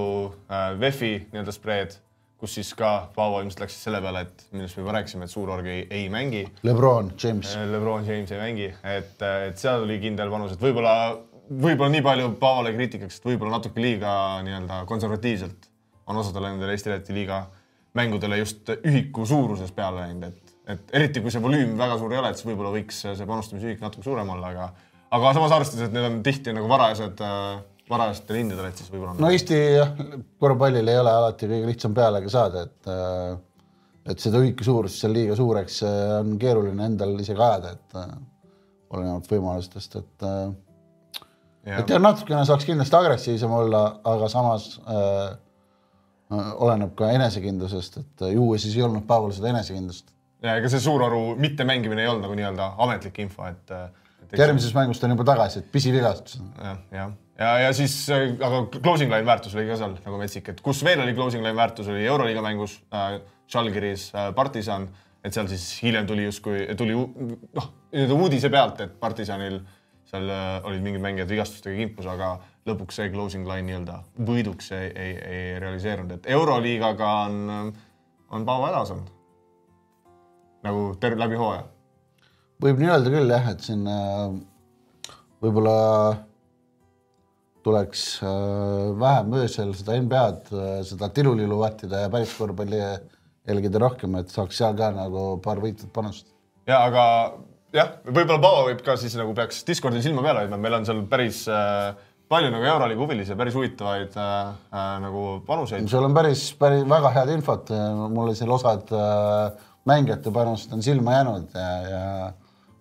[0.50, 1.94] äh, VEF-i nii-öelda spreed,
[2.38, 5.32] kus siis ka Paavo ilmselt läks siis selle peale, et millest me juba rääkisime, et
[5.32, 6.44] suurorg ei, ei mängi.
[6.68, 7.54] Lebron James.
[7.72, 9.16] Lebron James ei mängi, et,
[9.48, 10.94] et seal oli kindel panus, et võib-olla,
[11.48, 14.12] võib-olla nii palju Paavole kriitikaks, et võib-olla natuke liiga
[14.46, 15.70] nii-öelda konservatiivselt
[16.08, 17.46] on osadele nendele Eesti-Läti liiga
[17.98, 22.18] mängudele just ühiku suuruses peale läinud, et et eriti kui see volüüm väga suur ei
[22.20, 24.66] ole, et siis võib-olla võiks see panustamisühik natuke suurem olla, aga
[25.16, 29.16] aga samas arvestades, et need on tihti nagu varajased äh,, varajastel hindadel, et siis võib-olla
[29.18, 29.92] no Eesti jah,
[30.40, 33.36] korvpallil ei ole alati kõige lihtsam pealega saada, et äh,
[34.08, 38.14] et seda ühiku suurust seal liiga suureks äh, on keeruline endal isegi ajada, et äh,
[38.94, 40.44] olenevalt võimalustest, et äh,
[41.68, 41.80] ja.
[41.80, 45.26] et jah, natukene saaks kindlasti agressiivsem olla, aga samas äh,
[46.28, 50.12] äh oleneb ka enesekindlusest, et ju siis ei olnud päeval seda enesekindlust
[50.44, 53.72] ja ega see suuroru mittemängimine ei olnud nagu nii-öelda ametlik info, et,
[54.26, 54.38] et.
[54.38, 56.38] järgmises mängus ta on juba tagasi, et pisivigastus.
[56.58, 60.62] jah, jah, ja, ja siis, aga closing line väärtus oli ka seal nagu metsik, et
[60.64, 64.88] kus veel oli closing line väärtus, oli Euroliiga mängus äh,, Žalgiris äh, Partisan,
[65.24, 69.60] et seal siis hiljem tuli justkui, tuli noh, nii-öelda uudise pealt, et Partisanil
[70.08, 72.34] seal äh, olid mingid mängijad vigastustega kimpus, aga
[72.68, 77.72] lõpuks see closing line nii-öelda võiduks ei, ei, ei realiseerunud, et Euroliigaga on,
[78.28, 79.14] on Paavo hädas olnud
[80.66, 81.66] nagu terve läbi hooaja?
[82.62, 84.32] Võib nii öelda küll jah, et siin äh,
[85.44, 85.76] võib-olla
[87.66, 92.80] tuleks äh, vähem öösel seda NBA-d, äh, seda tilulilu vahtida ja päris korvpalli
[93.48, 96.28] jälgida rohkem, et saaks seal ka nagu paar võitvat panust.
[96.68, 97.04] ja aga
[97.74, 101.02] jah, võib-olla Paavo võib ka siis nagu peaks Discordil silma peal hoidma, meil on seal
[101.10, 101.94] päris äh,
[102.28, 105.88] palju nagu Euroliiga huvilisi, päris huvitavaid äh, äh, nagu panuseid.
[105.90, 107.72] seal on päris, päris väga head infot,
[108.08, 112.04] mul oli seal osad äh, mängijate panust on silma jäänud ja, ja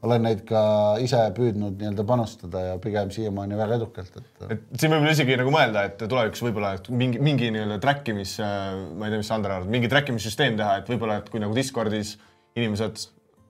[0.08, 0.62] olen neid ka
[1.04, 4.32] ise püüdnud nii-öelda panustada ja pigem siiamaani väga edukalt, et.
[4.56, 9.08] et siin võib isegi nagu mõelda, et tulevikus võib-olla mingi, mingi nii-öelda track imis, ma
[9.08, 11.56] ei tea, mis sa, Andrei arvad, mingi track imissüsteem teha, et võib-olla, et kui nagu
[11.58, 12.16] Discordis
[12.58, 13.04] inimesed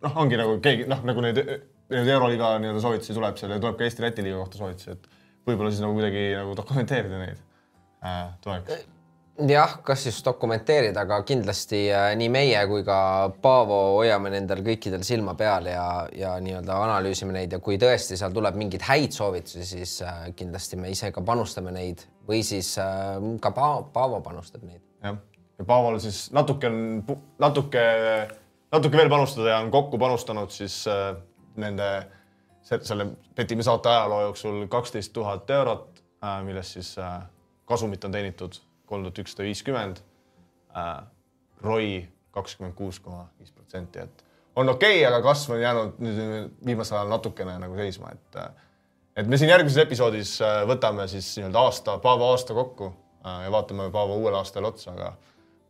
[0.05, 1.41] noh, ongi nagu keegi noh, nagu neid,
[1.93, 5.09] neid Euroliiga nii-öelda soovitusi tuleb seal ja tuleb ka Eesti-Läti liiga kohta soovitusi, et
[5.47, 7.41] võib-olla siis nagu kuidagi nagu dokumenteerida neid
[8.03, 8.96] äh, tulevikus
[9.45, 12.97] jah, kas just dokumenteerida, aga kindlasti äh, nii meie kui ka
[13.41, 15.85] Paavo hoiame nendel kõikidel silma peal ja,
[16.17, 20.79] ja nii-öelda analüüsime neid ja kui tõesti seal tuleb mingeid häid soovitusi, siis äh, kindlasti
[20.81, 24.81] me ise ka panustame neid või siis äh, ka pa Paavo panustab neid.
[25.05, 25.19] jah,
[25.59, 26.81] ja Paavol siis natuke on,
[27.41, 27.87] natuke,
[28.73, 30.83] natuke veel panustada ja on kokku panustanud siis
[31.57, 31.91] nende
[32.67, 36.01] selle Petimise saate ajaloo jooksul kaksteist tuhat eurot
[36.43, 36.95] millest siis
[37.69, 38.57] kasumit on teenitud
[38.87, 40.01] kolm tuhat ükssada viiskümmend
[40.75, 41.03] äh,.
[41.63, 44.23] ROI kakskümmend kuus koma viis protsenti, et
[44.55, 48.51] on okei okay,, aga kasv on jäänud nüüd viimasel ajal natukene nagu seisma, et äh,
[49.17, 52.91] et me siin järgmises episoodis äh, võtame siis nii-öelda aasta, Paavo aasta kokku
[53.25, 55.13] ja vaatame Paavo uuele aastale otsa, aga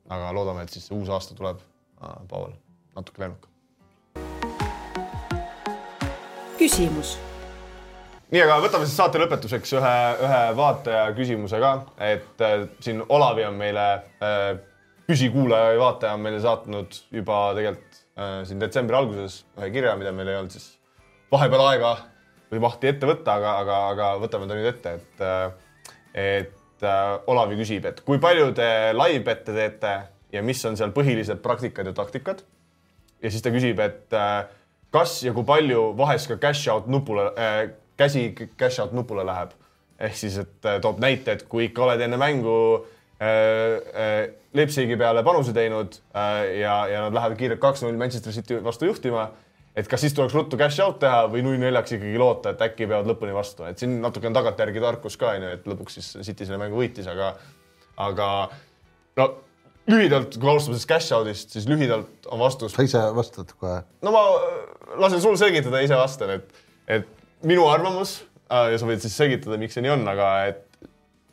[0.09, 1.63] aga loodame, et siis uus aasta tuleb
[1.99, 2.51] Paavol
[2.95, 3.51] natuke lennukam.
[6.57, 7.17] küsimus
[8.31, 9.93] nii, aga võtame siis saate lõpetuseks ühe,
[10.27, 11.73] ühe vaataja küsimuse ka,
[12.03, 13.85] et äh, siin Olavi on meile
[14.23, 14.49] äh,,
[15.07, 20.11] püsikuulaja ja vaataja on meile saatnud juba tegelikult äh, siin detsembri alguses ühe kirja, mida
[20.15, 20.73] meil ei olnud siis
[21.31, 21.95] vahepeal aega
[22.51, 25.47] või mahti ette võtta, aga, aga, aga võtame ta nüüd ette, et äh,,
[26.17, 29.95] et äh, Olavi küsib, et kui palju te live-bette teete
[30.33, 32.43] ja mis on seal põhilised praktikad ja taktikad.
[33.23, 34.47] ja siis ta küsib, et äh,
[34.91, 39.55] kas ja kui palju vahest ka cash out nupule äh, käsi cash out nupule läheb.
[39.99, 43.25] ehk siis, et äh, toob näite, et kui ikka oled enne mängu äh,
[43.97, 44.19] äh,
[44.53, 49.27] Leipzigi peale panuse teinud äh, ja, ja nad lähevad kiirelt kaks-null Manchester City vastu juhtima,
[49.75, 52.85] et kas siis tuleks ruttu cash out teha või null neljaks ikkagi loota, et äkki
[52.85, 56.45] peavad lõpuni vastu, et siin natuke on tagantjärgi tarkus ka onju, et lõpuks siis City
[56.45, 57.33] selle mängu võitis, aga
[58.05, 58.29] aga
[59.17, 59.27] no
[59.89, 63.81] lühidalt, kui alustame sellest cash out'ist, siis lühidalt on vastus sa ise vastad kohe.
[64.05, 64.57] no ma äh,
[65.01, 66.65] lasen sul selgitada, ise vastan, et,
[66.99, 70.63] et minu arvamus äh, ja sa võid siis selgitada, miks see nii on, aga et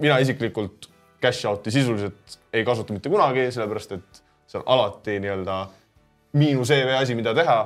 [0.03, 0.91] mina isiklikult
[1.23, 4.21] cash out'i sisuliselt ei kasuta mitte kunagi, sellepärast et
[4.51, 5.61] see on alati nii-öelda
[6.39, 7.59] miinus EV asi, mida teha.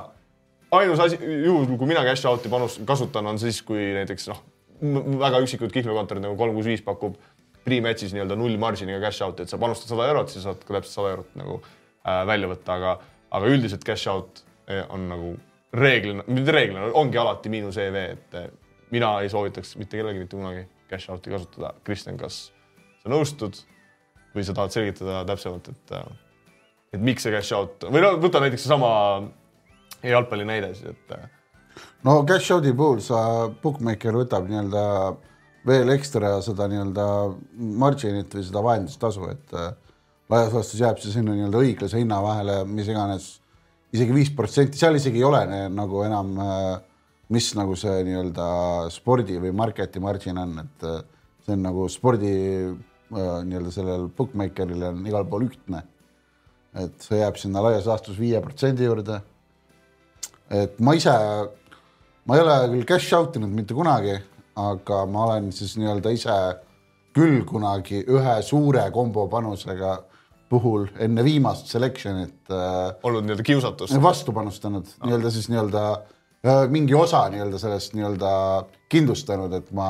[0.71, 4.43] ainus asi, juhul kui mina cash out'i panus kasutan, on siis, kui näiteks noh,
[5.19, 7.17] väga üksikud kihlveokontorid nagu kolm kuus viis pakub
[7.65, 10.95] pre-match'is nii-öelda null marginiga cash out'i, et sa panustad sada eurot, siis saad ka täpselt
[10.95, 12.95] sada eurot nagu äh, välja võtta, aga,
[13.35, 15.33] aga üldiselt cash out eh, on nagu
[15.73, 18.47] reeglina, mitte reeglina, ongi alati miinus EV, et eh,
[18.93, 21.73] mina ei soovitaks mitte kellelgi mitte kunagi cash out'i kasutada.
[21.85, 22.47] Kristjan, kas
[23.03, 23.59] sa nõustud
[24.33, 25.93] või sa tahad selgitada täpsemalt, et,
[26.93, 28.91] et miks see cash out või no võta näiteks seesama
[30.05, 31.27] jalgpalli näide siis, et äh,
[32.07, 33.21] no cash out'i puhul sa,
[33.61, 34.83] bookmaker võtab nii-öelda
[35.69, 37.05] veel ekstra seda nii-öelda
[37.81, 39.55] margin'it või seda vahendustasu, et
[40.31, 43.29] laias laastus jääb see sinna nii-öelda õiglase hinna vahele, mis iganes
[43.95, 46.35] isegi viis protsenti, seal isegi ei ole ne, nagu enam,
[47.33, 48.49] mis nagu see nii-öelda
[48.93, 51.01] spordi või market'i margin on, et äh,
[51.45, 52.35] see on nagu spordi
[53.09, 55.81] nii-öelda sellel bookmaker'il on igal pool ühtne.
[56.77, 59.15] et see jääb sinna laias laastus viie protsendi juurde
[60.49, 61.13] et ma ise,
[62.25, 64.15] ma ei ole küll cash out inud mitte kunagi,
[64.59, 66.37] aga ma olen siis nii-öelda ise
[67.15, 69.95] küll kunagi ühe suure kombo panusega
[70.49, 73.93] puhul enne viimast selection'it äh, olnud nii-öelda kiusatus.
[74.01, 78.31] vastu panustanud nii-öelda siis nii-öelda äh, mingi osa nii-öelda sellest nii-öelda
[78.89, 79.89] kindlustanud, et ma,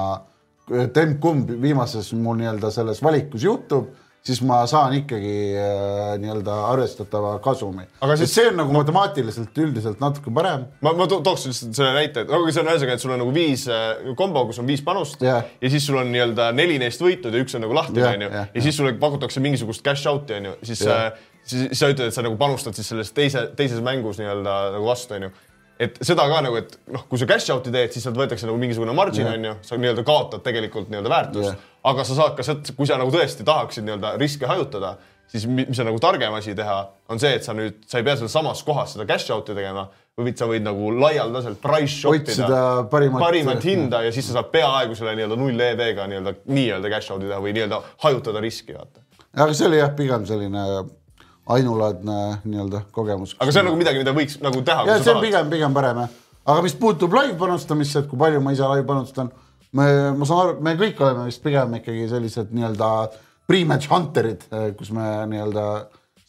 [0.84, 3.94] et emb-kumb viimases mul nii-öelda selles valikus juhtub,
[4.24, 7.86] siis ma saan ikkagi äh, nii-öelda arvestatava kasumi.
[8.04, 11.94] Aga siis- see on nagu matemaatiliselt üldiselt natuke parem ma, ma to- tooks lihtsalt selle
[11.96, 14.68] näite, et aga see on ühesõnaga, et sul on nagu viis äh, kombo, kus on
[14.70, 15.44] viis panust Jah.
[15.62, 18.30] ja siis sul on nii-öelda neli neist võitnud ja üks on nagu lahtine, Jah, onju.
[18.54, 21.08] ja siis sulle pakutakse mingisugust cash out'i, onju, siis Jah.
[21.14, 24.86] äh, siis sa ütled, et sa nagu panustad siis selles teise, teises mängus nii-öelda nagu
[24.86, 25.32] vastu, onju.
[25.80, 28.58] Et seda ka nagu, et noh, kui sa cash out'i teed, siis sealt võetakse nagu
[28.60, 29.38] mingisugune margin, Jah.
[29.38, 31.62] onju, sa nii-öelda kaotad tegelikult nii-öelda väärtust Jah.
[31.94, 34.98] aga sa saad ka sealt, kui sa nagu tõesti tahaksid nii-öelda riske hajutada,
[35.30, 36.78] siis mi- mis on nagu targem asi teha,
[37.10, 39.88] on see, et sa nüüd, sa ei pea selles samas kohas seda cash out'i tegema,
[40.20, 44.50] vaid sa võid nagu laialdaselt price shop ida parimat- parimat hinda ja siis sa saad
[44.52, 49.00] peaaegu selle nii-öelda null EV-ga nii-öelda, nii-öelda cash out'i teha või nii-öelda hajutada riski, vaata.
[49.38, 50.66] aga see oli jah, pigem selline
[51.50, 53.36] ainulaadne nii-öelda kogemus.
[53.40, 54.86] aga see on nagu midagi, mida võiks nagu teha.
[54.90, 56.18] ja see on pigem, pigem parem jah.
[56.54, 59.32] aga mis puutub live panustamisse, et kui palju ma ise live panustan,
[59.74, 62.92] me, ma saan aru, me kõik oleme vist pigem ikkagi sellised nii-öelda
[63.50, 64.46] pre-match hunter'id,
[64.78, 65.66] kus me nii-öelda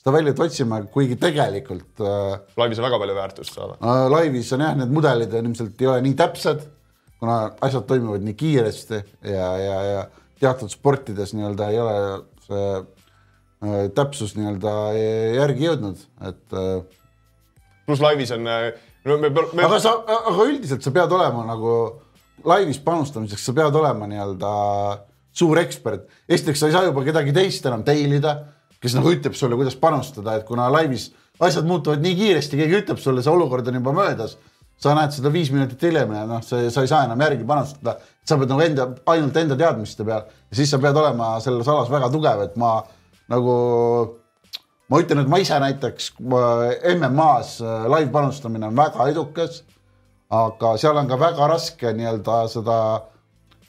[0.01, 3.77] seda väljat otsime, kuigi tegelikult äh, laivis on väga palju väärtust saada.
[3.85, 6.65] äh, laivis on jah, need mudelid on ilmselt ei ole nii täpsed,
[7.21, 7.37] kuna
[7.67, 10.01] asjad toimuvad nii kiiresti ja, ja, ja
[10.41, 11.99] teatud sportides nii-öelda ei ole
[12.47, 12.65] see
[13.95, 14.75] täpsus nii-öelda
[15.37, 17.01] järgi jõudnud, et äh,
[17.87, 18.47] pluss laivis on,
[19.05, 21.75] no me, me, aga sa, aga üldiselt sa pead olema nagu
[22.49, 24.53] laivis panustamiseks, sa pead olema nii-öelda
[25.37, 26.09] suur ekspert.
[26.29, 28.37] esiteks sa ei saa juba kedagi teist enam teilida,
[28.81, 31.11] kes nagu ütleb sulle, kuidas panustada, et kuna laivis
[31.41, 34.39] asjad muutuvad nii kiiresti, keegi ütleb sulle, see olukord on juba möödas.
[34.81, 37.99] sa näed seda viis minutit hiljem ja noh, sa, sa ei saa enam järgi panustada.
[38.25, 41.91] sa pead nagu enda, ainult enda teadmiste peal ja siis sa pead olema selles alas
[41.91, 42.79] väga tugev, et ma
[43.31, 43.55] nagu
[44.91, 46.43] ma ütlen, et ma ise näiteks ma
[46.97, 49.63] MM-as äh, live panustamine on väga edukas,
[50.35, 52.77] aga seal on ka väga raske nii-öelda seda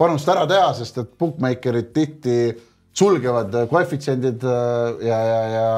[0.01, 2.37] panust ära teha, sest et bookmaker'id tihti
[2.97, 5.69] sulgevad äh, koefitsiendid äh, ja, ja, ja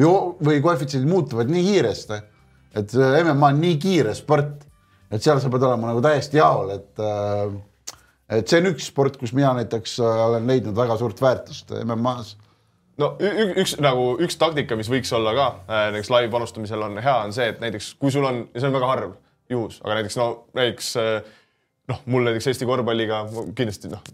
[0.00, 2.20] või koefitsiendid muutuvad nii kiiresti,
[2.80, 4.62] et MMA on nii kiire sport,
[5.10, 7.02] et seal sa pead olema nagu täiesti jaol, et
[8.30, 12.36] et see on üks sport, kus mina näiteks olen leidnud väga suurt väärtust MM-as
[12.98, 17.16] no üks nagu üks taktika, mis võiks olla ka äh, näiteks live panustamisel on hea,
[17.24, 19.16] on see, et näiteks kui sul on, see on väga harv
[19.50, 21.18] juhus, aga näiteks no näiteks äh,
[21.90, 23.24] noh, mul näiteks Eesti korvpalliga
[23.56, 24.04] kindlasti noh,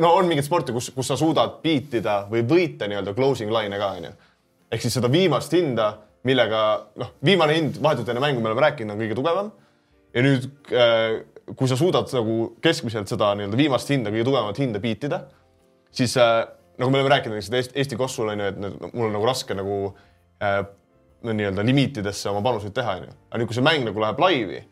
[0.00, 3.92] no on mingeid sporte, kus, kus sa suudad beatida või võita nii-öelda closing line'e ka
[3.98, 4.14] onju.
[4.72, 5.92] ehk siis seda viimast hinda,
[6.26, 6.64] millega
[7.00, 9.52] noh, viimane hind vahetult enne mängu me oleme rääkinud, on kõige tugevam.
[10.14, 11.22] ja nüüd äh,
[11.52, 15.24] kui sa suudad nagu keskmiselt seda nii-öelda viimast hinda, kõige tugevamat hinda beatida,
[15.94, 16.44] siis äh,
[16.78, 19.28] nagu me oleme rääkinud, eks Eesti, Eesti kossul on ju, et need, mul on nagu
[19.28, 19.78] raske nagu
[20.42, 20.62] äh,
[21.24, 23.12] nii-öelda limiitidesse oma panuseid teha, onju.
[23.30, 24.62] aga nüüd, kui see mäng nagu läheb laivi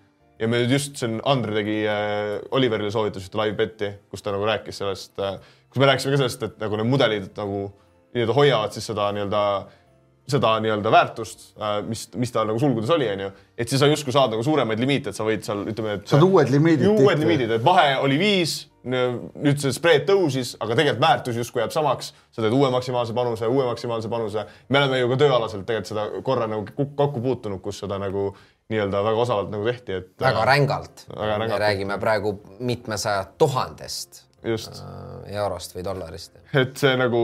[0.42, 4.34] ja me nüüd just siin, Andre tegi äh, Oliverile soovitas ühte live bet'i, kus ta
[4.34, 5.38] nagu rääkis sellest äh,,
[5.70, 7.68] kus me rääkisime ka sellest, et nagu need mudelid nagu
[8.12, 9.44] nii-öelda hoiavad siis seda nii-öelda
[10.32, 13.30] seda nii-öelda väärtust äh,, mis, mis tal nagu sulgudes oli, onju.
[13.58, 16.26] et siis sa justkui saad nagu suuremaid limiite, et sa võid seal ütleme, et Saad
[16.26, 21.36] uued limiidid uued limiidid, et vahe oli viis nüüd see spreed tõusis, aga tegelikult väärtus
[21.38, 24.46] justkui jääb samaks, sa teed uue maksimaalse panuse, uue maksimaalse panuse.
[24.68, 28.32] me oleme ju ka tööalaselt tegelikult seda korra nagu kokku puutunud, kus seda nagu
[28.72, 30.12] nii-öelda väga osavalt nagu tehti, et.
[30.20, 31.06] väga rängalt.
[31.16, 36.38] Me räägime praegu mitmesaja tuhandest just, äh, eurost või dollarist.
[36.54, 37.22] et see nagu,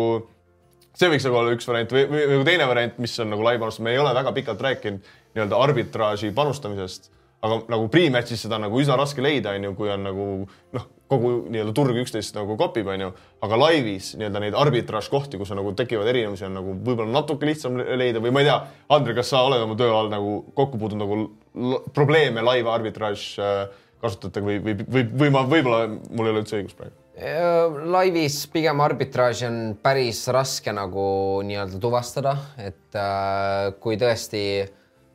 [0.94, 3.58] see võiks nagu olla üks variant või, või või teine variant, mis on nagu lai
[3.58, 7.10] panus, me ei ole väga pikalt rääkinud nii-öelda arbitraaži panustamisest,
[7.44, 10.28] aga nagu pre-match'is seda on nagu üsna raske leida, onju, kui on nagu
[10.74, 13.12] noh, kogu nii-öelda turg üksteist nagu kopib, onju,
[13.46, 17.78] aga laivis nii-öelda neid arbitraažkohti, kus on nagu tekivad erinevusi, on nagu võib-olla natuke lihtsam
[17.80, 18.58] le- leida või ma ei tea,
[18.98, 23.60] Andre, kas sa oled oma töö all nagu kokku puutunud nagu probleeme laiva arbitraaž äh,
[24.02, 26.96] kasutajatega või, või, või, või ma võib-olla mul ei ole üldse õigus praegu?
[27.18, 31.06] laivis pigem arbitraaži on päris raske nagu
[31.46, 34.42] nii-öelda tuvastada, et äh, kui tõesti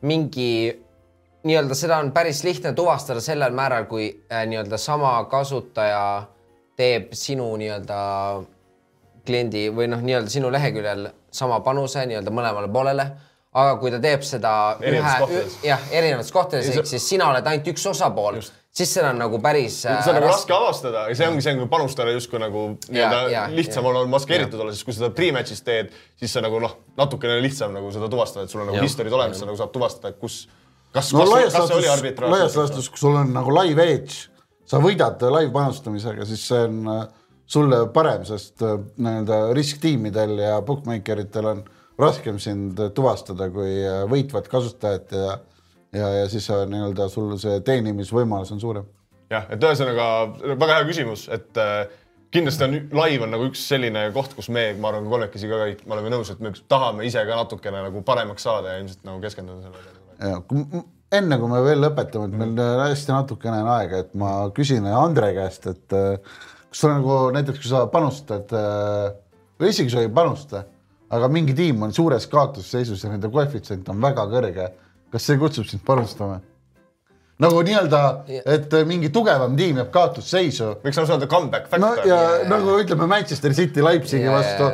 [0.04, 0.50] mingi
[1.44, 6.24] nii-öelda seda on päris lihtne tuvastada sellel määral, kui äh, nii-öelda sama kasutaja
[6.80, 7.99] teeb sinu nii-öelda
[9.28, 13.11] kliendi või noh, nii-öelda sinu leheküljel sama panuse nii-öelda mõlemale poolele.
[13.53, 14.52] aga kui ta teeb seda
[14.82, 18.40] Erinevates ühe jah, erinevates kohtades, ehk siis sina oled ainult üks osapool,
[18.74, 19.76] siis seda on nagu päris.
[19.84, 23.86] see on nagu raske avastada ja see ongi see, kui panustajale justkui nagu nii-öelda lihtsam
[23.86, 23.94] ja.
[24.02, 27.94] on maskeeritud olla, sest kui seda pre-match'is teed, siis see nagu noh, natukene lihtsam nagu
[27.94, 30.48] seda tuvastada, et sul on nagu history'd olemas, sa nagu saad tuvastada, kus,
[30.94, 32.36] kas, no kas, kas see oli arbitraaž.
[32.38, 34.28] laias laastus, kui sul on nagu live edge,
[34.70, 37.06] sa võidad live panustamisega, siis see on äh,
[37.45, 41.65] sulle parem, sest äh, nii-öelda risktiimidel ja bookmakeritel on
[41.99, 45.40] raskem sind tuvastada kui äh, võitvat kasutajat ja
[45.94, 48.88] ja, ja siis äh, nii-öelda sul see teenimisvõimalus on suurem.
[49.32, 50.07] jah, et ühesõnaga
[50.60, 51.86] väga hea küsimus, et äh,
[52.34, 55.84] kindlasti on live on nagu üks selline koht, kus me, ma arvan, kolmekesi ka kõik,
[55.88, 59.22] me oleme nõus, et me tahame ise ka natukene nagu paremaks saada ja ilmselt nagu
[59.24, 59.99] keskenduda sellele.
[61.14, 64.88] Enne kui me veel lõpetame, et meil äh, hästi natukene on aega, et ma küsin
[64.90, 66.38] Andre käest, et äh,
[66.72, 69.11] kas sa nagu näiteks, kui sa panustad äh,
[69.61, 70.64] või isegi sa ei panusta,
[71.14, 74.72] aga mingi tiim on suures kaotusseisus ja nende koefitsient on väga kõrge,
[75.14, 76.41] kas see kutsub sind panustama?
[77.44, 78.02] Nagu nii-öelda,
[78.56, 82.78] et äh, mingi tugevam tiim jääb kaotusseisu võiks nagu öelda comeback no factor ja nagu
[82.82, 84.72] ütleme Manchester City Leipzigi ja, vastu,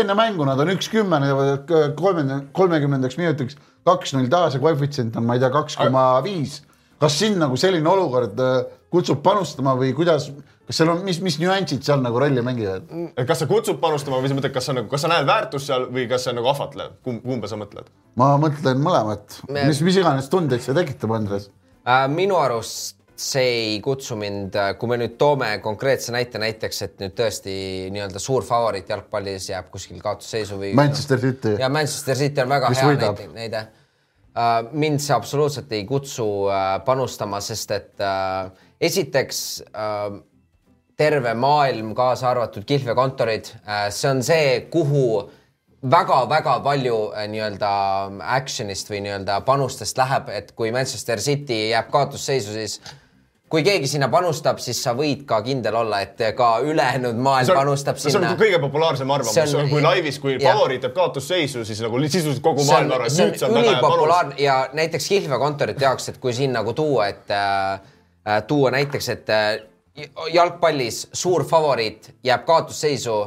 [0.00, 1.22] enne mängu nad on üks kümme,
[1.68, 6.60] kolmekümne, kolmekümnendaks minutiks kaks-null taas ja koefitsient on, ma ei tea, kaks koma viis.
[7.00, 8.56] kas sind nagu selline olukord äh,
[8.92, 10.26] kutsub panustama või kuidas,
[10.66, 12.90] kas seal on, mis, mis nüansid seal nagu rolli mängivad?
[13.16, 15.86] kas see kutsub panustama või sa mõtled, kas sa nagu, kas sa näed väärtust seal
[15.94, 17.88] või kas see on nagu ahvatlev, kumb, kumba sa mõtled?
[18.20, 21.48] ma mõtlen mõlemat, Me- mis, mis iganes tundeid see tekitab, Andres.
[21.90, 27.02] Äh, minu arust see ei kutsu mind, kui me nüüd toome konkreetse näite näiteks, et
[27.02, 27.52] nüüd tõesti
[27.92, 30.72] nii-öelda suur favoriit jalgpallis jääb kuskil kaotusseisu või.
[30.78, 31.54] Manchester City.
[31.60, 33.66] ja Manchester City on väga Mis hea näite, näide.
[34.72, 38.50] mind see absoluutselt ei kutsu äh, panustama, sest et äh,
[38.80, 40.08] esiteks äh,
[40.96, 43.46] terve maailm, kaasa arvatud kihlvekontorid,
[43.88, 45.30] see on see, kuhu
[45.82, 47.68] väga-väga palju äh, nii-öelda
[48.36, 52.80] action'ist või nii-öelda panustest läheb, et kui Manchester City jääb kaotusseisu, siis
[53.50, 57.98] kui keegi sinna panustab, siis sa võid ka kindel olla, et ka ülejäänud maailm panustab
[57.98, 58.34] see sinna.
[58.36, 59.34] on kõige populaarsem arvamus.
[59.34, 62.92] See on-, kui laivis, kui favoriit jääb kaotusseisu, siis nagu li- sisuliselt kogu see maailm
[62.92, 64.36] on, arvab, et see nüüd see on on väga hea panus.
[64.44, 67.80] ja näiteks kihlvekontorite jaoks, et kui siin nagu tuua, et äh,
[68.28, 69.48] äh, tuua näiteks, et äh,
[70.32, 73.18] jalgpallis suur favoriit jääb kaotusseisu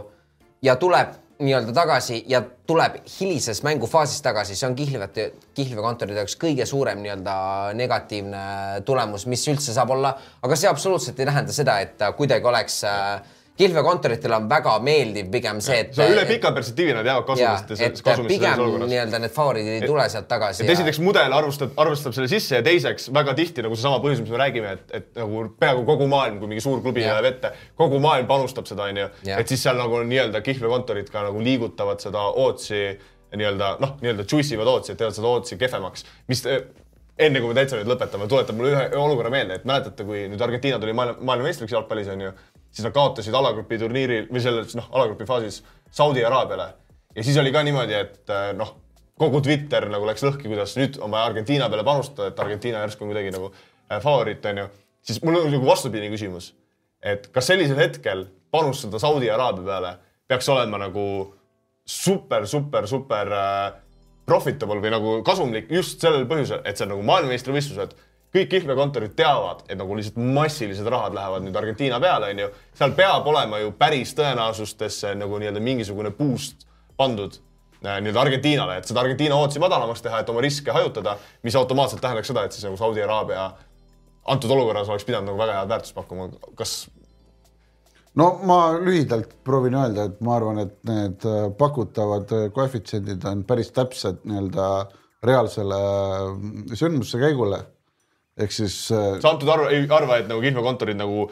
[0.63, 6.65] ja tuleb nii-öelda tagasi ja tuleb hilises mängufaasis tagasi, see on kihlvete, kihlvekontoride jaoks kõige
[6.69, 7.35] suurem nii-öelda
[7.77, 8.43] negatiivne
[8.87, 12.81] tulemus, mis üldse saab olla, aga see absoluutselt ei tähenda seda, et äh, kuidagi oleks
[12.87, 17.37] äh, kihlvekontoritel on väga meeldiv pigem see, et see on üle pika perspektiivi nad jäävad
[17.37, 20.65] ja kasumist et pigem nii-öelda need favoriidid ei tule sealt tagasi.
[20.65, 24.33] et esiteks mudel arvestab, arvestab selle sisse ja teiseks väga tihti nagu seesama põhjus, mis
[24.33, 28.01] me räägime, et, et nagu peaaegu kogu maailm, kui mingi suur klubi läheb ette, kogu
[28.03, 29.09] maailm panustab seda, onju.
[29.37, 32.85] Et siis seal nagu nii-öelda kihlvekontorid ka nagu liigutavad seda ootsi
[33.37, 36.65] nii-öelda noh, nii-öelda juice ivad ootsi, et teevad seda ootsi kehvemaks, mis eh,
[37.17, 40.41] enne kui me täitsa nüüd lõpetame, tuletab mulle ühe, olukorra meelde, et mäletate, kui nüüd
[40.41, 42.33] Argentiina tuli maailma, maailmameistriks jalgpallis onju,
[42.73, 45.61] siis nad kaotasid alagrupi turniiril või selles noh, alagrupi faasis
[45.93, 46.71] Saudi Araabiale
[47.15, 48.73] ja siis oli ka niimoodi, et eh, noh,
[49.19, 53.05] kogu Twitter nagu läks lõhki, kuidas nüüd on vaja Argentiina peale panustada, et Argentiina järsku
[53.05, 54.65] on kuidagi nagu äh, favoriit onju,
[55.05, 56.51] siis mul on nagu vastupidine küsimus,
[57.03, 59.93] et kas sellisel hetkel panustada Saudi Araabia peale
[60.29, 61.05] peaks olema nagu
[61.85, 63.61] super, super, super äh,
[64.25, 67.93] profitable või nagu kasumlik just sellel põhjusel, et see on nagu maailmameistrivõistlused.
[68.33, 72.49] Kõik kihlvekontorid teavad, et nagu lihtsalt massilised rahad lähevad nüüd Argentiina peale, onju.
[72.77, 76.65] seal peab olema ju päris tõenäosustesse nagu nii-öelda mingisugune boost
[76.97, 77.37] pandud
[77.85, 82.01] äh, nii-öelda Argentiinale, et seda Argentiina ootsi madalamaks teha, et oma riske hajutada, mis automaatselt
[82.01, 83.51] tähendaks seda, et siis nagu Saudi Araabia
[84.33, 86.77] antud olukorras oleks pidanud nagu väga head väärtust pakkuma, kas
[88.19, 93.43] no ma lühidalt proovin öelda, et ma arvan, et need äh, pakutavad äh, koefitsiendid on
[93.47, 94.67] päris täpsed nii-öelda
[95.23, 95.79] reaalsele
[96.33, 97.63] mm, sündmuse käigule.
[98.37, 101.27] Ehk siis äh, sa antud arva, ei arva, et nagu kihlveokontorid nagu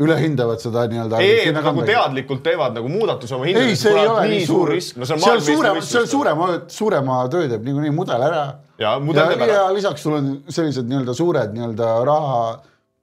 [0.00, 1.20] ülehindavad seda nii-öelda.
[1.24, 3.72] ei, et nagu teadlikult teevad nagu muudatusi oma hindades.
[3.72, 5.00] ei, see ei ole nii suur risk.
[5.00, 8.46] no see on seal suurema, seal suurema, suurema töö teeb niikuinii mudel ära.
[8.80, 9.60] ja mudel teeb ära.
[9.62, 12.40] ja lisaks sul on sellised nii-öelda suured nii-öelda raha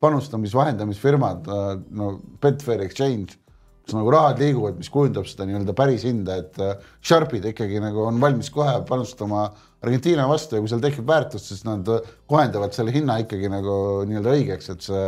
[0.04, 1.48] panustamis, vahendamisfirmad,
[1.96, 2.10] no
[2.44, 3.38] Betfair Exchange,
[3.84, 8.04] kus nagu rahad liiguvad, mis kujundab seda nii-öelda päris hinda, et äh, Sharpid ikkagi nagu
[8.10, 9.48] on valmis kohe panustama
[9.84, 11.90] Argentiina vastu ja kui seal tekib väärtust, siis nad
[12.32, 13.74] kohendavad selle hinna ikkagi nagu
[14.08, 15.08] nii-öelda õigeks, et see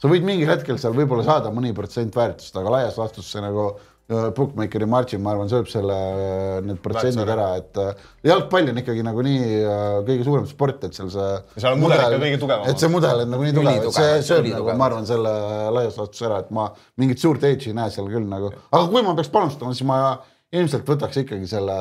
[0.00, 3.64] sa võid mingil hetkel seal võib-olla saada mõni protsent väärtust, aga laias laastus see nagu
[3.72, 8.82] äh, bookmakeri margin, ma arvan, sööb selle, äh, need protsendid ära, et äh, jalgpall on
[8.82, 9.40] ikkagi nagunii
[10.08, 11.32] kõige suurem sport, et seal see.
[11.56, 12.70] seal on mudel ikka kõige tugevam.
[12.70, 15.34] et see mudel on nagunii tugev, see sööb nagu, ma arvan, selle
[15.78, 16.68] laias laastus ära, et ma
[17.00, 20.00] mingit suurt edge'i ei näe seal küll nagu, aga kui ma peaks panustama, siis ma
[20.54, 21.78] ilmselt võtaks ikkagi selle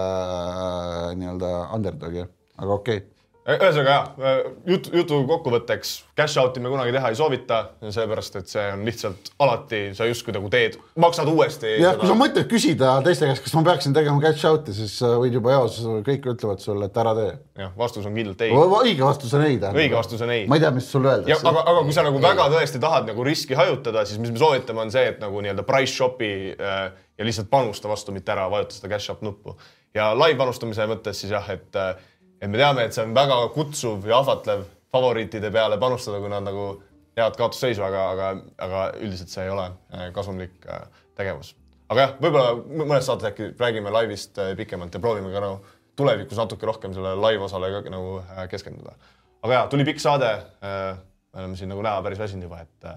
[1.20, 2.26] nii-öelda underdog'i,
[2.58, 3.12] aga okei okay
[3.46, 8.64] ühesõnaga jah, jutu, jutu kokkuvõtteks, cash out'i me kunagi teha ei soovita, sellepärast et see
[8.74, 11.76] on lihtsalt alati, sa justkui nagu teed, maksad uuesti.
[11.76, 14.98] jah seda..., kui sa mõtled küsida teiste käest, kas ma peaksin tegema cash out'i, siis
[15.22, 15.78] võid juba eos,
[16.08, 17.38] kõik ütlevad sulle, et ära tee.
[17.62, 18.58] jah, vastus on kindlalt ei.
[18.82, 19.82] õige vastus on ei tähendab.
[19.84, 20.50] õige vastus on ei.
[20.50, 21.46] ma ei tea, mis sulle öeldakse.
[21.54, 22.26] aga, aga kui sa nagu ei.
[22.26, 25.70] väga tõesti tahad nagu riski hajutada, siis mis me soovitame, on see, et nagu nii-öelda
[25.70, 26.88] price shop'i äh,
[27.18, 29.58] ja lihtsalt panusta vastu, mitte ära vajuta seda cash out nuppu.
[29.94, 31.96] ja live panustamise mõttes siis jah, et äh,
[32.42, 36.46] et me teame, et see on väga kutsuv ja ahvatlev favoriitide peale panustada, kui nad
[36.46, 36.68] nagu
[37.16, 38.32] jäävad kaotusseisu, aga, aga,
[38.66, 40.84] aga üldiselt see ei ole äh, kasumlik äh,
[41.18, 41.54] tegevus.
[41.90, 46.40] aga jah, võib-olla mõnes saates äkki räägime laivist äh, pikemalt ja proovime ka nagu tulevikus
[46.40, 48.18] natuke rohkem sellele live-osale ka nagu
[48.52, 48.96] keskenduda.
[49.44, 50.32] aga ja, tuli pikk saade.
[50.62, 52.90] me oleme siin nagu näha päris väsinud juba, et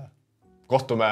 [0.66, 1.10] kohtume,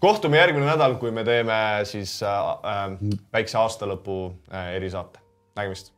[0.00, 1.56] kohtume järgmine nädal, kui me teeme
[1.88, 2.96] siis äh,
[3.32, 4.18] väikse aastalõpu
[4.52, 5.20] äh, erisaate.
[5.56, 5.93] nägemist